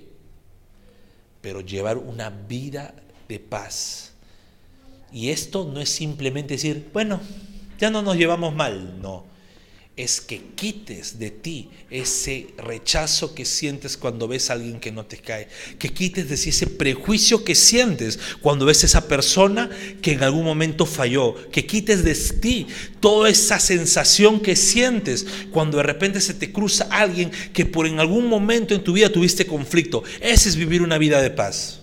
Pero 1.42 1.62
llevar 1.62 1.98
una 1.98 2.30
vida 2.30 2.96
de 3.28 3.40
paz 3.40 4.16
y 5.16 5.30
esto 5.30 5.64
no 5.64 5.80
es 5.80 5.90
simplemente 5.90 6.56
decir, 6.56 6.90
bueno, 6.92 7.22
ya 7.80 7.90
no 7.90 8.02
nos 8.02 8.18
llevamos 8.18 8.54
mal, 8.54 9.02
no. 9.02 9.24
Es 9.98 10.20
que 10.20 10.42
quites 10.56 11.20
de 11.20 11.32
ti 11.32 11.70
ese 11.90 12.48
rechazo 12.58 13.34
que 13.34 13.46
sientes 13.46 13.96
cuando 13.96 14.28
ves 14.28 14.50
a 14.50 14.54
alguien 14.54 14.82
que 14.82 14.92
no 14.92 15.06
te 15.06 15.18
cae. 15.18 15.48
Que 15.80 15.94
quites 15.94 16.28
de 16.28 16.36
ti 16.36 16.50
ese 16.50 16.68
prejuicio 16.68 17.46
que 17.46 17.56
sientes 17.56 18.20
cuando 18.42 18.66
ves 18.66 18.84
a 18.84 18.88
esa 18.88 19.08
persona 19.08 19.70
que 20.02 20.12
en 20.12 20.24
algún 20.24 20.44
momento 20.44 20.86
falló. 20.86 21.36
Que 21.50 21.66
quites 21.66 22.04
de 22.04 22.14
ti 22.14 22.68
toda 23.00 23.30
esa 23.30 23.58
sensación 23.58 24.42
que 24.42 24.58
sientes 24.58 25.26
cuando 25.52 25.78
de 25.78 25.84
repente 25.84 26.20
se 26.20 26.34
te 26.34 26.52
cruza 26.52 26.90
alguien 26.92 27.32
que 27.54 27.66
por 27.66 27.88
en 27.88 28.02
algún 28.02 28.28
momento 28.28 28.76
en 28.76 28.84
tu 28.84 28.92
vida 28.92 29.10
tuviste 29.10 29.48
conflicto. 29.48 30.04
Ese 30.20 30.50
es 30.50 30.58
vivir 30.58 30.82
una 30.82 30.98
vida 30.98 31.22
de 31.22 31.30
paz 31.30 31.80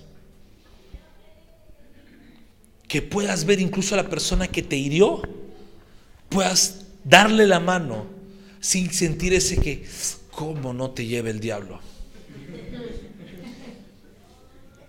que 2.93 3.01
puedas 3.01 3.47
ver 3.47 3.59
incluso 3.59 3.95
a 3.95 3.97
la 3.97 4.11
persona 4.11 4.49
que 4.49 4.63
te 4.63 4.77
hirió, 4.77 5.23
puedas 6.29 6.83
darle 7.05 7.47
la 7.47 7.61
mano 7.61 8.07
sin 8.61 8.93
sentir 8.93 9.35
ese 9.35 9.59
que, 9.59 9.85
¿cómo 10.31 10.73
no 10.73 10.91
te 10.91 11.07
lleve 11.07 11.31
el 11.31 11.41
diablo? 11.41 11.81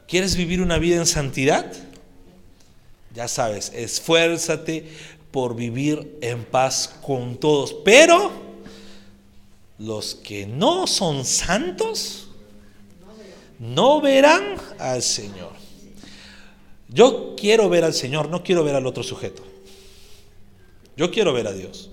¿Quieres 0.07 0.35
vivir 0.35 0.61
una 0.61 0.77
vida 0.77 0.97
en 0.97 1.07
santidad? 1.07 1.71
Ya 3.15 3.27
sabes, 3.27 3.71
esfuérzate 3.73 4.87
por 5.31 5.55
vivir 5.55 6.17
en 6.21 6.43
paz 6.43 6.99
con 7.01 7.37
todos. 7.37 7.73
Pero 7.83 8.31
los 9.79 10.15
que 10.15 10.45
no 10.45 10.85
son 10.85 11.25
santos 11.25 12.29
no 13.59 14.01
verán 14.01 14.57
al 14.77 15.01
Señor. 15.01 15.53
Yo 16.89 17.35
quiero 17.35 17.69
ver 17.69 17.83
al 17.83 17.93
Señor, 17.93 18.29
no 18.29 18.43
quiero 18.43 18.63
ver 18.63 18.75
al 18.75 18.85
otro 18.85 19.01
sujeto. 19.01 19.43
Yo 20.95 21.09
quiero 21.09 21.33
ver 21.33 21.47
a 21.47 21.53
Dios. 21.53 21.89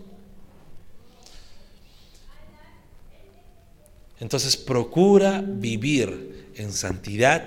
Entonces 4.21 4.57
procura 4.57 5.43
vivir 5.45 6.53
en 6.57 6.73
santidad 6.73 7.47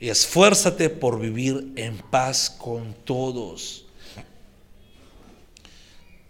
y 0.00 0.08
esfuérzate 0.08 0.90
por 0.90 1.20
vivir 1.20 1.72
en 1.76 1.98
paz 1.98 2.50
con 2.58 2.94
todos. 3.04 3.84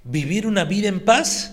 Vivir 0.05 0.47
una 0.47 0.65
vida 0.65 0.89
en 0.89 1.01
paz 1.01 1.53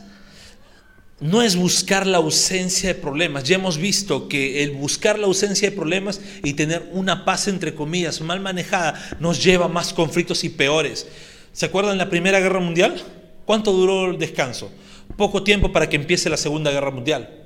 no 1.19 1.41
es 1.41 1.55
buscar 1.55 2.07
la 2.07 2.17
ausencia 2.17 2.89
de 2.89 2.99
problemas. 2.99 3.43
Ya 3.43 3.55
hemos 3.55 3.77
visto 3.77 4.27
que 4.27 4.63
el 4.63 4.71
buscar 4.71 5.19
la 5.19 5.27
ausencia 5.27 5.69
de 5.69 5.75
problemas 5.75 6.19
y 6.43 6.53
tener 6.53 6.89
una 6.93 7.25
paz 7.25 7.47
entre 7.47 7.75
comillas 7.75 8.21
mal 8.21 8.39
manejada 8.39 9.17
nos 9.19 9.43
lleva 9.43 9.65
a 9.65 9.69
más 9.69 9.93
conflictos 9.93 10.43
y 10.43 10.49
peores. 10.49 11.07
¿Se 11.53 11.65
acuerdan 11.65 11.97
la 11.97 12.09
Primera 12.09 12.39
Guerra 12.39 12.59
Mundial? 12.59 13.01
¿Cuánto 13.45 13.71
duró 13.71 14.11
el 14.11 14.17
descanso? 14.17 14.71
poco 15.17 15.43
tiempo 15.43 15.71
para 15.71 15.87
que 15.87 15.95
empiece 15.95 16.29
la 16.29 16.37
Segunda 16.37 16.71
Guerra 16.71 16.91
Mundial. 16.91 17.44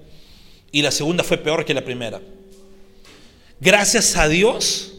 Y 0.72 0.82
la 0.82 0.91
segunda 0.91 1.24
fue 1.24 1.38
peor 1.38 1.65
que 1.65 1.74
la 1.74 1.84
primera. 1.84 2.22
Gracias 3.59 4.15
a 4.15 4.28
Dios 4.28 4.93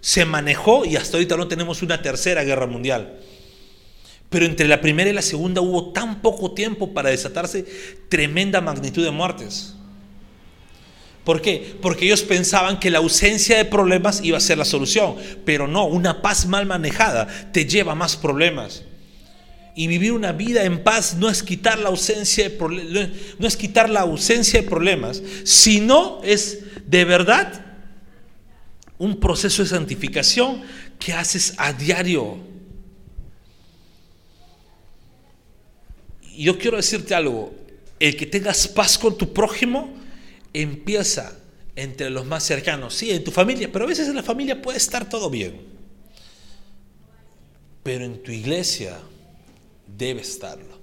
se 0.00 0.24
manejó 0.24 0.84
y 0.84 0.96
hasta 0.96 1.16
ahorita 1.16 1.36
no 1.36 1.48
tenemos 1.48 1.82
una 1.82 2.02
tercera 2.02 2.42
guerra 2.42 2.66
mundial. 2.66 3.20
Pero 4.28 4.46
entre 4.46 4.66
la 4.66 4.80
primera 4.80 5.10
y 5.10 5.12
la 5.12 5.22
segunda 5.22 5.60
hubo 5.60 5.92
tan 5.92 6.22
poco 6.22 6.52
tiempo 6.52 6.92
para 6.92 7.10
desatarse 7.10 7.64
tremenda 8.08 8.60
magnitud 8.60 9.04
de 9.04 9.10
muertes. 9.10 9.74
¿Por 11.24 11.40
qué? 11.40 11.76
Porque 11.80 12.06
ellos 12.06 12.22
pensaban 12.22 12.80
que 12.80 12.90
la 12.90 12.98
ausencia 12.98 13.56
de 13.56 13.64
problemas 13.64 14.20
iba 14.24 14.38
a 14.38 14.40
ser 14.40 14.58
la 14.58 14.64
solución, 14.64 15.16
pero 15.44 15.68
no, 15.68 15.84
una 15.84 16.20
paz 16.20 16.46
mal 16.46 16.66
manejada 16.66 17.28
te 17.52 17.66
lleva 17.66 17.92
a 17.92 17.94
más 17.94 18.16
problemas. 18.16 18.82
Y 19.74 19.86
vivir 19.86 20.12
una 20.12 20.32
vida 20.32 20.64
en 20.64 20.84
paz 20.84 21.14
no 21.14 21.30
es 21.30 21.42
quitar 21.42 21.78
la 21.78 21.88
ausencia 21.88 22.48
de 22.48 23.10
no 23.38 23.46
es 23.46 23.56
quitar 23.56 23.88
la 23.88 24.00
ausencia 24.00 24.60
de 24.60 24.68
problemas, 24.68 25.22
sino 25.44 26.20
es 26.22 26.58
de 26.86 27.04
verdad 27.04 27.64
un 28.98 29.18
proceso 29.18 29.62
de 29.62 29.68
santificación 29.68 30.62
que 30.98 31.12
haces 31.12 31.54
a 31.56 31.72
diario. 31.72 32.38
Y 36.34 36.44
yo 36.44 36.58
quiero 36.58 36.76
decirte 36.76 37.14
algo, 37.14 37.54
el 37.98 38.16
que 38.16 38.26
tengas 38.26 38.68
paz 38.68 38.98
con 38.98 39.16
tu 39.16 39.32
prójimo 39.32 39.92
empieza 40.52 41.38
entre 41.74 42.10
los 42.10 42.26
más 42.26 42.44
cercanos, 42.44 42.94
sí, 42.94 43.10
en 43.10 43.24
tu 43.24 43.30
familia, 43.30 43.70
pero 43.72 43.86
a 43.86 43.88
veces 43.88 44.08
en 44.08 44.16
la 44.16 44.22
familia 44.22 44.60
puede 44.60 44.78
estar 44.78 45.08
todo 45.08 45.30
bien. 45.30 45.60
Pero 47.82 48.04
en 48.04 48.22
tu 48.22 48.30
iglesia 48.30 48.98
debe 49.96 50.20
estarlo. 50.20 50.80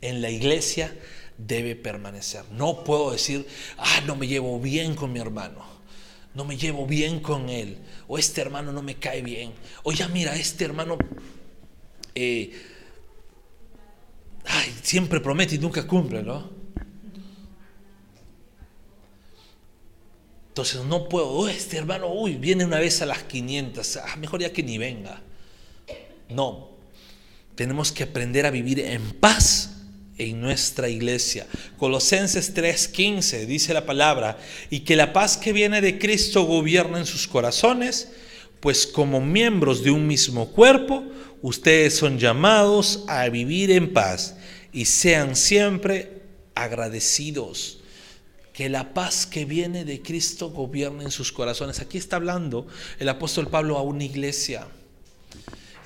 En 0.00 0.22
la 0.22 0.30
iglesia 0.30 0.94
debe 1.38 1.76
permanecer. 1.76 2.44
No 2.50 2.84
puedo 2.84 3.12
decir, 3.12 3.46
ah, 3.78 4.00
no 4.06 4.16
me 4.16 4.26
llevo 4.26 4.58
bien 4.60 4.94
con 4.94 5.12
mi 5.12 5.20
hermano, 5.20 5.64
no 6.34 6.44
me 6.44 6.56
llevo 6.56 6.86
bien 6.86 7.20
con 7.20 7.48
él, 7.48 7.78
o 8.08 8.18
este 8.18 8.40
hermano 8.40 8.72
no 8.72 8.82
me 8.82 8.96
cae 8.96 9.22
bien, 9.22 9.52
o 9.84 9.92
ya 9.92 10.08
mira, 10.08 10.36
este 10.36 10.64
hermano 10.64 10.98
eh, 12.14 12.52
siempre 14.82 15.20
promete 15.20 15.54
y 15.54 15.58
nunca 15.58 15.86
cumple, 15.86 16.22
¿no? 16.22 16.58
Entonces 20.48 20.84
no 20.84 21.08
puedo, 21.08 21.28
oh, 21.28 21.48
este 21.48 21.76
hermano, 21.76 22.08
uy, 22.12 22.34
viene 22.34 22.64
una 22.64 22.80
vez 22.80 23.00
a 23.00 23.06
las 23.06 23.22
500, 23.22 23.96
ah, 23.98 24.16
mejor 24.16 24.40
ya 24.40 24.52
que 24.52 24.64
ni 24.64 24.76
venga. 24.76 25.22
No, 26.30 26.77
tenemos 27.58 27.90
que 27.90 28.04
aprender 28.04 28.46
a 28.46 28.52
vivir 28.52 28.78
en 28.78 29.02
paz 29.14 29.70
en 30.16 30.40
nuestra 30.40 30.88
iglesia. 30.88 31.44
Colosenses 31.76 32.54
3:15 32.54 33.46
dice 33.46 33.74
la 33.74 33.84
palabra, 33.84 34.38
y 34.70 34.80
que 34.80 34.94
la 34.94 35.12
paz 35.12 35.36
que 35.36 35.52
viene 35.52 35.80
de 35.80 35.98
Cristo 35.98 36.44
gobierna 36.44 37.00
en 37.00 37.04
sus 37.04 37.26
corazones, 37.26 38.10
pues 38.60 38.86
como 38.86 39.20
miembros 39.20 39.82
de 39.82 39.90
un 39.90 40.06
mismo 40.06 40.52
cuerpo, 40.52 41.02
ustedes 41.42 41.96
son 41.96 42.20
llamados 42.20 43.02
a 43.08 43.28
vivir 43.28 43.72
en 43.72 43.92
paz 43.92 44.36
y 44.72 44.84
sean 44.84 45.34
siempre 45.34 46.22
agradecidos 46.54 47.80
que 48.52 48.68
la 48.68 48.94
paz 48.94 49.26
que 49.26 49.44
viene 49.44 49.84
de 49.84 50.00
Cristo 50.00 50.50
gobierne 50.50 51.02
en 51.02 51.10
sus 51.10 51.32
corazones. 51.32 51.80
Aquí 51.80 51.98
está 51.98 52.16
hablando 52.16 52.68
el 53.00 53.08
apóstol 53.08 53.48
Pablo 53.48 53.78
a 53.78 53.82
una 53.82 54.04
iglesia. 54.04 54.68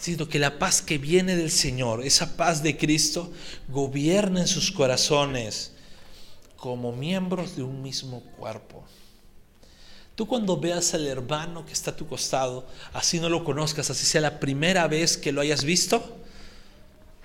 Diciendo 0.03 0.28
que 0.28 0.40
la 0.40 0.59
paz 0.59 0.82
que 0.82 0.98
viene 0.98 1.36
del 1.36 1.53
Señor, 1.53 2.05
esa 2.05 2.36
paz 2.36 2.61
de 2.64 2.76
Cristo, 2.76 3.30
gobierna 3.68 4.40
en 4.40 4.48
sus 4.48 4.72
corazones 4.72 5.74
como 6.57 6.90
miembros 6.90 7.55
de 7.55 7.62
un 7.62 7.82
mismo 7.82 8.20
cuerpo. 8.36 8.82
Tú 10.16 10.26
cuando 10.26 10.57
veas 10.57 10.92
al 10.94 11.07
hermano 11.07 11.64
que 11.64 11.72
está 11.72 11.92
a 11.92 11.96
tu 11.96 12.09
costado, 12.09 12.66
así 12.92 13.20
no 13.20 13.28
lo 13.28 13.44
conozcas, 13.44 13.90
así 13.90 14.05
sea 14.05 14.20
la 14.20 14.40
primera 14.40 14.88
vez 14.88 15.16
que 15.16 15.30
lo 15.30 15.40
hayas 15.40 15.62
visto, 15.62 16.16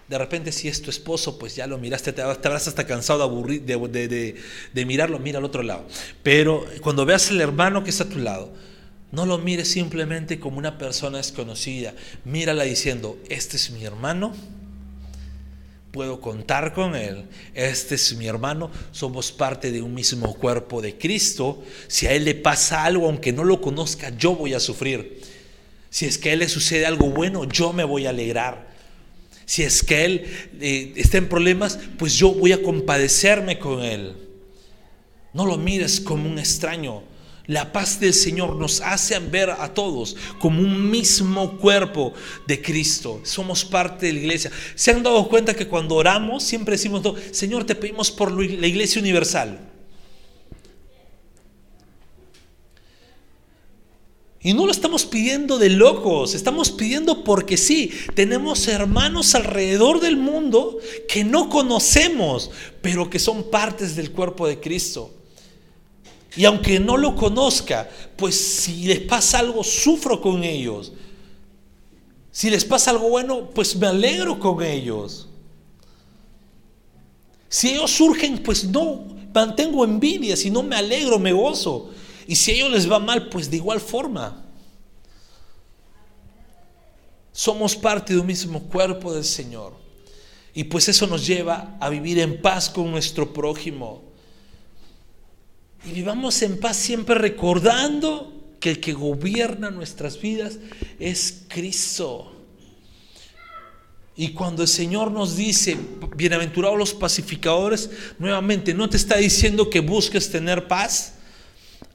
de 0.07 0.17
repente 0.19 0.51
si 0.51 0.67
es 0.67 0.80
tu 0.80 0.91
esposo, 0.91 1.39
pues 1.39 1.55
ya 1.55 1.65
lo 1.65 1.80
miraste, 1.80 2.13
te, 2.13 2.21
habrás 2.21 2.67
hasta 2.67 2.86
cansado 2.86 3.28
de, 3.43 4.36
de, 4.71 4.86
mirarlo, 4.86 5.17
mira 5.17 5.39
al 5.39 5.45
otro 5.45 5.63
lado. 5.63 5.88
Pero 6.21 6.63
cuando 6.82 7.07
veas 7.07 7.32
al 7.32 7.41
hermano 7.41 7.84
que 7.84 7.89
está 7.89 8.03
a 8.03 8.09
tu 8.09 8.19
lado, 8.19 8.53
no 9.12 9.26
lo 9.26 9.38
mires 9.38 9.70
simplemente 9.70 10.39
como 10.39 10.58
una 10.58 10.78
persona 10.78 11.18
desconocida. 11.18 11.93
Mírala 12.26 12.64
diciendo, 12.64 13.18
este 13.30 13.58
es 13.58 13.72
mi 13.72 13.84
hermano, 13.86 14.34
puedo 15.91 16.20
contar 16.20 16.74
con 16.74 16.95
él, 16.95 17.26
este 17.53 17.95
es 17.95 18.16
mi 18.16 18.28
hermano, 18.28 18.70
somos 18.91 19.32
parte 19.32 19.72
de 19.72 19.82
un 19.82 19.93
mismo 19.93 20.36
cuerpo 20.36 20.82
de 20.82 20.97
Cristo. 20.97 21.64
Si 21.88 22.05
a 22.05 22.12
él 22.12 22.26
le 22.26 22.36
pasa 22.36 22.84
algo, 22.84 23.08
aunque 23.08 23.32
no 23.32 23.43
lo 23.43 23.62
conozca, 23.62 24.16
yo 24.18 24.36
voy 24.36 24.53
a 24.53 24.60
sufrir. 24.60 25.22
Si 25.89 26.05
es 26.05 26.18
que 26.18 26.30
a 26.30 26.34
él 26.34 26.39
le 26.39 26.49
sucede 26.49 26.86
algo 26.86 27.10
bueno, 27.10 27.45
yo 27.45 27.72
me 27.74 27.84
voy 27.84 28.05
a 28.05 28.10
alegrar. 28.10 28.68
Si 29.45 29.64
es 29.64 29.82
que 29.82 30.03
él 30.03 30.26
eh, 30.60 30.93
está 30.97 31.18
en 31.18 31.30
problemas, 31.30 31.80
pues 31.97 32.14
yo 32.16 32.34
voy 32.34 32.51
a 32.51 32.62
compadecerme 32.62 33.58
con 33.58 33.82
él. 33.82 34.14
No 35.34 35.45
lo 35.45 35.58
mires 35.58 36.01
como 36.01 36.30
un 36.30 36.38
extraño. 36.38 37.03
La 37.48 37.72
paz 37.72 38.00
del 38.02 38.14
Señor 38.14 38.58
nos 38.58 38.82
hace 38.82 39.18
ver 39.20 39.50
a 39.50 39.74
todos 39.74 40.18
como 40.38 40.62
un 40.62 40.91
mismo 40.91 41.58
cuerpo 41.58 42.14
de 42.45 42.62
Cristo. 42.62 43.22
Somos 43.24 43.64
parte 43.64 44.08
de 44.08 44.14
la 44.14 44.20
iglesia. 44.20 44.52
¿Se 44.76 44.91
han 44.91 45.02
dado 45.02 45.30
cuenta 45.30 45.56
que 45.56 45.68
cuando 45.68 45.95
oramos 45.95 46.43
siempre 46.43 46.74
decimos, 46.74 47.02
Señor, 47.32 47.64
te 47.64 47.76
pedimos 47.76 48.12
por 48.12 48.32
la 48.32 48.68
iglesia 48.68 49.02
universal? 49.02 49.60
Y 54.41 54.54
no 54.54 54.66
lo 54.66 54.72
estamos 54.72 55.06
pidiendo 55.06 55.58
de 55.58 55.70
locos, 55.70 56.36
estamos 56.36 56.72
pidiendo 56.72 57.24
porque 57.24 57.58
sí, 57.58 57.91
tenemos 58.14 58.68
hermanos 58.68 59.36
alrededor 59.36 60.00
del 60.00 60.16
mundo 60.16 60.78
que 61.08 61.24
no 61.24 61.50
conocemos, 61.50 62.52
pero 62.82 63.10
que 63.10 63.20
son 63.20 63.50
partes 63.50 63.95
del 63.95 64.12
cuerpo 64.12 64.48
de 64.48 64.60
Cristo. 64.60 65.16
Y 66.38 66.45
aunque 66.45 66.79
no 66.79 66.97
lo 66.97 67.15
conozca, 67.15 67.89
pues 68.15 68.39
si 68.39 68.85
les 68.85 68.99
pasa 68.99 69.39
algo, 69.39 69.63
sufro 69.63 70.21
con 70.21 70.43
ellos. 70.43 70.93
Si 72.31 72.51
les 72.51 72.63
pasa 72.63 72.91
algo 72.91 73.09
bueno, 73.09 73.49
pues 73.49 73.75
me 73.75 73.88
alegro 73.88 74.39
con 74.39 74.63
ellos. 74.63 75.27
Si 77.49 77.69
ellos 77.69 77.89
surgen, 77.89 78.38
pues 78.43 78.65
no 78.65 79.07
mantengo 79.33 79.83
envidia, 79.83 80.38
si 80.38 80.51
no 80.51 80.61
me 80.61 80.75
alegro, 80.75 81.17
me 81.17 81.33
gozo. 81.33 81.89
Y 82.27 82.35
si 82.35 82.51
a 82.51 82.53
ellos 82.53 82.71
les 82.71 82.91
va 82.91 82.99
mal, 82.99 83.29
pues 83.29 83.49
de 83.49 83.57
igual 83.57 83.81
forma. 83.81 84.45
Somos 87.31 87.75
parte 87.75 88.13
de 88.13 88.19
un 88.19 88.27
mismo 88.27 88.61
cuerpo 88.61 89.11
del 89.11 89.25
Señor. 89.25 89.73
Y 90.53 90.65
pues 90.65 90.88
eso 90.88 91.07
nos 91.07 91.25
lleva 91.25 91.77
a 91.79 91.89
vivir 91.89 92.19
en 92.19 92.43
paz 92.43 92.69
con 92.69 92.91
nuestro 92.91 93.33
prójimo. 93.33 94.07
Y 95.86 95.91
vivamos 95.91 96.41
en 96.41 96.59
paz 96.59 96.78
siempre 96.78 97.15
recordando 97.15 98.34
que 98.59 98.71
el 98.71 98.80
que 98.80 98.93
gobierna 98.93 99.69
nuestras 99.69 100.19
vidas 100.19 100.57
es 100.99 101.43
Cristo. 101.47 102.34
Y 104.15 104.30
cuando 104.30 104.63
el 104.63 104.67
Señor 104.67 105.11
nos 105.11 105.36
dice, 105.36 105.78
bienaventurados 106.15 106.78
los 106.78 106.93
pacificadores, 106.93 107.91
nuevamente 108.17 108.73
no 108.73 108.89
te 108.89 108.97
está 108.97 109.17
diciendo 109.17 109.69
que 109.69 109.80
busques 109.80 110.32
tener 110.32 110.67
paz, 110.67 111.13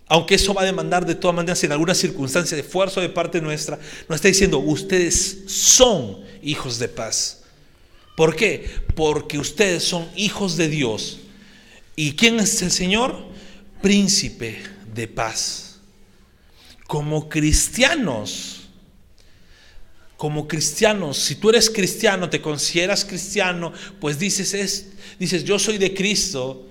aunque 0.07 0.37
eso 0.37 0.55
va 0.55 0.62
a 0.62 0.66
demandar 0.66 1.05
de 1.05 1.16
todas 1.16 1.35
maneras 1.35 1.64
en 1.64 1.72
alguna 1.72 1.97
circunstancia 1.97 2.57
de 2.57 2.62
esfuerzo 2.62 3.01
de 3.01 3.09
parte 3.09 3.41
nuestra, 3.41 3.78
nos 4.09 4.16
está 4.16 4.28
diciendo, 4.28 4.61
ustedes 4.61 5.45
son 5.47 6.18
hijos 6.43 6.78
de 6.78 6.89
paz. 6.89 7.43
¿Por 8.16 8.37
qué? 8.37 8.70
Porque 8.95 9.39
ustedes 9.39 9.83
son 9.83 10.07
hijos 10.14 10.57
de 10.57 10.68
Dios. 10.68 11.18
¿Y 11.97 12.12
quién 12.12 12.39
es 12.39 12.62
el 12.62 12.70
Señor? 12.70 13.32
Príncipe 13.83 14.62
de 14.95 15.09
paz. 15.09 15.80
Como 16.87 17.28
cristianos, 17.28 18.62
como 20.16 20.47
cristianos, 20.47 21.18
si 21.18 21.35
tú 21.35 21.51
eres 21.51 21.68
cristiano, 21.68 22.30
te 22.30 22.41
consideras 22.41 23.05
cristiano, 23.05 23.72
pues 24.01 24.18
dices, 24.20 24.55
es, 24.55 24.93
dices 25.18 25.43
yo 25.43 25.59
soy 25.59 25.78
de 25.78 25.93
Cristo, 25.93 26.64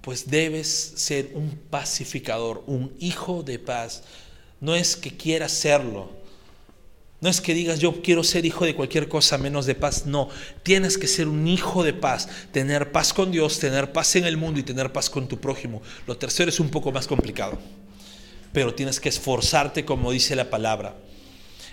pues 0.00 0.30
debes 0.30 0.94
ser 0.96 1.32
un 1.34 1.50
pacificador, 1.68 2.64
un 2.66 2.90
hijo 2.98 3.42
de 3.42 3.58
paz. 3.58 4.02
No 4.60 4.74
es 4.74 4.96
que 4.96 5.14
quieras 5.14 5.52
serlo. 5.52 6.17
No 7.20 7.28
es 7.28 7.40
que 7.40 7.52
digas 7.52 7.80
yo 7.80 8.00
quiero 8.00 8.22
ser 8.22 8.46
hijo 8.46 8.64
de 8.64 8.76
cualquier 8.76 9.08
cosa 9.08 9.38
menos 9.38 9.66
de 9.66 9.74
paz. 9.74 10.06
No, 10.06 10.28
tienes 10.62 10.96
que 10.96 11.08
ser 11.08 11.26
un 11.26 11.48
hijo 11.48 11.82
de 11.82 11.92
paz, 11.92 12.28
tener 12.52 12.92
paz 12.92 13.12
con 13.12 13.32
Dios, 13.32 13.58
tener 13.58 13.92
paz 13.92 14.14
en 14.16 14.24
el 14.24 14.36
mundo 14.36 14.60
y 14.60 14.62
tener 14.62 14.92
paz 14.92 15.10
con 15.10 15.26
tu 15.26 15.40
prójimo. 15.40 15.82
Lo 16.06 16.16
tercero 16.16 16.48
es 16.48 16.60
un 16.60 16.70
poco 16.70 16.92
más 16.92 17.08
complicado, 17.08 17.58
pero 18.52 18.74
tienes 18.74 19.00
que 19.00 19.08
esforzarte 19.08 19.84
como 19.84 20.12
dice 20.12 20.36
la 20.36 20.48
palabra. 20.48 20.94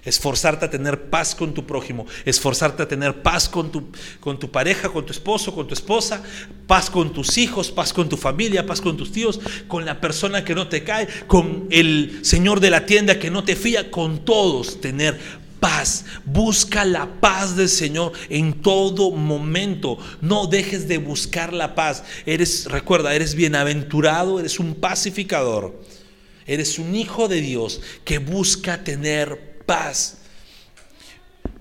Esforzarte 0.05 0.65
a 0.65 0.69
tener 0.69 1.09
paz 1.09 1.33
con 1.33 1.53
tu 1.53 1.65
prójimo, 1.65 2.05
esforzarte 2.23 2.83
a 2.83 2.87
tener 2.87 3.23
paz 3.23 3.49
con 3.49 3.71
tu, 3.71 3.89
con 4.19 4.39
tu 4.39 4.51
pareja, 4.51 4.89
con 4.89 5.05
tu 5.05 5.11
esposo, 5.11 5.53
con 5.53 5.67
tu 5.67 5.73
esposa, 5.73 6.23
paz 6.67 6.89
con 6.89 7.11
tus 7.11 7.37
hijos, 7.37 7.71
paz 7.71 7.91
con 7.91 8.07
tu 8.07 8.15
familia, 8.15 8.65
paz 8.65 8.81
con 8.81 8.95
tus 8.95 9.11
tíos, 9.11 9.39
con 9.67 9.83
la 9.83 9.99
persona 9.99 10.45
que 10.45 10.55
no 10.55 10.67
te 10.67 10.83
cae, 10.83 11.07
con 11.27 11.67
el 11.71 12.19
señor 12.21 12.59
de 12.59 12.69
la 12.69 12.85
tienda 12.85 13.19
que 13.19 13.31
no 13.31 13.43
te 13.43 13.55
fía, 13.55 13.89
con 13.89 14.23
todos 14.23 14.79
tener 14.79 15.19
paz. 15.59 16.05
Busca 16.25 16.85
la 16.85 17.07
paz 17.19 17.55
del 17.55 17.69
Señor 17.69 18.11
en 18.29 18.61
todo 18.61 19.09
momento. 19.09 19.97
No 20.21 20.45
dejes 20.45 20.87
de 20.87 20.99
buscar 20.99 21.53
la 21.53 21.73
paz. 21.73 22.03
Eres, 22.27 22.65
recuerda, 22.65 23.15
eres 23.15 23.33
bienaventurado, 23.33 24.39
eres 24.39 24.59
un 24.59 24.75
pacificador. 24.75 25.81
Eres 26.45 26.77
un 26.77 26.95
hijo 26.95 27.27
de 27.27 27.41
Dios 27.41 27.81
que 28.03 28.19
busca 28.19 28.83
tener 28.83 29.54
paz. 29.65 30.17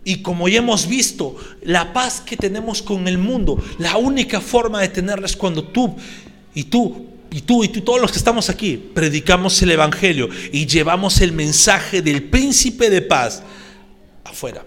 Y 0.05 0.17
como 0.23 0.49
ya 0.49 0.59
hemos 0.59 0.87
visto, 0.87 1.37
la 1.63 1.93
paz 1.93 2.21
que 2.21 2.37
tenemos 2.37 2.83
con 2.83 3.09
el 3.09 3.19
mundo, 3.19 3.63
la 3.79 3.97
única 3.97 4.41
forma 4.41 4.81
de 4.81 4.89
tenerla 4.89 5.27
es 5.27 5.37
cuando 5.37 5.65
tú 5.65 5.97
y 6.55 6.65
tú 6.65 7.07
y 7.31 7.41
tú 7.41 7.65
y 7.65 7.69
tú, 7.69 7.81
todos 7.81 8.01
los 8.01 8.13
que 8.13 8.19
estamos 8.19 8.49
aquí, 8.49 8.77
predicamos 8.77 9.61
el 9.63 9.73
Evangelio 9.73 10.29
y 10.53 10.67
llevamos 10.67 11.21
el 11.21 11.33
mensaje 11.33 12.01
del 12.01 12.23
príncipe 12.25 12.91
de 12.91 13.03
paz 13.03 13.43
afuera. 14.25 14.65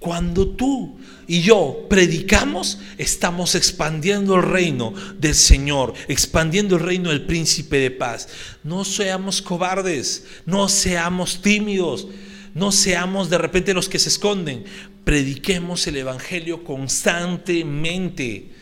Cuando 0.00 0.48
tú 0.48 0.96
y 1.28 1.42
yo 1.42 1.86
predicamos, 1.88 2.78
estamos 2.98 3.56
expandiendo 3.56 4.36
el 4.36 4.42
reino 4.42 4.92
del 5.18 5.34
Señor, 5.34 5.94
expandiendo 6.06 6.76
el 6.76 6.82
reino 6.82 7.10
del 7.10 7.26
príncipe 7.26 7.78
de 7.78 7.90
paz. 7.90 8.28
No 8.62 8.84
seamos 8.84 9.42
cobardes, 9.42 10.24
no 10.44 10.68
seamos 10.68 11.42
tímidos, 11.42 12.06
no 12.54 12.70
seamos 12.70 13.28
de 13.28 13.38
repente 13.38 13.74
los 13.74 13.88
que 13.88 13.98
se 13.98 14.08
esconden. 14.08 14.64
Prediquemos 15.04 15.86
el 15.88 15.96
Evangelio 15.96 16.62
constantemente, 16.62 18.52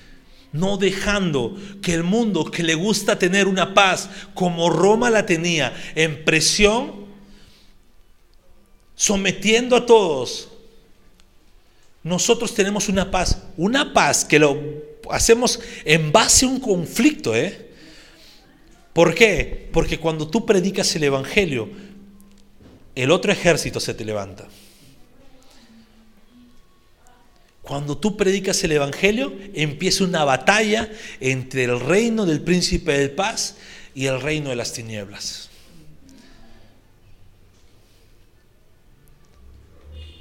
no 0.52 0.78
dejando 0.78 1.56
que 1.82 1.92
el 1.92 2.02
mundo 2.02 2.50
que 2.50 2.62
le 2.62 2.74
gusta 2.74 3.18
tener 3.18 3.46
una 3.46 3.74
paz 3.74 4.08
como 4.32 4.70
Roma 4.70 5.10
la 5.10 5.26
tenía, 5.26 5.74
en 5.94 6.24
presión, 6.24 7.04
sometiendo 8.94 9.76
a 9.76 9.84
todos, 9.84 10.48
nosotros 12.04 12.54
tenemos 12.54 12.88
una 12.90 13.10
paz, 13.10 13.38
una 13.56 13.94
paz 13.94 14.24
que 14.26 14.38
lo 14.38 14.60
hacemos 15.10 15.58
en 15.84 16.12
base 16.12 16.44
a 16.44 16.48
un 16.48 16.60
conflicto, 16.60 17.34
¿eh? 17.34 17.70
¿Por 18.92 19.14
qué? 19.14 19.68
Porque 19.72 19.98
cuando 19.98 20.28
tú 20.28 20.46
predicas 20.46 20.94
el 20.94 21.04
Evangelio, 21.04 21.68
el 22.94 23.10
otro 23.10 23.32
ejército 23.32 23.80
se 23.80 23.94
te 23.94 24.04
levanta. 24.04 24.46
Cuando 27.62 27.96
tú 27.96 28.18
predicas 28.18 28.62
el 28.62 28.72
Evangelio, 28.72 29.32
empieza 29.54 30.04
una 30.04 30.24
batalla 30.24 30.92
entre 31.20 31.64
el 31.64 31.80
reino 31.80 32.26
del 32.26 32.42
príncipe 32.42 32.92
de 32.98 33.08
paz 33.08 33.56
y 33.94 34.06
el 34.06 34.20
reino 34.20 34.50
de 34.50 34.56
las 34.56 34.74
tinieblas. 34.74 35.48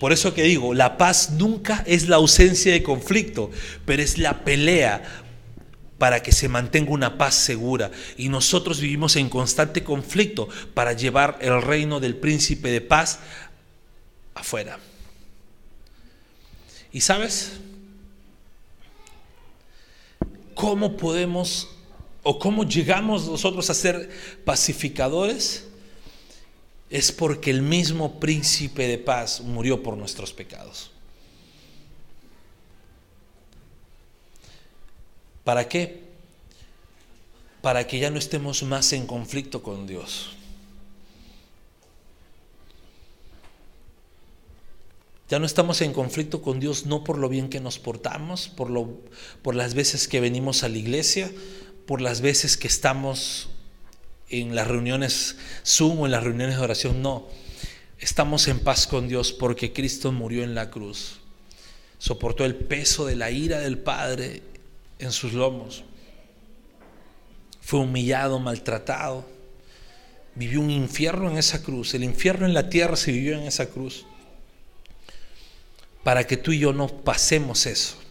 Por 0.04 0.12
eso 0.12 0.34
que 0.34 0.44
digo, 0.44 0.74
la 0.74 0.98
paz 0.98 1.30
nunca 1.30 1.82
es 1.88 2.10
la 2.10 2.18
ausencia 2.18 2.74
de 2.74 2.84
conflicto, 2.84 3.52
pero 3.86 4.04
es 4.04 4.18
la 4.18 4.44
pelea 4.44 5.02
para 5.98 6.22
que 6.22 6.34
se 6.34 6.50
mantenga 6.50 6.92
una 6.92 7.18
paz 7.18 7.36
segura. 7.36 7.90
Y 8.18 8.28
nosotros 8.28 8.82
vivimos 8.82 9.16
en 9.16 9.30
constante 9.30 9.82
conflicto 9.86 10.50
para 10.74 10.92
llevar 10.92 11.38
el 11.40 11.62
reino 11.62 12.02
del 12.02 12.18
príncipe 12.18 12.70
de 12.70 12.82
paz 12.82 13.20
afuera. 14.36 14.78
¿Y 16.92 17.00
sabes? 17.00 17.54
¿Cómo 20.54 20.98
podemos 20.98 21.70
o 22.24 22.40
cómo 22.40 22.66
llegamos 22.66 23.26
nosotros 23.26 23.70
a 23.70 23.74
ser 23.74 24.10
pacificadores? 24.44 25.70
Es 26.94 27.12
porque 27.12 27.50
el 27.50 27.64
mismo 27.64 28.20
príncipe 28.20 28.88
de 28.88 29.00
paz 29.00 29.42
murió 29.42 29.82
por 29.82 29.98
nuestros 29.98 30.32
pecados. 30.32 30.92
¿Para 35.44 35.68
qué? 35.68 36.04
Para 37.64 37.88
que 37.88 37.98
ya 37.98 38.12
no 38.12 38.20
estemos 38.20 38.62
más 38.62 38.94
en 38.94 39.08
conflicto 39.08 39.64
con 39.64 39.88
Dios. 39.88 40.36
Ya 45.30 45.40
no 45.40 45.48
estamos 45.48 45.82
en 45.82 45.94
conflicto 45.94 46.44
con 46.44 46.60
Dios 46.60 46.86
no 46.86 47.04
por 47.04 47.18
lo 47.18 47.28
bien 47.28 47.50
que 47.50 47.60
nos 47.60 47.80
portamos, 47.80 48.50
por, 48.50 48.70
lo, 48.70 49.00
por 49.42 49.56
las 49.56 49.74
veces 49.74 50.08
que 50.08 50.20
venimos 50.20 50.62
a 50.62 50.70
la 50.70 50.78
iglesia, 50.78 51.32
por 51.88 52.02
las 52.02 52.22
veces 52.22 52.56
que 52.56 52.68
estamos 52.68 53.50
en 54.42 54.56
las 54.56 54.68
reuniones 54.68 55.38
Zoom 55.66 56.02
o 56.02 56.06
en 56.06 56.12
las 56.12 56.24
reuniones 56.24 56.58
de 56.58 56.64
oración, 56.64 57.02
no. 57.02 57.28
Estamos 58.00 58.48
en 58.48 58.60
paz 58.60 58.88
con 58.88 59.08
Dios 59.08 59.32
porque 59.32 59.72
Cristo 59.72 60.12
murió 60.12 60.44
en 60.44 60.56
la 60.56 60.70
cruz. 60.70 61.20
Soportó 62.00 62.44
el 62.44 62.56
peso 62.56 63.06
de 63.06 63.16
la 63.16 63.32
ira 63.32 63.60
del 63.60 63.78
Padre 63.78 64.42
en 65.00 65.12
sus 65.12 65.34
lomos. 65.34 65.84
Fue 67.62 67.80
humillado, 67.80 68.40
maltratado. 68.40 69.26
Vivió 70.36 70.60
un 70.60 70.70
infierno 70.70 71.30
en 71.30 71.38
esa 71.38 71.64
cruz. 71.64 71.94
El 71.94 72.04
infierno 72.04 72.46
en 72.46 72.54
la 72.54 72.70
tierra 72.70 72.98
se 72.98 73.12
vivió 73.12 73.38
en 73.38 73.44
esa 73.44 73.68
cruz. 73.68 74.06
Para 76.04 76.28
que 76.28 76.36
tú 76.36 76.52
y 76.52 76.60
yo 76.60 76.74
no 76.74 76.88
pasemos 76.88 77.66
eso. 77.66 78.03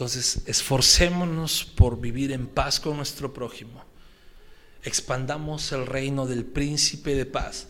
Entonces, 0.00 0.40
esforcémonos 0.46 1.62
por 1.62 2.00
vivir 2.00 2.32
en 2.32 2.46
paz 2.46 2.80
con 2.80 2.96
nuestro 2.96 3.34
prójimo. 3.34 3.84
Expandamos 4.82 5.72
el 5.72 5.84
reino 5.84 6.26
del 6.26 6.46
príncipe 6.46 7.14
de 7.14 7.26
paz, 7.26 7.66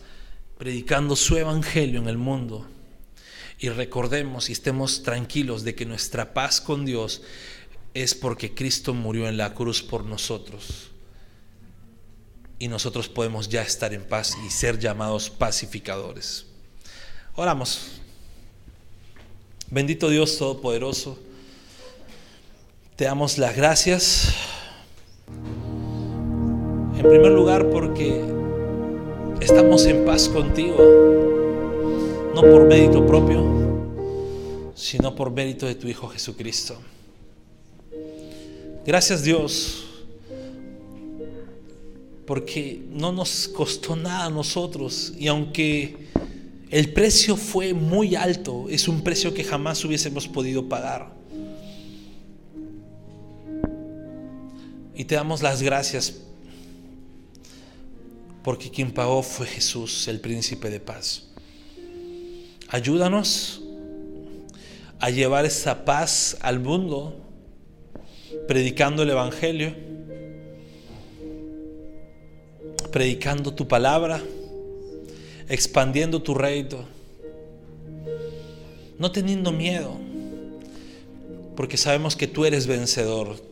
predicando 0.57 1.17
su 1.17 1.35
evangelio 1.35 1.99
en 1.99 2.07
el 2.07 2.17
mundo. 2.17 2.69
Y 3.59 3.67
recordemos 3.67 4.47
y 4.47 4.53
estemos 4.53 5.03
tranquilos 5.03 5.65
de 5.65 5.75
que 5.75 5.85
nuestra 5.85 6.33
paz 6.33 6.61
con 6.61 6.85
Dios 6.85 7.21
es 7.93 8.15
porque 8.15 8.55
Cristo 8.55 8.93
murió 8.93 9.27
en 9.27 9.35
la 9.35 9.53
cruz 9.53 9.83
por 9.83 10.05
nosotros. 10.05 10.91
Y 12.59 12.69
nosotros 12.69 13.09
podemos 13.09 13.49
ya 13.49 13.61
estar 13.61 13.93
en 13.93 14.05
paz 14.05 14.37
y 14.47 14.51
ser 14.51 14.79
llamados 14.79 15.29
pacificadores. 15.29 16.45
Oramos. 17.35 17.99
Bendito 19.69 20.07
Dios 20.07 20.37
Todopoderoso. 20.37 21.19
Te 23.01 23.05
damos 23.05 23.39
las 23.39 23.55
gracias. 23.55 24.31
En 26.95 27.01
primer 27.01 27.31
lugar 27.31 27.71
porque 27.71 28.23
estamos 29.41 29.87
en 29.87 30.05
paz 30.05 30.29
contigo, 30.29 30.77
no 32.35 32.41
por 32.41 32.65
mérito 32.67 33.03
propio, 33.07 33.43
sino 34.75 35.15
por 35.15 35.31
mérito 35.31 35.65
de 35.65 35.73
tu 35.73 35.87
Hijo 35.87 36.09
Jesucristo. 36.09 36.77
Gracias 38.85 39.23
Dios, 39.23 39.83
porque 42.27 42.83
no 42.91 43.11
nos 43.11 43.47
costó 43.47 43.95
nada 43.95 44.25
a 44.25 44.29
nosotros 44.29 45.11
y 45.17 45.27
aunque 45.27 45.97
el 46.69 46.93
precio 46.93 47.35
fue 47.35 47.73
muy 47.73 48.13
alto, 48.13 48.67
es 48.69 48.87
un 48.87 49.03
precio 49.03 49.33
que 49.33 49.43
jamás 49.43 49.83
hubiésemos 49.83 50.27
podido 50.27 50.69
pagar. 50.69 51.20
Y 54.95 55.05
te 55.05 55.15
damos 55.15 55.41
las 55.41 55.61
gracias 55.61 56.15
porque 58.43 58.69
quien 58.71 58.91
pagó 58.91 59.21
fue 59.21 59.45
Jesús, 59.45 60.07
el 60.07 60.19
príncipe 60.19 60.69
de 60.69 60.79
paz. 60.79 61.23
Ayúdanos 62.69 63.61
a 64.99 65.09
llevar 65.09 65.45
esa 65.45 65.85
paz 65.85 66.37
al 66.41 66.59
mundo, 66.59 67.15
predicando 68.47 69.03
el 69.03 69.09
Evangelio, 69.09 69.75
predicando 72.91 73.53
tu 73.53 73.67
palabra, 73.67 74.21
expandiendo 75.49 76.21
tu 76.21 76.33
reino, 76.33 76.85
no 78.97 79.11
teniendo 79.11 79.51
miedo, 79.51 79.97
porque 81.55 81.77
sabemos 81.77 82.15
que 82.15 82.27
tú 82.27 82.45
eres 82.45 82.67
vencedor, 82.67 83.50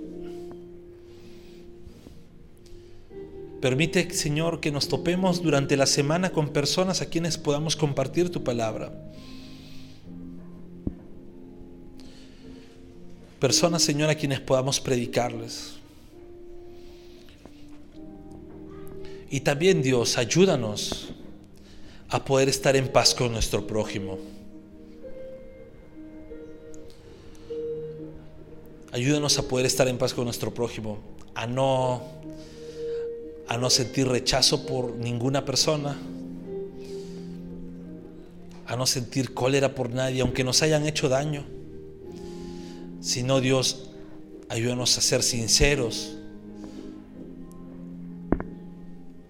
Permite, 3.61 4.09
Señor, 4.11 4.61
que 4.61 4.71
nos 4.71 4.87
topemos 4.87 5.43
durante 5.43 5.75
la 5.75 5.85
semana 5.85 6.29
con 6.29 6.49
personas 6.49 7.01
a 7.01 7.07
quienes 7.07 7.37
podamos 7.37 7.75
compartir 7.75 8.29
tu 8.29 8.43
palabra. 8.43 8.93
Personas, 13.39 13.81
Señor, 13.81 14.09
a 14.09 14.15
quienes 14.15 14.39
podamos 14.39 14.79
predicarles. 14.79 15.73
Y 19.29 19.41
también 19.41 19.81
Dios, 19.81 20.17
ayúdanos 20.17 21.09
a 22.09 22.23
poder 22.25 22.49
estar 22.49 22.75
en 22.75 22.87
paz 22.87 23.13
con 23.13 23.31
nuestro 23.31 23.67
prójimo. 23.67 24.17
Ayúdanos 28.91 29.37
a 29.37 29.43
poder 29.43 29.65
estar 29.65 29.87
en 29.87 29.97
paz 29.97 30.13
con 30.13 30.25
nuestro 30.25 30.51
prójimo, 30.53 30.97
a 31.35 31.45
no 31.45 32.18
a 33.49 33.57
no 33.57 33.71
sentir 33.71 34.07
rechazo 34.07 34.67
por 34.67 34.95
ninguna 34.95 35.43
persona, 35.43 35.97
a 38.67 38.75
no 38.75 38.85
sentir 38.85 39.33
cólera 39.33 39.73
por 39.73 39.89
nadie, 39.89 40.21
aunque 40.21 40.43
nos 40.43 40.61
hayan 40.61 40.85
hecho 40.85 41.09
daño. 41.09 41.43
Sino 43.01 43.41
Dios, 43.41 43.89
ayúdanos 44.49 44.95
a 44.99 45.01
ser 45.01 45.23
sinceros 45.23 46.15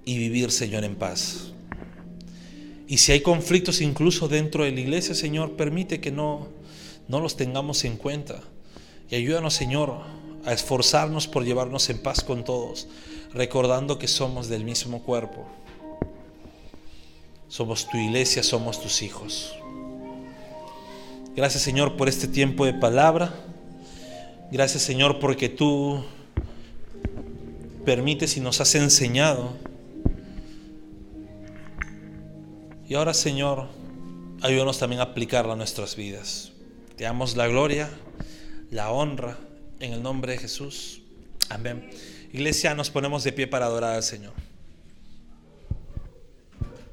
y 0.03 0.17
vivir, 0.17 0.51
Señor, 0.51 0.83
en 0.83 0.95
paz. 0.95 1.53
Y 2.89 2.97
si 2.97 3.13
hay 3.13 3.21
conflictos 3.21 3.79
incluso 3.79 4.27
dentro 4.27 4.65
de 4.65 4.71
la 4.71 4.81
iglesia, 4.81 5.15
Señor, 5.15 5.55
permite 5.55 6.01
que 6.01 6.11
no, 6.11 6.49
no 7.07 7.21
los 7.21 7.37
tengamos 7.37 7.85
en 7.85 7.95
cuenta. 7.95 8.41
Y 9.09 9.15
ayúdanos, 9.15 9.53
Señor, 9.53 10.01
a 10.43 10.51
esforzarnos 10.51 11.29
por 11.29 11.45
llevarnos 11.45 11.89
en 11.89 11.99
paz 11.99 12.21
con 12.21 12.43
todos, 12.43 12.89
recordando 13.33 13.99
que 13.99 14.07
somos 14.07 14.49
del 14.49 14.63
mismo 14.63 15.03
cuerpo. 15.03 15.47
Somos 17.47 17.89
tu 17.89 17.97
iglesia, 17.97 18.43
somos 18.43 18.81
tus 18.81 19.01
hijos. 19.01 19.55
Gracias 21.35 21.63
Señor 21.63 21.97
por 21.97 22.09
este 22.09 22.27
tiempo 22.27 22.65
de 22.65 22.73
palabra. 22.73 23.33
Gracias 24.51 24.83
Señor 24.83 25.19
porque 25.19 25.49
tú 25.49 26.03
permites 27.85 28.37
y 28.37 28.39
nos 28.39 28.61
has 28.61 28.75
enseñado. 28.75 29.55
Y 32.87 32.95
ahora 32.95 33.13
Señor, 33.13 33.67
ayúdanos 34.41 34.79
también 34.79 34.99
a 34.99 35.05
aplicarla 35.05 35.53
a 35.53 35.55
nuestras 35.55 35.95
vidas. 35.95 36.51
Te 36.95 37.03
damos 37.05 37.37
la 37.37 37.47
gloria, 37.47 37.89
la 38.71 38.91
honra 38.91 39.37
en 39.79 39.93
el 39.93 40.03
nombre 40.03 40.33
de 40.33 40.39
Jesús. 40.39 41.01
Amén. 41.49 41.89
Iglesia, 42.31 42.75
nos 42.75 42.89
ponemos 42.89 43.23
de 43.23 43.31
pie 43.31 43.47
para 43.47 43.65
adorar 43.65 43.95
al 43.95 44.03
Señor. 44.03 44.33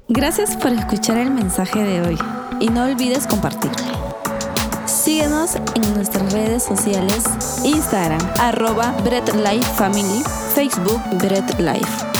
Gracias 0.09 0.55
por 0.55 0.71
escuchar 0.71 1.17
el 1.17 1.31
mensaje 1.31 1.83
de 1.83 2.01
hoy 2.01 2.17
y 2.59 2.69
no 2.69 2.85
olvides 2.85 3.27
compartirlo. 3.27 3.77
Síguenos 4.85 5.55
en 5.75 5.93
nuestras 5.93 6.31
redes 6.31 6.63
sociales, 6.63 7.23
Instagram, 7.63 8.21
arroba 8.39 8.91
Bread 9.03 9.33
Life 9.35 9.69
Family, 9.75 10.23
Facebook 10.55 11.01
Bread 11.19 11.59
Life. 11.59 12.16